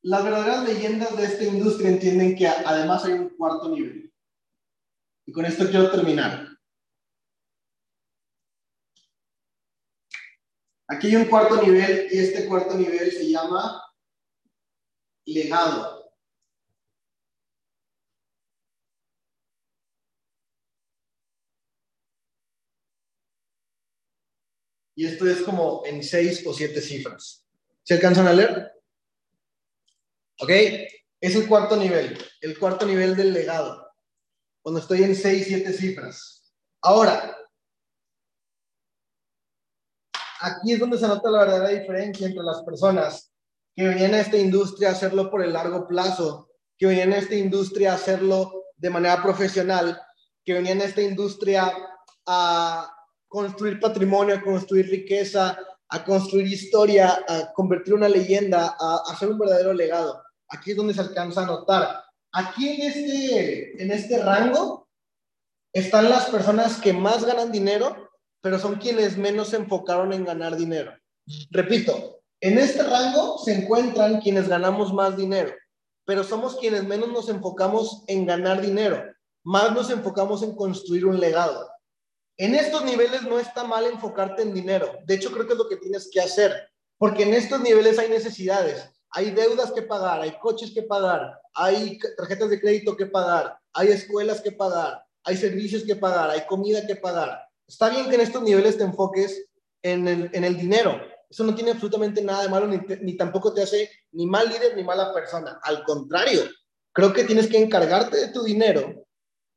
las 0.00 0.24
verdaderas 0.24 0.64
leyendas 0.64 1.14
de 1.14 1.24
esta 1.26 1.44
industria 1.44 1.90
entienden 1.90 2.36
que 2.36 2.48
además 2.48 3.04
hay 3.04 3.12
un 3.12 3.28
cuarto 3.36 3.68
nivel. 3.68 4.10
Y 5.26 5.32
con 5.32 5.44
esto 5.44 5.68
quiero 5.68 5.90
terminar. 5.90 6.47
Aquí 10.88 11.08
hay 11.08 11.16
un 11.16 11.26
cuarto 11.26 11.62
nivel 11.62 12.08
y 12.10 12.18
este 12.18 12.46
cuarto 12.46 12.74
nivel 12.74 13.10
se 13.12 13.30
llama 13.30 13.82
legado. 15.26 16.10
Y 24.94 25.06
esto 25.06 25.28
es 25.28 25.42
como 25.42 25.84
en 25.86 26.02
seis 26.02 26.44
o 26.46 26.52
siete 26.52 26.80
cifras. 26.80 27.46
¿Se 27.84 27.94
alcanzan 27.94 28.26
a 28.26 28.32
leer? 28.32 28.72
¿Ok? 30.40 30.50
Es 31.20 31.34
el 31.36 31.46
cuarto 31.46 31.76
nivel, 31.76 32.18
el 32.40 32.58
cuarto 32.58 32.86
nivel 32.86 33.14
del 33.14 33.32
legado 33.32 33.88
cuando 34.68 34.82
estoy 34.82 35.02
en 35.02 35.16
6, 35.16 35.46
7 35.48 35.72
cifras. 35.72 36.52
Ahora, 36.82 37.34
aquí 40.40 40.72
es 40.72 40.78
donde 40.78 40.98
se 40.98 41.08
nota 41.08 41.30
la 41.30 41.40
verdadera 41.40 41.80
diferencia 41.80 42.26
entre 42.26 42.42
las 42.42 42.62
personas 42.62 43.32
que 43.74 43.86
venían 43.86 44.14
a 44.14 44.20
esta 44.20 44.36
industria 44.36 44.90
a 44.90 44.92
hacerlo 44.92 45.30
por 45.30 45.42
el 45.42 45.52
largo 45.52 45.86
plazo, 45.86 46.48
que 46.76 46.86
venían 46.86 47.12
a 47.12 47.18
esta 47.18 47.34
industria 47.34 47.92
a 47.92 47.96
hacerlo 47.96 48.64
de 48.76 48.90
manera 48.90 49.22
profesional, 49.22 50.00
que 50.44 50.54
venían 50.54 50.80
a 50.80 50.84
esta 50.84 51.02
industria 51.02 51.72
a 52.26 52.92
construir 53.28 53.78
patrimonio, 53.78 54.36
a 54.36 54.42
construir 54.42 54.88
riqueza, 54.88 55.58
a 55.88 56.04
construir 56.04 56.46
historia, 56.46 57.24
a 57.28 57.52
convertir 57.52 57.94
una 57.94 58.08
leyenda, 58.08 58.76
a 58.78 59.02
hacer 59.10 59.30
un 59.30 59.38
verdadero 59.38 59.72
legado. 59.72 60.22
Aquí 60.48 60.72
es 60.72 60.76
donde 60.76 60.94
se 60.94 61.00
alcanza 61.00 61.42
a 61.42 61.46
notar 61.46 62.08
Aquí 62.32 62.68
en 62.68 62.82
este, 62.82 63.82
en 63.82 63.90
este 63.90 64.22
rango 64.22 64.88
están 65.72 66.08
las 66.10 66.26
personas 66.26 66.80
que 66.80 66.92
más 66.92 67.24
ganan 67.24 67.50
dinero, 67.50 68.07
pero 68.40 68.58
son 68.58 68.76
quienes 68.76 69.16
menos 69.16 69.48
se 69.48 69.56
enfocaron 69.56 70.12
en 70.12 70.24
ganar 70.24 70.56
dinero. 70.56 70.92
Repito, 71.50 72.20
en 72.40 72.58
este 72.58 72.82
rango 72.82 73.38
se 73.38 73.52
encuentran 73.52 74.20
quienes 74.20 74.48
ganamos 74.48 74.92
más 74.92 75.16
dinero, 75.16 75.52
pero 76.04 76.22
somos 76.22 76.56
quienes 76.56 76.84
menos 76.84 77.08
nos 77.08 77.28
enfocamos 77.28 78.04
en 78.06 78.26
ganar 78.26 78.60
dinero, 78.60 79.02
más 79.44 79.72
nos 79.72 79.90
enfocamos 79.90 80.42
en 80.42 80.54
construir 80.54 81.04
un 81.04 81.18
legado. 81.18 81.68
En 82.36 82.54
estos 82.54 82.84
niveles 82.84 83.22
no 83.22 83.40
está 83.40 83.64
mal 83.64 83.84
enfocarte 83.86 84.42
en 84.42 84.54
dinero, 84.54 84.92
de 85.04 85.14
hecho 85.14 85.32
creo 85.32 85.46
que 85.46 85.54
es 85.54 85.58
lo 85.58 85.68
que 85.68 85.76
tienes 85.76 86.08
que 86.12 86.20
hacer, 86.20 86.70
porque 86.96 87.24
en 87.24 87.34
estos 87.34 87.60
niveles 87.60 87.98
hay 87.98 88.08
necesidades, 88.08 88.88
hay 89.10 89.30
deudas 89.32 89.72
que 89.72 89.82
pagar, 89.82 90.20
hay 90.20 90.38
coches 90.38 90.70
que 90.72 90.82
pagar, 90.82 91.40
hay 91.54 91.98
tarjetas 92.16 92.50
de 92.50 92.60
crédito 92.60 92.96
que 92.96 93.06
pagar, 93.06 93.58
hay 93.72 93.88
escuelas 93.88 94.40
que 94.40 94.52
pagar, 94.52 95.02
hay 95.24 95.36
servicios 95.36 95.82
que 95.82 95.96
pagar, 95.96 96.30
hay 96.30 96.46
comida 96.46 96.86
que 96.86 96.96
pagar. 96.96 97.47
Está 97.68 97.90
bien 97.90 98.08
que 98.08 98.14
en 98.14 98.22
estos 98.22 98.42
niveles 98.42 98.78
te 98.78 98.84
enfoques 98.84 99.46
en 99.82 100.08
el, 100.08 100.56
dinero. 100.56 101.00
Eso 101.28 101.44
no 101.44 101.54
tiene 101.54 101.72
absolutamente 101.72 102.22
nada 102.22 102.42
de 102.42 102.48
malo, 102.48 102.66
ni, 102.66 102.78
ni 103.02 103.16
tampoco 103.16 103.52
te 103.52 103.62
hace 103.62 103.90
ni 104.12 104.26
mal 104.26 104.48
líder 104.48 104.74
ni 104.74 104.82
mala 104.82 105.12
persona. 105.12 105.60
Al 105.62 105.84
contrario, 105.84 106.42
creo 106.92 107.12
que 107.12 107.24
tienes 107.24 107.46
que 107.46 107.58
encargarte 107.58 108.16
de 108.16 108.28
tu 108.28 108.42
dinero 108.42 109.06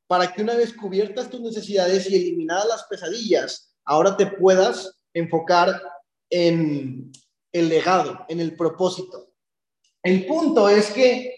para 0.06 0.30
que 0.30 0.42
una 0.42 0.54
vez 0.54 0.74
cubiertas 0.74 1.30
tus 1.30 1.40
necesidades 1.40 2.08
y 2.10 2.14
eliminadas 2.14 2.68
las 2.68 2.84
pesadillas, 2.84 3.74
ahora 3.84 4.14
te 4.14 4.26
puedas 4.26 5.02
enfocar 5.14 5.82
en 6.28 7.10
el 7.50 7.68
legado, 7.68 8.24
en 8.28 8.40
el 8.40 8.54
propósito. 8.54 9.32
El 10.02 10.26
punto 10.26 10.68
es 10.68 10.90
que 10.90 11.34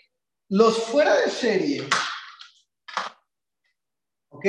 los 0.49 0.79
fuera 0.79 1.17
de 1.21 1.31
serie, 1.31 1.85
¿ok? 4.31 4.47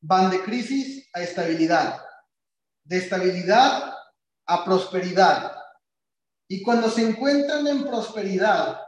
Van 0.00 0.30
de 0.30 0.42
crisis 0.42 1.08
a 1.12 1.22
estabilidad, 1.22 2.04
de 2.84 2.98
estabilidad 2.98 3.94
a 4.46 4.64
prosperidad. 4.64 5.56
Y 6.48 6.62
cuando 6.62 6.88
se 6.88 7.08
encuentran 7.08 7.66
en 7.66 7.84
prosperidad, 7.84 8.80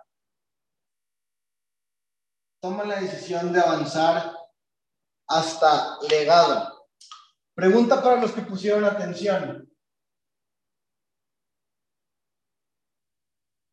toman 2.62 2.88
la 2.88 3.00
decisión 3.00 3.52
de 3.52 3.60
avanzar 3.60 4.34
hasta 5.28 5.98
legado. 6.08 6.88
Pregunta 7.54 8.02
para 8.02 8.16
los 8.16 8.32
que 8.32 8.42
pusieron 8.42 8.84
atención. 8.84 9.70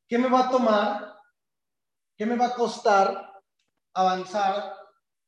¿Qué 0.10 0.18
me 0.18 0.30
va 0.30 0.48
a 0.48 0.50
tomar? 0.50 1.20
¿Qué 2.18 2.26
me 2.26 2.36
va 2.36 2.48
a 2.48 2.56
costar 2.56 3.42
avanzar 3.94 4.76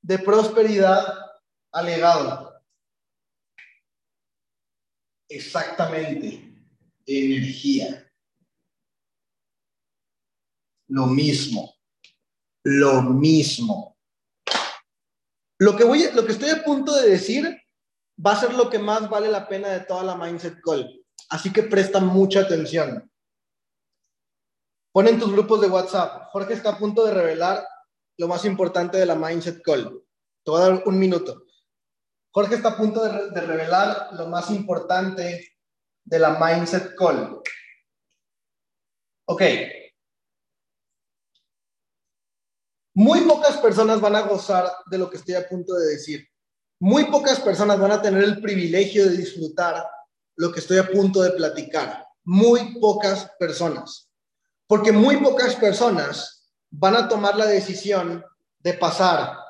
de 0.02 0.20
prosperidad 0.20 1.29
a 1.72 1.82
legado? 1.82 2.62
Exactamente, 5.30 6.44
energía. 7.06 8.12
Lo 10.88 11.06
mismo, 11.06 11.76
lo 12.64 13.04
mismo. 13.04 13.96
Lo 15.60 15.76
que, 15.76 15.84
voy, 15.84 16.10
lo 16.14 16.26
que 16.26 16.32
estoy 16.32 16.50
a 16.50 16.64
punto 16.64 16.96
de 16.96 17.10
decir 17.10 17.62
va 18.26 18.32
a 18.32 18.40
ser 18.40 18.54
lo 18.54 18.70
que 18.70 18.80
más 18.80 19.10
vale 19.10 19.30
la 19.30 19.48
pena 19.48 19.68
de 19.70 19.82
toda 19.82 20.04
la 20.04 20.16
Mindset 20.16 20.62
Call. 20.62 21.06
Así 21.30 21.54
que 21.54 21.64
presta 21.64 22.00
mucha 22.00 22.42
atención. 22.42 23.12
Pon 24.92 25.08
en 25.08 25.20
tus 25.20 25.32
grupos 25.32 25.62
de 25.62 25.68
WhatsApp. 25.68 26.30
Jorge 26.32 26.54
está 26.54 26.72
a 26.72 26.78
punto 26.80 27.06
de 27.06 27.14
revelar 27.14 27.64
lo 28.18 28.28
más 28.28 28.46
importante 28.46 28.98
de 28.98 29.06
la 29.06 29.16
Mindset 29.16 29.62
Call. 29.62 30.04
Te 30.44 30.52
voy 30.52 30.62
a 30.62 30.70
dar 30.70 30.84
un 30.86 30.98
minuto. 30.98 31.46
Jorge 32.40 32.56
está 32.56 32.70
a 32.70 32.78
punto 32.78 33.04
de, 33.04 33.42
revelar 33.42 34.14
lo 34.14 34.28
más 34.28 34.50
importante 34.50 35.58
de 36.06 36.20
la 36.20 36.40
Mindset 36.40 36.96
Call. 36.96 37.42
Ok. 39.26 39.42
Muy 42.96 43.20
pocas 43.28 43.58
personas 43.58 44.00
van 44.00 44.16
a 44.16 44.22
gozar 44.22 44.72
de 44.90 44.98
lo 44.98 45.10
que 45.10 45.18
estoy 45.18 45.36
a 45.36 45.50
punto 45.50 45.74
de 45.74 45.88
decir. 45.88 46.30
Muy 46.80 47.12
pocas 47.12 47.42
personas 47.42 47.78
van 47.78 47.92
a 47.92 48.02
tener 48.02 48.24
el 48.24 48.42
privilegio 48.42 49.10
de 49.10 49.18
disfrutar 49.18 49.86
lo 50.38 50.50
que 50.50 50.62
estoy 50.62 50.78
a 50.78 50.90
punto 50.90 51.22
de 51.22 51.32
platicar. 51.32 52.08
Muy 52.24 52.80
pocas 52.80 53.30
personas. 53.38 54.10
Porque 54.66 54.94
muy 54.94 55.18
pocas 55.18 55.56
personas 55.56 56.50
van 56.70 56.96
a 56.96 57.10
tomar 57.10 57.36
la 57.36 57.48
decisión 57.48 58.24
de 58.60 58.76
pasar 58.76 59.49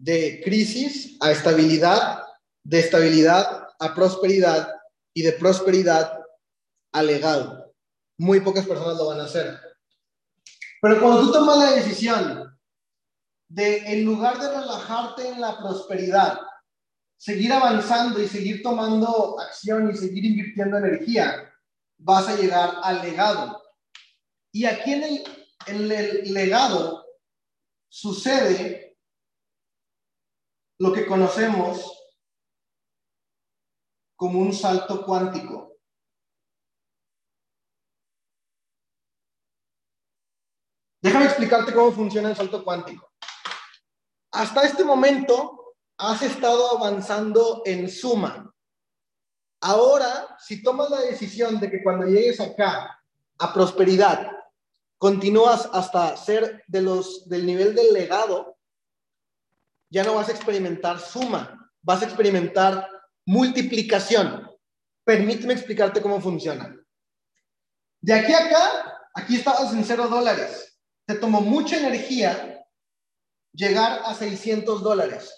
de 0.00 0.40
crisis 0.44 1.16
a 1.20 1.32
estabilidad, 1.32 2.22
de 2.62 2.78
estabilidad 2.80 3.66
a 3.80 3.94
prosperidad 3.94 4.68
y 5.12 5.22
de 5.22 5.32
prosperidad 5.32 6.18
a 6.92 7.02
legado. 7.02 7.74
Muy 8.16 8.40
pocas 8.40 8.66
personas 8.66 8.96
lo 8.96 9.06
van 9.06 9.20
a 9.20 9.24
hacer. 9.24 9.58
Pero 10.80 11.00
cuando 11.00 11.22
tú 11.22 11.32
tomas 11.32 11.58
la 11.58 11.72
decisión 11.72 12.58
de, 13.48 13.78
en 13.78 14.04
lugar 14.04 14.38
de 14.38 14.48
relajarte 14.48 15.28
en 15.28 15.40
la 15.40 15.58
prosperidad, 15.58 16.38
seguir 17.16 17.52
avanzando 17.52 18.20
y 18.20 18.28
seguir 18.28 18.62
tomando 18.62 19.40
acción 19.40 19.90
y 19.90 19.96
seguir 19.96 20.24
invirtiendo 20.24 20.76
energía, 20.76 21.52
vas 21.98 22.28
a 22.28 22.36
llegar 22.36 22.76
al 22.82 23.02
legado. 23.02 23.60
Y 24.52 24.64
aquí 24.64 24.92
en 24.92 25.02
el, 25.02 25.24
en 25.66 25.92
el 25.92 26.32
legado 26.32 27.04
sucede 27.88 28.87
lo 30.78 30.92
que 30.92 31.06
conocemos 31.06 31.94
como 34.16 34.40
un 34.40 34.52
salto 34.52 35.04
cuántico. 35.04 35.76
Déjame 41.00 41.26
explicarte 41.26 41.72
cómo 41.72 41.92
funciona 41.92 42.30
el 42.30 42.36
salto 42.36 42.64
cuántico. 42.64 43.12
Hasta 44.32 44.64
este 44.64 44.84
momento 44.84 45.76
has 45.98 46.22
estado 46.22 46.76
avanzando 46.76 47.62
en 47.64 47.88
suma. 47.88 48.52
Ahora, 49.60 50.36
si 50.38 50.62
tomas 50.62 50.90
la 50.90 51.00
decisión 51.00 51.58
de 51.58 51.70
que 51.70 51.82
cuando 51.82 52.06
llegues 52.06 52.40
acá 52.40 53.02
a 53.38 53.54
prosperidad, 53.54 54.30
continúas 54.98 55.68
hasta 55.72 56.16
ser 56.16 56.64
de 56.66 56.82
los 56.82 57.28
del 57.28 57.46
nivel 57.46 57.74
del 57.74 57.92
legado, 57.92 58.57
ya 59.90 60.04
no 60.04 60.14
vas 60.14 60.28
a 60.28 60.32
experimentar 60.32 61.00
suma, 61.00 61.70
vas 61.82 62.02
a 62.02 62.04
experimentar 62.04 62.88
multiplicación. 63.26 64.48
Permíteme 65.04 65.54
explicarte 65.54 66.02
cómo 66.02 66.20
funciona. 66.20 66.74
De 68.00 68.14
aquí 68.14 68.32
a 68.32 68.46
acá, 68.46 68.98
aquí 69.14 69.36
estabas 69.36 69.72
en 69.72 69.84
cero 69.84 70.08
dólares. 70.08 70.78
Te 71.06 71.14
tomó 71.14 71.40
mucha 71.40 71.78
energía 71.78 72.64
llegar 73.52 74.02
a 74.04 74.14
600 74.14 74.82
dólares. 74.82 75.34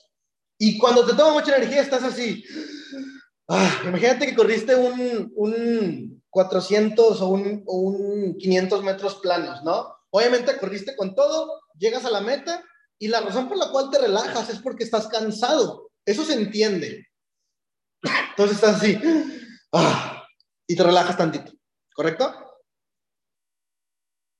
Y 0.58 0.76
cuando 0.78 1.06
te 1.06 1.14
toma 1.14 1.32
mucha 1.32 1.56
energía, 1.56 1.80
estás 1.80 2.02
así. 2.02 2.44
Ah, 3.48 3.82
imagínate 3.84 4.26
que 4.26 4.34
corriste 4.34 4.74
un, 4.74 5.32
un 5.34 6.22
400 6.28 7.20
o 7.20 7.28
un, 7.28 7.62
o 7.66 7.76
un 7.78 8.36
500 8.36 8.84
metros 8.84 9.16
planos, 9.16 9.62
¿no? 9.64 9.94
Obviamente 10.10 10.58
corriste 10.58 10.96
con 10.96 11.14
todo, 11.14 11.62
llegas 11.78 12.04
a 12.04 12.10
la 12.10 12.20
meta 12.20 12.64
y 13.00 13.08
la 13.08 13.22
razón 13.22 13.48
por 13.48 13.56
la 13.56 13.70
cual 13.70 13.90
te 13.90 13.98
relajas 13.98 14.50
es 14.50 14.60
porque 14.60 14.84
estás 14.84 15.08
cansado. 15.08 15.90
Eso 16.04 16.22
se 16.24 16.34
entiende. 16.34 17.08
Entonces 18.30 18.56
estás 18.56 18.76
así 18.76 18.98
ah, 19.72 20.24
y 20.66 20.76
te 20.76 20.82
relajas 20.82 21.16
tantito, 21.16 21.52
¿correcto? 21.94 22.32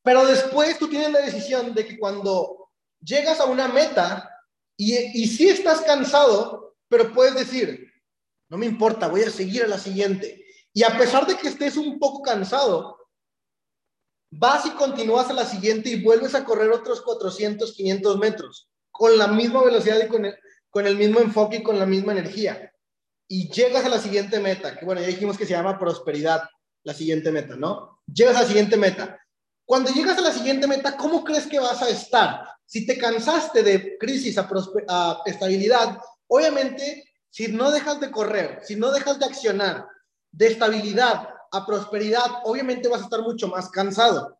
Pero 0.03 0.27
después 0.27 0.79
tú 0.79 0.89
tienes 0.89 1.11
la 1.11 1.21
decisión 1.21 1.75
de 1.75 1.87
que 1.87 1.99
cuando 1.99 2.71
llegas 3.01 3.41
a 3.41 3.47
una 3.47 3.67
meta 3.67 4.31
y, 4.77 4.95
y 4.95 5.27
sí 5.27 5.49
estás 5.49 5.81
cansado, 5.81 6.77
pero 6.89 7.13
puedes 7.13 7.35
decir, 7.35 7.91
no 8.51 8.59
me 8.59 8.67
importa, 8.67 9.09
voy 9.09 9.23
a 9.23 9.31
seguir 9.31 9.65
a 9.65 9.69
la 9.69 9.79
siguiente. 9.79 10.45
Y 10.73 10.83
a 10.83 10.97
pesar 10.99 11.27
de 11.27 11.37
que 11.37 11.49
estés 11.49 11.77
un 11.77 11.99
poco 11.99 12.23
cansado, 12.23 12.99
vas 14.31 14.67
y 14.67 14.71
continúas 14.71 15.29
a 15.31 15.35
la 15.35 15.45
siguiente 15.45 15.91
y 15.91 16.03
vuelves 16.03 16.35
a 16.35 16.45
correr 16.45 16.71
otros 16.71 17.03
400, 17.03 17.73
500 17.73 18.19
metros 18.19 18.69
con 18.91 19.17
la 19.19 19.29
misma 19.29 19.63
velocidad 19.65 19.99
y 20.05 20.09
con 20.09 20.25
el, 20.25 20.35
con 20.71 20.87
el 20.87 20.97
mismo 20.97 21.21
enfoque 21.21 21.57
y 21.57 21.63
con 21.63 21.79
la 21.79 21.87
misma 21.87 22.13
energía 22.13 22.71
y 23.33 23.49
llegas 23.49 23.85
a 23.85 23.89
la 23.89 24.01
siguiente 24.01 24.41
meta, 24.41 24.77
que 24.77 24.85
bueno, 24.85 25.01
ya 25.01 25.07
dijimos 25.07 25.39
que 25.39 25.47
se 25.47 25.53
llama 25.53 25.79
prosperidad, 25.79 26.43
la 26.83 26.93
siguiente 26.93 27.31
meta, 27.31 27.55
¿no? 27.55 28.01
Llegas 28.13 28.37
a 28.37 28.41
la 28.41 28.47
siguiente 28.49 28.77
meta. 28.77 29.21
Cuando 29.65 29.93
llegas 29.93 30.19
a 30.19 30.23
la 30.23 30.33
siguiente 30.33 30.67
meta, 30.67 30.97
¿cómo 30.97 31.23
crees 31.23 31.47
que 31.47 31.61
vas 31.61 31.81
a 31.81 31.89
estar? 31.89 32.41
Si 32.67 32.85
te 32.87 32.99
cansaste 32.99 33.63
de 33.63 33.97
crisis 33.99 34.37
a, 34.37 34.49
a 34.89 35.23
estabilidad, 35.27 36.01
obviamente, 36.27 37.05
si 37.31 37.47
no 37.47 37.71
dejas 37.71 38.01
de 38.01 38.11
correr, 38.11 38.63
si 38.65 38.75
no 38.75 38.91
dejas 38.91 39.21
de 39.21 39.27
accionar 39.27 39.87
de 40.33 40.49
estabilidad 40.49 41.29
a 41.53 41.67
prosperidad, 41.67 42.43
obviamente 42.45 42.89
vas 42.89 43.03
a 43.03 43.05
estar 43.05 43.23
mucho 43.23 43.49
más 43.49 43.69
cansado. 43.71 44.39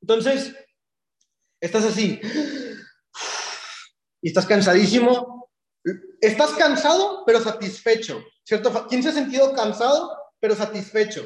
Entonces, 0.00 0.54
estás 1.60 1.84
así, 1.84 2.20
y 4.20 4.28
estás 4.28 4.46
cansadísimo, 4.46 5.38
Estás 6.20 6.50
cansado, 6.52 7.22
pero 7.24 7.40
satisfecho, 7.40 8.20
¿cierto? 8.44 8.86
¿Quién 8.88 9.02
se 9.02 9.10
ha 9.10 9.12
sentido 9.12 9.54
cansado, 9.54 10.16
pero 10.40 10.56
satisfecho? 10.56 11.24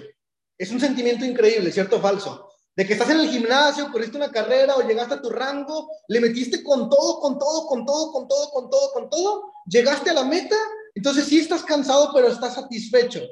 Es 0.59 0.71
un 0.71 0.81
sentimiento 0.81 1.25
increíble, 1.25 1.73
¿cierto 1.73 1.99
falso? 2.01 2.49
De 2.77 2.87
que 2.87 2.93
estás 2.93 3.09
en 3.11 3.21
el 3.21 3.29
gimnasio, 3.29 3.91
corriste 3.91 4.19
una 4.19 4.31
carrera 4.31 4.77
o 4.77 4.87
llegaste 4.87 5.15
a 5.15 5.23
tu 5.23 5.31
rango, 5.31 5.89
le 6.09 6.21
metiste 6.21 6.63
con 6.63 6.91
todo, 6.91 7.21
con 7.21 7.39
todo, 7.39 7.67
con 7.67 7.87
todo, 7.87 8.13
con 8.13 8.29
todo, 8.29 8.51
con 8.51 8.71
todo, 8.71 8.93
con 8.93 9.11
todo, 9.11 9.53
llegaste 9.67 10.11
a 10.11 10.15
la 10.15 10.25
meta, 10.25 10.57
entonces 10.95 11.25
sí 11.25 11.41
estás 11.41 11.65
cansado, 11.65 12.11
pero 12.15 12.29
estás 12.29 12.55
satisfecho. 12.55 13.23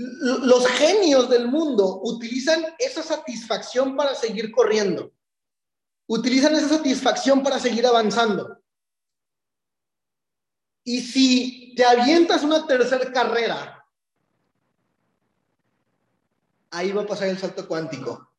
Los 0.00 0.66
genios 0.66 1.28
del 1.28 1.48
mundo 1.48 2.00
utilizan 2.02 2.64
esa 2.78 3.02
satisfacción 3.02 3.96
para 3.96 4.14
seguir 4.14 4.50
corriendo. 4.50 5.12
Utilizan 6.06 6.54
esa 6.54 6.68
satisfacción 6.68 7.42
para 7.42 7.58
seguir 7.58 7.86
avanzando. 7.86 8.58
Y 10.84 11.00
si 11.00 11.74
te 11.76 11.84
avientas 11.84 12.42
una 12.42 12.66
tercera 12.66 13.12
carrera, 13.12 13.84
ahí 16.70 16.92
va 16.92 17.02
a 17.02 17.06
pasar 17.06 17.28
el 17.28 17.38
salto 17.38 17.68
cuántico. 17.68 18.32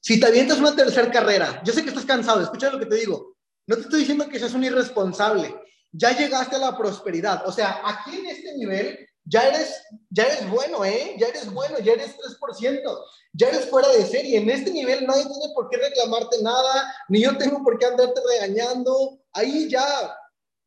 Si 0.00 0.20
te 0.20 0.26
avientas 0.26 0.58
una 0.58 0.74
tercera 0.74 1.10
carrera, 1.10 1.62
yo 1.64 1.72
sé 1.72 1.82
que 1.82 1.88
estás 1.88 2.04
cansado, 2.04 2.40
escucha 2.40 2.70
lo 2.70 2.78
que 2.78 2.86
te 2.86 2.96
digo. 2.96 3.36
No 3.66 3.76
te 3.76 3.82
estoy 3.82 4.00
diciendo 4.00 4.28
que 4.28 4.38
seas 4.38 4.54
un 4.54 4.64
irresponsable. 4.64 5.54
Ya 5.92 6.16
llegaste 6.16 6.56
a 6.56 6.60
la 6.60 6.76
prosperidad. 6.76 7.46
O 7.46 7.52
sea, 7.52 7.80
aquí 7.84 8.18
en 8.18 8.26
este 8.26 8.56
nivel 8.56 9.08
ya 9.24 9.48
eres, 9.48 9.82
ya 10.10 10.24
eres 10.24 10.48
bueno, 10.50 10.84
¿eh? 10.84 11.16
Ya 11.18 11.28
eres 11.28 11.52
bueno, 11.52 11.78
ya 11.78 11.92
eres 11.92 12.16
3%. 12.16 13.04
Ya 13.34 13.48
eres 13.48 13.70
fuera 13.70 13.88
de 13.88 14.04
serie. 14.04 14.38
En 14.38 14.50
este 14.50 14.70
nivel 14.70 15.06
nadie 15.06 15.24
tiene 15.24 15.54
por 15.54 15.68
qué 15.70 15.78
reclamarte 15.78 16.42
nada, 16.42 16.94
ni 17.08 17.22
yo 17.22 17.36
tengo 17.38 17.62
por 17.62 17.78
qué 17.78 17.86
andarte 17.86 18.20
regañando. 18.32 19.20
Ahí 19.32 19.68
ya 19.68 20.16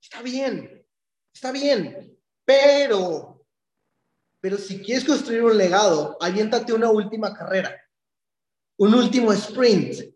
está 0.01 0.21
bien. 0.21 0.75
Está 1.35 1.51
bien, 1.51 2.17
pero, 2.45 3.45
pero 4.39 4.57
si 4.57 4.81
quieres 4.81 5.03
construir 5.03 5.43
un 5.43 5.57
legado, 5.57 6.17
aviéntate 6.21 6.71
una 6.71 6.89
última 6.89 7.33
carrera, 7.33 7.75
un 8.77 8.95
último 8.95 9.33
sprint. 9.33 10.15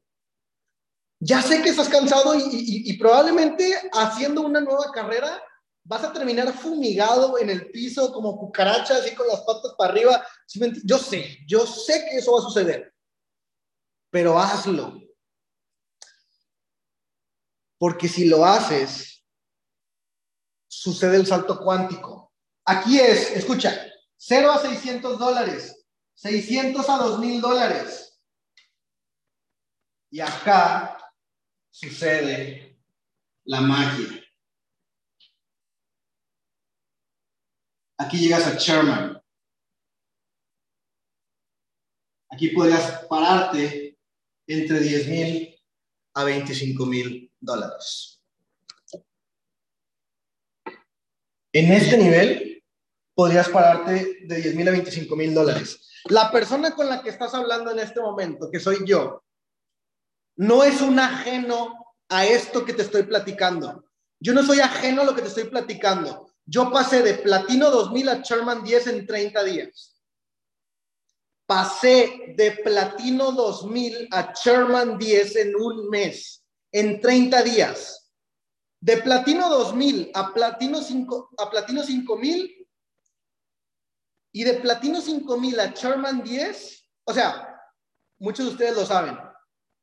Ya 1.19 1.41
sé 1.41 1.61
que 1.61 1.71
estás 1.71 1.89
cansado 1.89 2.35
y, 2.37 2.97
probablemente 2.97 3.75
haciendo 3.91 4.43
una 4.43 4.61
nueva 4.61 4.89
carrera 4.93 5.43
vas 5.89 6.03
a 6.03 6.13
terminar 6.13 6.53
fumigado 6.53 7.39
en 7.39 7.49
el 7.49 7.71
piso 7.71 8.13
como 8.13 8.37
cucaracha, 8.37 8.97
así 8.97 9.15
con 9.15 9.27
las 9.27 9.41
patas 9.41 9.73
para 9.75 9.91
arriba. 9.91 10.23
Yo 10.83 10.99
sé, 10.99 11.39
yo 11.47 11.65
sé 11.65 12.05
que 12.05 12.17
eso 12.17 12.31
va 12.31 12.39
a 12.39 12.43
suceder, 12.43 12.93
pero 14.11 14.37
hazlo. 14.37 15.01
Porque 17.79 18.07
si 18.07 18.25
lo 18.25 18.45
haces, 18.45 19.25
sucede 20.67 21.15
el 21.15 21.25
salto 21.25 21.59
cuántico. 21.59 22.33
Aquí 22.65 22.99
es, 22.99 23.31
escucha, 23.31 23.75
0 24.15 24.51
a 24.51 24.59
600 24.59 25.17
dólares, 25.17 25.87
600 26.13 26.87
a 26.87 26.97
2000 26.97 27.41
dólares. 27.41 28.21
Y 30.11 30.19
acá 30.19 30.99
sucede 31.71 32.79
la 33.45 33.61
magia. 33.61 34.18
Aquí 37.99 38.17
llegas 38.17 38.47
a 38.47 38.55
Sherman. 38.55 39.21
Aquí 42.31 42.49
podrías 42.49 43.05
pararte 43.09 43.99
entre 44.47 44.79
10 44.79 45.07
mil 45.09 45.61
a 46.13 46.23
25 46.23 46.85
mil 46.85 47.33
dólares. 47.41 48.23
En 51.51 51.71
este 51.73 51.97
nivel, 51.97 52.63
podrías 53.13 53.49
pararte 53.49 54.25
de 54.25 54.35
10 54.35 54.55
mil 54.55 54.67
a 54.69 54.71
25 54.71 55.15
mil 55.17 55.33
dólares. 55.33 55.89
La 56.05 56.31
persona 56.31 56.71
con 56.75 56.87
la 56.87 57.03
que 57.03 57.09
estás 57.09 57.33
hablando 57.33 57.71
en 57.71 57.79
este 57.79 57.99
momento, 57.99 58.49
que 58.49 58.61
soy 58.61 58.77
yo, 58.85 59.25
no 60.37 60.63
es 60.63 60.79
un 60.79 60.99
ajeno 60.99 61.95
a 62.07 62.25
esto 62.25 62.63
que 62.63 62.73
te 62.73 62.83
estoy 62.83 63.03
platicando. 63.03 63.83
Yo 64.21 64.33
no 64.33 64.41
soy 64.43 64.61
ajeno 64.61 65.01
a 65.01 65.05
lo 65.05 65.13
que 65.13 65.21
te 65.21 65.27
estoy 65.27 65.45
platicando. 65.45 66.28
Yo 66.49 66.71
pasé 66.71 67.03
de 67.03 67.13
Platino 67.13 67.69
2000 67.69 68.09
a 68.09 68.21
Sherman 68.23 68.63
10 68.63 68.87
en 68.87 69.05
30 69.05 69.43
días. 69.43 70.01
Pasé 71.45 72.33
de 72.35 72.51
Platino 72.63 73.31
2000 73.31 74.07
a 74.11 74.33
Sherman 74.33 74.97
10 74.97 75.35
en 75.35 75.55
un 75.55 75.89
mes, 75.89 76.43
en 76.71 76.99
30 76.99 77.43
días. 77.43 78.11
De 78.81 78.97
Platino 78.97 79.47
2000 79.47 80.09
a 80.15 80.33
Platino 80.33 80.81
5 80.81 81.29
a 81.37 81.51
Platino 81.51 81.83
5000 81.83 82.67
y 84.31 84.43
de 84.43 84.53
Platino 84.55 85.01
5000 85.01 85.59
a 85.59 85.73
Sherman 85.73 86.23
10, 86.23 86.89
o 87.03 87.13
sea, 87.13 87.61
muchos 88.17 88.47
de 88.47 88.51
ustedes 88.53 88.75
lo 88.75 88.87
saben, 88.87 89.19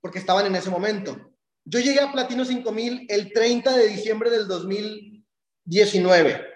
porque 0.01 0.19
estaban 0.19 0.47
en 0.47 0.57
ese 0.57 0.71
momento. 0.71 1.17
Yo 1.65 1.79
llegué 1.79 2.01
a 2.01 2.11
Platino 2.11 2.45
5000 2.45 3.07
el 3.09 3.33
30 3.33 3.77
de 3.77 3.87
diciembre 3.87 4.31
del 4.31 4.49
2019 4.49 6.56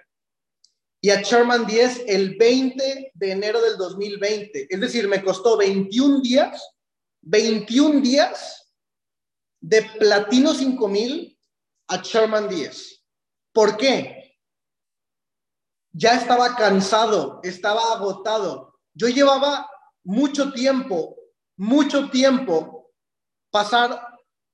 y 1.00 1.10
a 1.10 1.22
Sherman 1.22 1.66
10 1.66 2.04
el 2.06 2.36
20 2.36 3.12
de 3.14 3.30
enero 3.30 3.60
del 3.62 3.76
2020. 3.78 4.66
Es 4.68 4.80
decir, 4.80 5.08
me 5.08 5.22
costó 5.22 5.56
21 5.56 6.20
días, 6.20 6.74
21 7.22 8.00
días 8.00 8.70
de 9.60 9.82
Platino 9.98 10.54
5000 10.54 11.38
a 11.88 12.02
Sherman 12.02 12.48
10. 12.48 13.02
¿Por 13.52 13.76
qué? 13.76 14.38
Ya 15.92 16.14
estaba 16.14 16.54
cansado, 16.54 17.40
estaba 17.42 17.94
agotado. 17.94 18.78
Yo 18.94 19.08
llevaba 19.08 19.68
mucho 20.04 20.52
tiempo, 20.52 21.16
mucho 21.56 22.10
tiempo 22.10 22.90
pasar. 23.50 24.06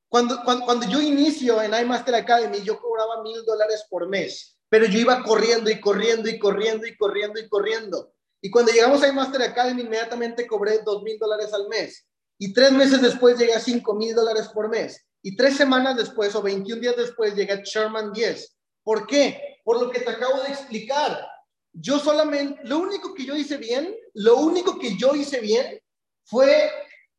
Cuando, 0.08 0.42
cuando, 0.44 0.88
yo 0.88 1.00
inicio 1.00 1.60
en 1.60 1.74
iMaster 1.74 2.14
Academy, 2.14 2.62
yo 2.62 2.80
cobraba 2.80 3.22
mil 3.22 3.44
dólares 3.44 3.84
por 3.90 4.08
mes, 4.08 4.55
pero 4.68 4.86
yo 4.86 4.98
iba 4.98 5.22
corriendo 5.22 5.70
y 5.70 5.80
corriendo 5.80 6.28
y 6.28 6.38
corriendo 6.38 6.86
y 6.86 6.96
corriendo 6.96 7.40
y 7.40 7.48
corriendo. 7.48 8.12
Y 8.40 8.50
cuando 8.50 8.72
llegamos 8.72 9.02
a 9.02 9.08
iMaster 9.08 9.42
Academy, 9.42 9.82
inmediatamente 9.82 10.46
cobré 10.46 10.80
dos 10.84 11.02
mil 11.02 11.18
dólares 11.18 11.52
al 11.52 11.68
mes. 11.68 12.06
Y 12.38 12.52
tres 12.52 12.72
meses 12.72 13.00
después 13.00 13.38
llegué 13.38 13.54
a 13.54 13.60
cinco 13.60 13.94
mil 13.94 14.14
dólares 14.14 14.48
por 14.48 14.68
mes. 14.68 15.06
Y 15.22 15.34
tres 15.34 15.56
semanas 15.56 15.96
después 15.96 16.34
o 16.34 16.42
21 16.42 16.80
días 16.80 16.96
después 16.96 17.34
llegué 17.34 17.52
a 17.52 17.62
Sherman 17.62 18.12
10. 18.12 18.56
¿Por 18.84 19.06
qué? 19.06 19.58
Por 19.64 19.80
lo 19.80 19.90
que 19.90 20.00
te 20.00 20.10
acabo 20.10 20.40
de 20.42 20.50
explicar. 20.50 21.26
Yo 21.72 21.98
solamente, 21.98 22.60
lo 22.62 22.78
único 22.78 23.12
que 23.12 23.24
yo 23.26 23.34
hice 23.34 23.56
bien, 23.56 23.92
lo 24.14 24.36
único 24.36 24.78
que 24.78 24.96
yo 24.96 25.16
hice 25.16 25.40
bien 25.40 25.80
fue 26.24 26.70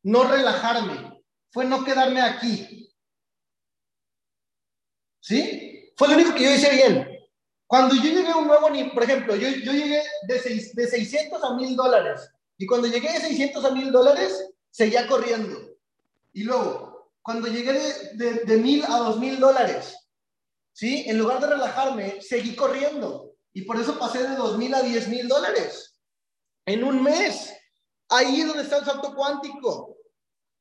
no 0.04 0.24
relajarme, 0.24 1.22
fue 1.52 1.66
no 1.66 1.84
quedarme 1.84 2.22
aquí. 2.22 2.90
¿Sí? 5.20 5.92
Fue 5.94 6.08
lo 6.08 6.14
único 6.14 6.34
que 6.34 6.44
yo 6.44 6.50
hice 6.52 6.70
bien. 6.70 7.07
Cuando 7.68 7.94
yo 7.94 8.02
llegué 8.02 8.30
a 8.30 8.36
un 8.36 8.48
nuevo 8.48 8.68
nivel, 8.70 8.90
por 8.90 9.04
ejemplo, 9.04 9.36
yo, 9.36 9.48
yo 9.48 9.72
llegué 9.72 10.02
de, 10.26 10.40
seis, 10.40 10.74
de 10.74 10.88
600 10.88 11.44
a 11.44 11.54
1000 11.54 11.76
dólares. 11.76 12.28
Y 12.56 12.66
cuando 12.66 12.88
llegué 12.88 13.12
de 13.12 13.20
600 13.20 13.64
a 13.64 13.70
1000 13.70 13.92
dólares, 13.92 14.50
seguía 14.70 15.06
corriendo. 15.06 15.76
Y 16.32 16.44
luego, 16.44 17.10
cuando 17.22 17.46
llegué 17.46 17.74
de, 18.14 18.44
de, 18.46 18.56
mil 18.56 18.82
a 18.84 18.96
dos 18.96 19.18
mil 19.18 19.38
dólares, 19.38 19.96
¿sí? 20.72 21.04
En 21.06 21.18
lugar 21.18 21.40
de 21.40 21.48
relajarme, 21.48 22.22
seguí 22.22 22.56
corriendo. 22.56 23.34
Y 23.52 23.62
por 23.62 23.78
eso 23.78 23.98
pasé 23.98 24.26
de 24.26 24.34
dos 24.34 24.56
mil 24.56 24.72
a 24.74 24.80
diez 24.80 25.08
mil 25.08 25.28
dólares. 25.28 26.00
En 26.64 26.84
un 26.84 27.02
mes. 27.02 27.52
Ahí 28.08 28.40
es 28.40 28.46
donde 28.46 28.62
está 28.62 28.78
el 28.78 28.84
salto 28.86 29.14
cuántico. 29.14 29.96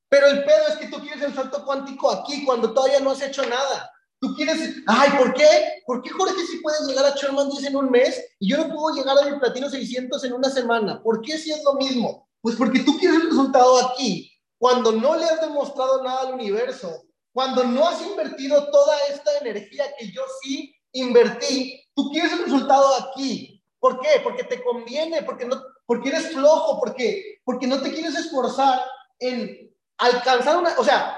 Pero 0.10 0.28
el 0.28 0.44
pedo 0.44 0.68
es 0.68 0.76
que 0.76 0.88
tú 0.88 1.00
quieres 1.00 1.22
el 1.22 1.34
salto 1.34 1.64
cuántico 1.64 2.12
aquí 2.12 2.44
cuando 2.44 2.74
todavía 2.74 3.00
no 3.00 3.12
has 3.12 3.22
hecho 3.22 3.46
nada. 3.46 3.90
Tú 4.20 4.34
quieres, 4.36 4.76
ay, 4.88 5.12
¿por 5.18 5.34
qué? 5.34 5.82
¿Por 5.86 6.02
qué 6.02 6.10
Jorge 6.10 6.46
sí 6.50 6.58
puedes 6.62 6.88
llegar 6.88 7.06
a 7.06 7.16
Sherman 7.16 7.50
10 7.50 7.66
en 7.66 7.76
un 7.76 7.92
mes 7.92 8.20
y 8.40 8.50
yo 8.50 8.58
no 8.58 8.74
puedo 8.74 8.96
llegar 8.96 9.16
a 9.18 9.30
mi 9.30 9.40
platino 9.40 9.70
600 9.70 10.24
en 10.24 10.34
una 10.34 10.50
semana? 10.50 11.02
¿Por 11.04 11.22
qué 11.22 11.38
si 11.38 11.52
es 11.52 11.64
lo 11.64 11.74
mismo? 11.74 12.28
Pues 12.42 12.56
porque 12.56 12.80
tú 12.80 12.98
quieres 12.98 13.20
el 13.20 13.30
resultado 13.30 13.78
aquí 13.88 14.32
cuando 14.58 14.92
no 14.92 15.16
le 15.16 15.26
has 15.26 15.42
demostrado 15.42 16.04
nada 16.04 16.22
al 16.22 16.34
universo, 16.34 17.04
cuando 17.32 17.64
no 17.64 17.88
has 17.88 18.02
invertido 18.02 18.72
toda 18.72 18.96
esta 19.10 19.38
energía 19.40 19.86
que 19.98 20.12
yo 20.12 20.24
sí 20.42 20.76
invertí, 20.94 21.80
tú 21.94 22.10
quieres 22.10 22.34
el 22.34 22.46
resultado 22.46 22.88
aquí. 22.96 23.64
¿Por 23.80 24.00
qué? 24.00 24.20
Porque 24.24 24.44
te 24.44 24.64
conviene, 24.64 25.22
porque, 25.22 25.46
no, 25.46 25.62
porque 25.86 26.10
eres 26.10 26.30
flojo, 26.30 26.80
porque, 26.80 27.40
porque 27.44 27.68
no 27.68 27.80
te 27.82 27.92
quieres 27.94 28.16
esforzar 28.16 28.82
en 29.20 29.72
alcanzar 30.00 30.58
una... 30.58 30.72
O 30.80 30.84
sea, 30.84 31.16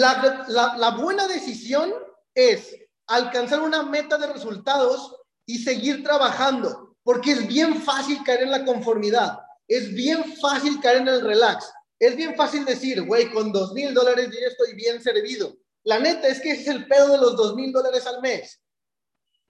la, 0.00 0.74
la, 0.78 0.90
buena 0.90 1.26
decisión 1.26 1.92
es 2.34 2.76
alcanzar 3.06 3.60
una 3.60 3.82
meta 3.82 4.18
de 4.18 4.32
resultados 4.32 5.16
y 5.46 5.58
seguir 5.58 6.02
trabajando, 6.02 6.96
porque 7.02 7.32
es 7.32 7.46
bien 7.46 7.82
fácil 7.82 8.22
caer 8.24 8.42
en 8.42 8.50
la 8.50 8.64
conformidad 8.64 9.38
es 9.68 9.94
bien 9.94 10.36
fácil 10.36 10.80
caer 10.80 10.98
en 10.98 11.08
el 11.08 11.20
relax. 11.22 11.72
Es 11.98 12.16
bien 12.16 12.34
fácil 12.36 12.64
decir, 12.64 13.02
güey, 13.02 13.30
con 13.32 13.52
dos 13.52 13.72
mil 13.72 13.94
dólares 13.94 14.28
ya 14.30 14.46
estoy 14.46 14.74
bien 14.74 15.02
servido. 15.02 15.56
La 15.84 15.98
neta 15.98 16.28
es 16.28 16.40
que 16.40 16.50
ese 16.50 16.62
es 16.62 16.68
el 16.68 16.86
pedo 16.86 17.08
de 17.08 17.18
los 17.18 17.36
dos 17.36 17.54
mil 17.54 17.72
dólares 17.72 18.06
al 18.06 18.20
mes. 18.20 18.60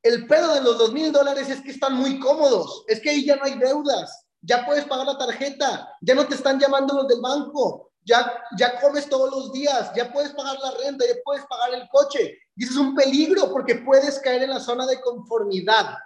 El 0.03 0.26
pedo 0.26 0.55
de 0.55 0.61
los 0.61 0.78
dos 0.78 0.93
mil 0.93 1.11
dólares 1.12 1.49
es 1.49 1.61
que 1.62 1.70
están 1.70 1.95
muy 1.95 2.20
cómodos. 2.20 2.84
Es 2.88 3.01
que 3.01 3.11
ahí 3.11 3.24
ya 3.24 3.36
no 3.36 3.45
hay 3.45 3.59
deudas. 3.59 4.26
Ya 4.40 4.66
puedes 4.66 4.84
pagar 4.84 5.07
la 5.07 5.18
tarjeta. 5.18 5.93
Ya 6.01 6.14
no 6.14 6.26
te 6.26 6.34
están 6.34 6.59
llamando 6.59 6.95
los 6.95 7.09
del 7.09 7.20
banco. 7.20 7.91
Ya, 8.05 8.42
ya 8.59 8.80
comes 8.80 9.09
todos 9.09 9.30
los 9.30 9.53
días. 9.53 9.92
Ya 9.94 10.12
puedes 10.12 10.32
pagar 10.32 10.59
la 10.59 10.72
renta. 10.82 11.05
Ya 11.07 11.14
puedes 11.24 11.44
pagar 11.46 11.74
el 11.74 11.88
coche. 11.88 12.38
Y 12.57 12.64
eso 12.64 12.72
es 12.72 12.78
un 12.78 12.94
peligro 12.94 13.50
porque 13.50 13.76
puedes 13.76 14.18
caer 14.18 14.42
en 14.42 14.50
la 14.50 14.61
zona 14.61 14.86
de 14.86 15.00
conformidad. 15.00 15.96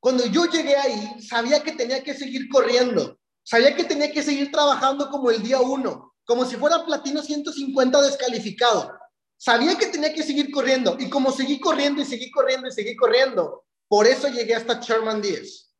Cuando 0.00 0.24
yo 0.26 0.44
llegué 0.46 0.76
ahí, 0.76 1.20
sabía 1.20 1.62
que 1.62 1.72
tenía 1.72 2.02
que 2.02 2.14
seguir 2.14 2.48
corriendo, 2.48 3.18
sabía 3.42 3.74
que 3.74 3.82
tenía 3.82 4.12
que 4.12 4.22
seguir 4.22 4.52
trabajando 4.52 5.10
como 5.10 5.32
el 5.32 5.42
día 5.42 5.60
uno, 5.60 6.14
como 6.24 6.44
si 6.44 6.54
fuera 6.54 6.84
platino 6.84 7.22
150 7.22 8.02
descalificado. 8.02 8.96
Sabía 9.36 9.76
que 9.76 9.86
tenía 9.86 10.12
que 10.14 10.22
seguir 10.22 10.50
corriendo 10.52 10.96
y 10.98 11.10
como 11.10 11.32
seguí 11.32 11.58
corriendo 11.58 12.02
y 12.02 12.04
seguí 12.04 12.30
corriendo 12.30 12.68
y 12.68 12.72
seguí 12.72 12.94
corriendo, 12.94 13.64
por 13.88 14.06
eso 14.06 14.28
llegué 14.28 14.54
hasta 14.54 14.80
Sherman 14.80 15.20
10. 15.20 15.72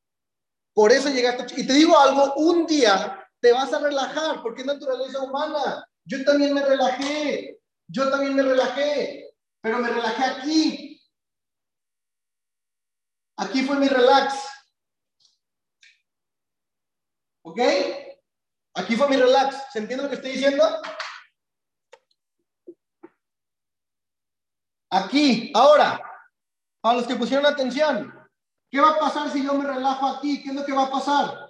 Por 0.75 0.93
eso 0.93 1.09
llegué 1.09 1.29
hasta... 1.29 1.47
Y 1.57 1.67
te 1.67 1.73
digo 1.73 1.99
algo, 1.99 2.35
un 2.35 2.67
día 2.67 3.26
te 3.41 3.53
vas 3.53 3.73
a 3.73 3.79
relajar 3.79 4.43
porque 4.43 4.63
es 4.63 4.67
naturaleza 4.67 5.23
humana. 5.23 5.87
Yo 6.05 6.25
también 6.25 6.55
me 6.55 6.63
relajé, 6.63 7.59
yo 7.89 8.11
también 8.11 8.35
me 8.35 8.43
relajé, 8.43 9.35
pero 9.61 9.79
me 9.79 9.89
relajé 9.89 10.25
aquí, 10.25 10.97
Aquí 13.37 13.63
fue 13.65 13.77
mi 13.77 13.89
relax. 13.89 14.49
¿Ok? 17.43 17.61
Aquí 18.75 18.97
fue 18.97 19.09
mi 19.09 19.17
relax. 19.17 19.73
¿Se 19.73 19.79
entiende 19.79 20.05
lo 20.05 20.09
que 20.09 20.17
estoy 20.17 20.33
diciendo? 20.33 20.65
Aquí, 24.91 25.53
ahora, 25.55 26.01
para 26.81 26.97
los 26.97 27.07
que 27.07 27.17
pusieron 27.17 27.45
atención, 27.45 28.13
¿qué 28.71 28.81
va 28.81 28.93
a 28.93 28.99
pasar 28.99 29.31
si 29.31 29.45
yo 29.45 29.53
me 29.55 29.67
relajo 29.67 30.07
aquí? 30.07 30.43
¿Qué 30.43 30.51
es 30.51 30.55
lo 30.55 30.65
que 30.65 30.73
va 30.73 30.85
a 30.85 30.91
pasar? 30.91 31.46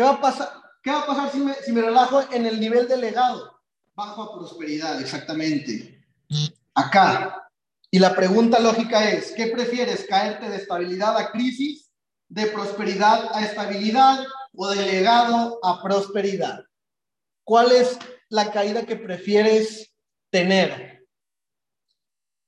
¿Qué 0.00 0.04
va 0.04 0.12
a 0.12 0.20
pasar, 0.22 0.48
qué 0.82 0.90
va 0.90 1.00
a 1.00 1.06
pasar 1.06 1.30
si, 1.30 1.72
me, 1.72 1.82
relajo 1.82 2.22
en 2.32 2.46
el 2.46 2.58
nivel 2.58 2.88
delegado? 2.88 3.60
Bajo 3.92 4.22
a 4.22 4.38
prosperidad, 4.38 4.98
exactamente. 4.98 6.02
Acá. 6.72 7.50
Y 7.90 7.98
la 7.98 8.16
pregunta 8.16 8.58
lógica 8.60 9.10
es, 9.10 9.32
¿qué 9.32 9.48
prefieres? 9.48 10.06
¿Caerte 10.08 10.48
de 10.48 10.56
estabilidad 10.56 11.18
a 11.18 11.30
crisis, 11.30 11.90
de 12.30 12.46
prosperidad 12.46 13.28
a 13.34 13.44
estabilidad 13.44 14.24
o 14.54 14.68
de 14.70 14.86
legado 14.86 15.58
a 15.62 15.82
prosperidad? 15.82 16.64
¿Cuál 17.44 17.70
es 17.70 17.98
la 18.30 18.50
caída 18.52 18.86
que 18.86 18.96
prefieres 18.96 19.94
tener? 20.30 21.06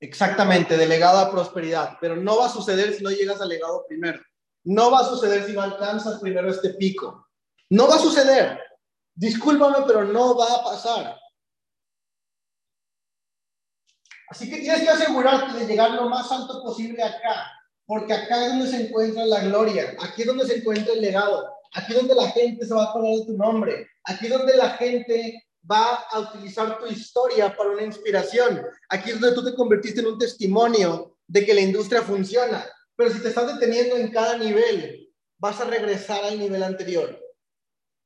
Exactamente, 0.00 0.78
de 0.78 0.86
legado 0.86 1.18
a 1.18 1.30
prosperidad, 1.30 1.98
pero 2.00 2.16
no 2.16 2.38
va 2.38 2.46
a 2.46 2.48
suceder 2.48 2.94
si 2.94 3.04
no 3.04 3.10
llegas 3.10 3.42
al 3.42 3.50
legado 3.50 3.84
primero. 3.86 4.22
No 4.64 4.90
va 4.90 5.00
a 5.00 5.04
suceder 5.04 5.44
si 5.44 5.52
no 5.52 5.60
alcanzas 5.60 6.18
primero 6.18 6.48
este 6.48 6.70
pico. 6.70 7.28
No 7.72 7.88
va 7.88 7.94
a 7.94 7.98
suceder. 7.98 8.60
Discúlpame, 9.14 9.78
pero 9.86 10.04
no 10.04 10.36
va 10.36 10.56
a 10.56 10.62
pasar. 10.62 11.18
Así 14.28 14.50
que 14.50 14.58
tienes 14.58 14.82
que 14.82 14.90
asegurarte 14.90 15.58
de 15.58 15.66
llegar 15.66 15.92
lo 15.92 16.06
más 16.06 16.30
alto 16.30 16.62
posible 16.62 17.02
acá, 17.02 17.50
porque 17.86 18.12
acá 18.12 18.44
es 18.44 18.52
donde 18.52 18.68
se 18.68 18.86
encuentra 18.86 19.24
la 19.24 19.40
gloria, 19.44 19.94
aquí 20.00 20.20
es 20.20 20.26
donde 20.26 20.46
se 20.46 20.56
encuentra 20.56 20.92
el 20.92 21.00
legado, 21.00 21.50
aquí 21.72 21.92
es 21.92 21.98
donde 21.98 22.14
la 22.14 22.30
gente 22.30 22.66
se 22.66 22.74
va 22.74 22.84
a 22.84 22.90
acordar 22.90 23.14
de 23.14 23.24
tu 23.24 23.38
nombre, 23.38 23.88
aquí 24.04 24.26
es 24.26 24.32
donde 24.32 24.56
la 24.56 24.70
gente 24.70 25.42
va 25.70 25.94
a 26.10 26.20
utilizar 26.20 26.78
tu 26.78 26.86
historia 26.86 27.56
para 27.56 27.70
una 27.70 27.84
inspiración, 27.84 28.66
aquí 28.90 29.10
es 29.10 29.20
donde 29.20 29.34
tú 29.34 29.44
te 29.44 29.54
convertiste 29.54 30.00
en 30.00 30.08
un 30.08 30.18
testimonio 30.18 31.16
de 31.26 31.44
que 31.44 31.54
la 31.54 31.62
industria 31.62 32.02
funciona. 32.02 32.66
Pero 32.96 33.10
si 33.10 33.22
te 33.22 33.28
estás 33.28 33.58
deteniendo 33.58 33.96
en 33.96 34.10
cada 34.10 34.36
nivel, 34.36 35.10
vas 35.38 35.58
a 35.60 35.64
regresar 35.64 36.22
al 36.24 36.38
nivel 36.38 36.62
anterior. 36.62 37.21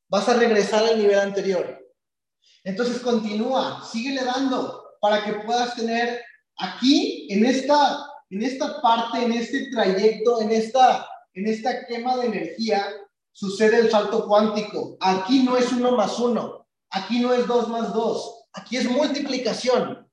Vas 0.09 0.29
a 0.29 0.35
regresar 0.35 0.85
al 0.85 0.99
nivel 0.99 1.19
anterior. 1.19 1.79
Entonces 2.65 3.01
continúa, 3.01 3.85
sigue 3.85 4.23
dando 4.25 4.83
para 5.01 5.25
que 5.25 5.35
puedas 5.45 5.75
tener 5.77 6.21
aquí, 6.59 7.29
en 7.31 7.45
esta, 7.47 8.07
en 8.31 8.43
esta 8.43 8.81
parte, 8.81 9.23
en 9.23 9.33
este 9.33 9.71
trayecto, 9.71 10.41
en 10.41 10.51
esta, 10.51 11.07
en 11.35 11.47
esta 11.47 11.87
quema 11.87 12.17
de 12.17 12.27
energía, 12.27 12.87
sucede 13.33 13.79
el 13.79 13.91
salto 13.91 14.27
cuántico. 14.27 14.97
Aquí 15.01 15.43
no 15.43 15.57
es 15.57 15.71
uno 15.73 15.93
más 15.93 16.19
uno, 16.19 16.67
aquí 16.91 17.21
no 17.21 17.33
es 17.33 17.47
dos 17.47 17.69
más 17.69 17.93
dos, 17.93 18.47
aquí 18.53 18.79
es 18.79 18.91
multiplicación. 18.91 20.07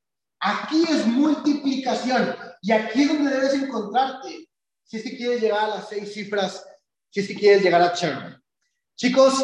Aquí 0.45 0.83
es 0.89 1.07
multiplicación 1.07 2.35
y 2.61 2.73
aquí 2.73 3.03
es 3.03 3.07
donde 3.07 3.31
debes 3.31 3.53
encontrarte 3.53 4.49
si 4.83 4.97
es 4.97 5.03
que 5.03 5.15
quieres 5.15 5.41
llegar 5.41 5.63
a 5.63 5.75
las 5.75 5.87
seis 5.87 6.13
cifras, 6.13 6.65
si 7.09 7.21
es 7.21 7.27
que 7.29 7.35
quieres 7.35 7.63
llegar 7.63 7.81
a 7.81 7.95
Sherman. 7.95 8.43
Chicos, 8.97 9.41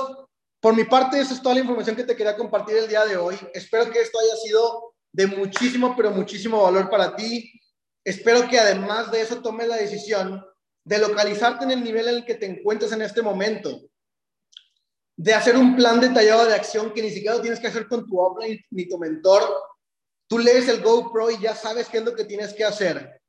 por 0.59 0.75
mi 0.75 0.83
parte, 0.83 1.19
esa 1.19 1.33
es 1.33 1.41
toda 1.41 1.55
la 1.55 1.61
información 1.61 1.95
que 1.95 2.03
te 2.03 2.15
quería 2.15 2.35
compartir 2.35 2.75
el 2.75 2.87
día 2.87 3.05
de 3.05 3.15
hoy. 3.15 3.37
Espero 3.53 3.89
que 3.91 4.01
esto 4.01 4.19
haya 4.19 4.35
sido 4.35 4.93
de 5.11 5.27
muchísimo, 5.27 5.95
pero 5.95 6.11
muchísimo 6.11 6.61
valor 6.61 6.89
para 6.89 7.15
ti. 7.15 7.51
Espero 8.03 8.47
que 8.47 8.59
además 8.59 9.11
de 9.11 9.21
eso 9.21 9.41
tomes 9.41 9.67
la 9.67 9.77
decisión 9.77 10.43
de 10.83 10.97
localizarte 10.97 11.63
en 11.65 11.71
el 11.71 11.83
nivel 11.83 12.07
en 12.07 12.15
el 12.15 12.25
que 12.25 12.35
te 12.35 12.45
encuentres 12.45 12.91
en 12.91 13.01
este 13.01 13.21
momento, 13.21 13.89
de 15.15 15.33
hacer 15.33 15.55
un 15.55 15.75
plan 15.75 15.99
detallado 15.99 16.45
de 16.45 16.55
acción 16.55 16.93
que 16.93 17.01
ni 17.01 17.09
siquiera 17.09 17.35
lo 17.35 17.41
tienes 17.41 17.59
que 17.59 17.67
hacer 17.67 17.87
con 17.87 18.05
tu 18.05 18.19
offline 18.19 18.59
ni 18.71 18.87
tu 18.87 18.97
mentor. 18.97 19.43
Tú 20.27 20.39
lees 20.39 20.67
el 20.67 20.81
GoPro 20.81 21.31
y 21.31 21.39
ya 21.39 21.55
sabes 21.55 21.87
qué 21.87 21.99
es 21.99 22.05
lo 22.05 22.15
que 22.15 22.25
tienes 22.25 22.53
que 22.53 22.63
hacer. 22.63 23.21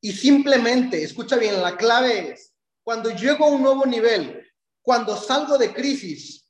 Y 0.00 0.12
simplemente, 0.12 1.02
escucha 1.02 1.36
bien, 1.36 1.62
la 1.62 1.76
clave 1.76 2.32
es, 2.32 2.52
cuando 2.84 3.10
llego 3.10 3.44
a 3.44 3.50
un 3.50 3.62
nuevo 3.62 3.86
nivel, 3.86 4.44
cuando 4.82 5.16
salgo 5.16 5.56
de 5.58 5.72
crisis, 5.72 6.41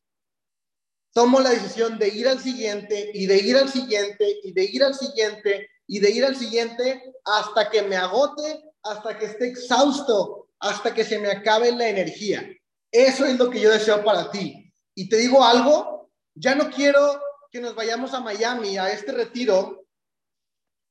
tomo 1.12 1.40
la 1.40 1.50
decisión 1.50 1.98
de 1.98 2.08
ir 2.08 2.26
al 2.26 2.40
siguiente 2.40 3.10
y 3.12 3.26
de 3.26 3.36
ir 3.36 3.56
al 3.56 3.68
siguiente 3.68 4.40
y 4.42 4.52
de 4.52 4.64
ir 4.64 4.82
al 4.82 4.94
siguiente 4.94 5.68
y 5.86 6.00
de 6.00 6.10
ir 6.10 6.24
al 6.24 6.36
siguiente 6.36 7.02
hasta 7.24 7.70
que 7.70 7.82
me 7.82 7.96
agote, 7.96 8.62
hasta 8.82 9.18
que 9.18 9.26
esté 9.26 9.48
exhausto, 9.48 10.48
hasta 10.58 10.94
que 10.94 11.04
se 11.04 11.18
me 11.18 11.30
acabe 11.30 11.70
la 11.72 11.88
energía. 11.88 12.48
Eso 12.90 13.24
es 13.26 13.38
lo 13.38 13.50
que 13.50 13.60
yo 13.60 13.70
deseo 13.70 14.02
para 14.02 14.30
ti. 14.30 14.72
Y 14.94 15.08
te 15.08 15.16
digo 15.16 15.44
algo, 15.44 16.10
ya 16.34 16.54
no 16.54 16.70
quiero 16.70 17.20
que 17.50 17.60
nos 17.60 17.74
vayamos 17.74 18.14
a 18.14 18.20
Miami, 18.20 18.78
a 18.78 18.90
este 18.90 19.12
retiro. 19.12 19.84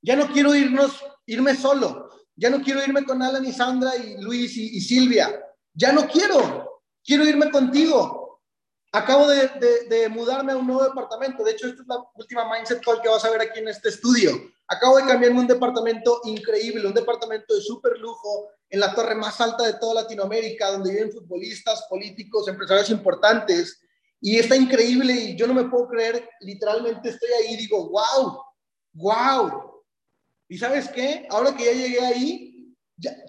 Ya 0.03 0.15
no 0.15 0.31
quiero 0.31 0.53
irnos, 0.55 1.03
irme 1.25 1.55
solo. 1.55 2.09
Ya 2.35 2.49
no 2.49 2.61
quiero 2.61 2.83
irme 2.83 3.03
con 3.03 3.21
Alan 3.21 3.45
y 3.45 3.51
Sandra 3.51 3.95
y 3.95 4.21
Luis 4.21 4.55
y, 4.57 4.77
y 4.77 4.81
Silvia. 4.81 5.43
Ya 5.73 5.91
no 5.91 6.07
quiero. 6.07 6.81
Quiero 7.03 7.23
irme 7.23 7.49
contigo 7.49 8.20
Acabo 8.93 9.27
de, 9.27 10.09
mudarme 10.09 10.51
a 10.51 10.57
un 10.57 10.67
nuevo 10.67 10.83
departamento. 10.83 11.43
De 11.43 11.51
hecho, 11.51 11.67
esta 11.67 11.81
es 11.81 11.87
la 11.87 12.03
última 12.15 12.51
Mindset 12.51 12.83
Call 12.83 13.01
que 13.01 13.07
vas 13.07 13.23
a 13.23 13.31
ver 13.31 13.41
aquí 13.41 13.59
en 13.59 13.69
este 13.69 13.87
estudio. 13.87 14.33
Acabo 14.67 14.97
de 14.97 15.05
cambiarme 15.05 15.39
un 15.39 15.47
departamento 15.47 16.19
increíble, 16.25 16.87
un 16.87 16.93
departamento 16.93 17.55
de 17.55 17.61
súper 17.61 17.97
lujo 17.99 18.49
en 18.69 18.81
la 18.81 18.93
torre 18.93 19.15
más 19.15 19.39
alta 19.39 19.65
de 19.65 19.73
toda 19.73 20.01
Latinoamérica, 20.01 20.71
donde 20.71 20.91
viven 20.91 21.11
futbolistas, 21.11 21.85
políticos, 21.89 22.49
empresarios 22.49 22.89
importantes. 22.89 23.79
Y 24.19 24.37
está 24.37 24.57
increíble 24.57 25.13
y 25.13 25.35
yo 25.37 25.47
no 25.47 25.53
me 25.53 25.69
puedo 25.69 25.87
creer, 25.87 26.29
literalmente 26.41 27.09
estoy 27.09 27.29
ahí 27.31 27.53
y 27.53 27.57
digo, 27.57 27.89
wow, 27.89 28.43
wow. 28.93 29.83
¿Y 30.49 30.57
sabes 30.57 30.89
qué? 30.89 31.25
Ahora 31.29 31.55
que 31.55 31.63
ya 31.63 31.71
llegué 31.71 31.99
ahí, 32.01 32.75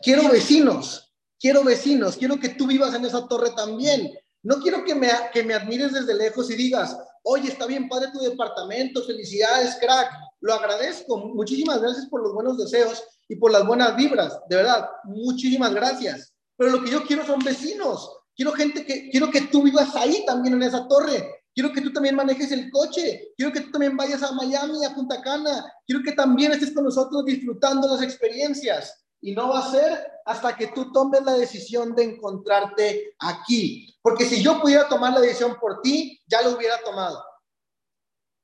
quiero 0.02 0.28
vecinos, 0.28 1.14
quiero 1.38 1.62
vecinos, 1.62 2.16
quiero 2.16 2.38
que 2.38 2.50
tú 2.50 2.66
vivas 2.66 2.94
en 2.94 3.04
esa 3.04 3.26
torre 3.28 3.50
también. 3.50 4.12
No 4.42 4.60
quiero 4.60 4.84
que 4.84 4.94
me, 4.94 5.08
que 5.32 5.42
me 5.42 5.54
admires 5.54 5.92
desde 5.92 6.14
lejos 6.14 6.50
y 6.50 6.56
digas, 6.56 6.96
oye, 7.22 7.48
está 7.48 7.66
bien 7.66 7.88
padre 7.88 8.10
tu 8.12 8.18
departamento, 8.18 9.04
felicidades, 9.04 9.76
crack, 9.76 10.10
lo 10.40 10.54
agradezco, 10.54 11.16
muchísimas 11.16 11.80
gracias 11.80 12.06
por 12.06 12.22
los 12.22 12.34
buenos 12.34 12.58
deseos 12.58 13.04
y 13.28 13.36
por 13.36 13.52
las 13.52 13.66
buenas 13.66 13.94
vibras, 13.96 14.40
de 14.48 14.56
verdad, 14.56 14.88
muchísimas 15.04 15.72
gracias. 15.72 16.32
Pero 16.56 16.70
lo 16.70 16.84
que 16.84 16.90
yo 16.90 17.04
quiero 17.04 17.24
son 17.24 17.38
vecinos, 17.40 18.10
quiero 18.34 18.52
gente 18.52 18.84
que, 18.84 19.08
quiero 19.10 19.30
que 19.30 19.42
tú 19.42 19.62
vivas 19.62 19.94
ahí 19.94 20.24
también 20.26 20.54
en 20.54 20.64
esa 20.64 20.86
torre, 20.88 21.42
quiero 21.54 21.72
que 21.72 21.80
tú 21.80 21.92
también 21.92 22.16
manejes 22.16 22.50
el 22.50 22.70
coche, 22.70 23.32
quiero 23.36 23.52
que 23.52 23.60
tú 23.60 23.70
también 23.70 23.96
vayas 23.96 24.22
a 24.22 24.32
Miami, 24.32 24.84
a 24.84 24.94
Punta 24.94 25.22
Cana, 25.22 25.64
quiero 25.86 26.02
que 26.02 26.12
también 26.12 26.52
estés 26.52 26.74
con 26.74 26.84
nosotros 26.84 27.24
disfrutando 27.24 27.88
las 27.88 28.02
experiencias. 28.02 29.01
Y 29.22 29.32
no 29.34 29.48
va 29.48 29.60
a 29.60 29.70
ser 29.70 30.12
hasta 30.26 30.54
que 30.56 30.66
tú 30.68 30.92
tomes 30.92 31.22
la 31.22 31.34
decisión 31.34 31.94
de 31.94 32.04
encontrarte 32.04 33.14
aquí. 33.18 33.96
Porque 34.02 34.26
si 34.26 34.42
yo 34.42 34.60
pudiera 34.60 34.88
tomar 34.88 35.14
la 35.14 35.20
decisión 35.20 35.56
por 35.58 35.80
ti, 35.80 36.20
ya 36.26 36.42
lo 36.42 36.50
hubiera 36.50 36.82
tomado. 36.82 37.24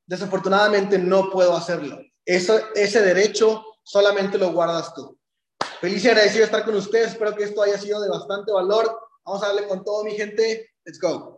Desafortunadamente 0.07 0.99
no 0.99 1.31
puedo 1.31 1.55
hacerlo. 1.55 1.99
Eso, 2.25 2.59
ese 2.75 3.03
derecho 3.03 3.65
solamente 3.83 4.39
lo 4.39 4.53
guardas 4.53 4.95
tú. 4.95 5.19
Feliz 5.81 6.05
y 6.05 6.09
agradecido 6.09 6.41
de 6.41 6.45
estar 6.45 6.65
con 6.65 6.77
ustedes. 6.77 7.09
Espero 7.09 7.35
que 7.35 7.45
esto 7.45 7.63
haya 7.63 7.77
sido 7.77 8.01
de 8.01 8.09
bastante 8.09 8.53
valor. 8.53 8.99
Vamos 9.25 9.43
a 9.43 9.49
darle 9.49 9.69
con 9.69 9.85
todo, 9.85 10.05
mi 10.05 10.13
gente. 10.13 10.71
Let's 10.85 10.99
go. 11.01 11.38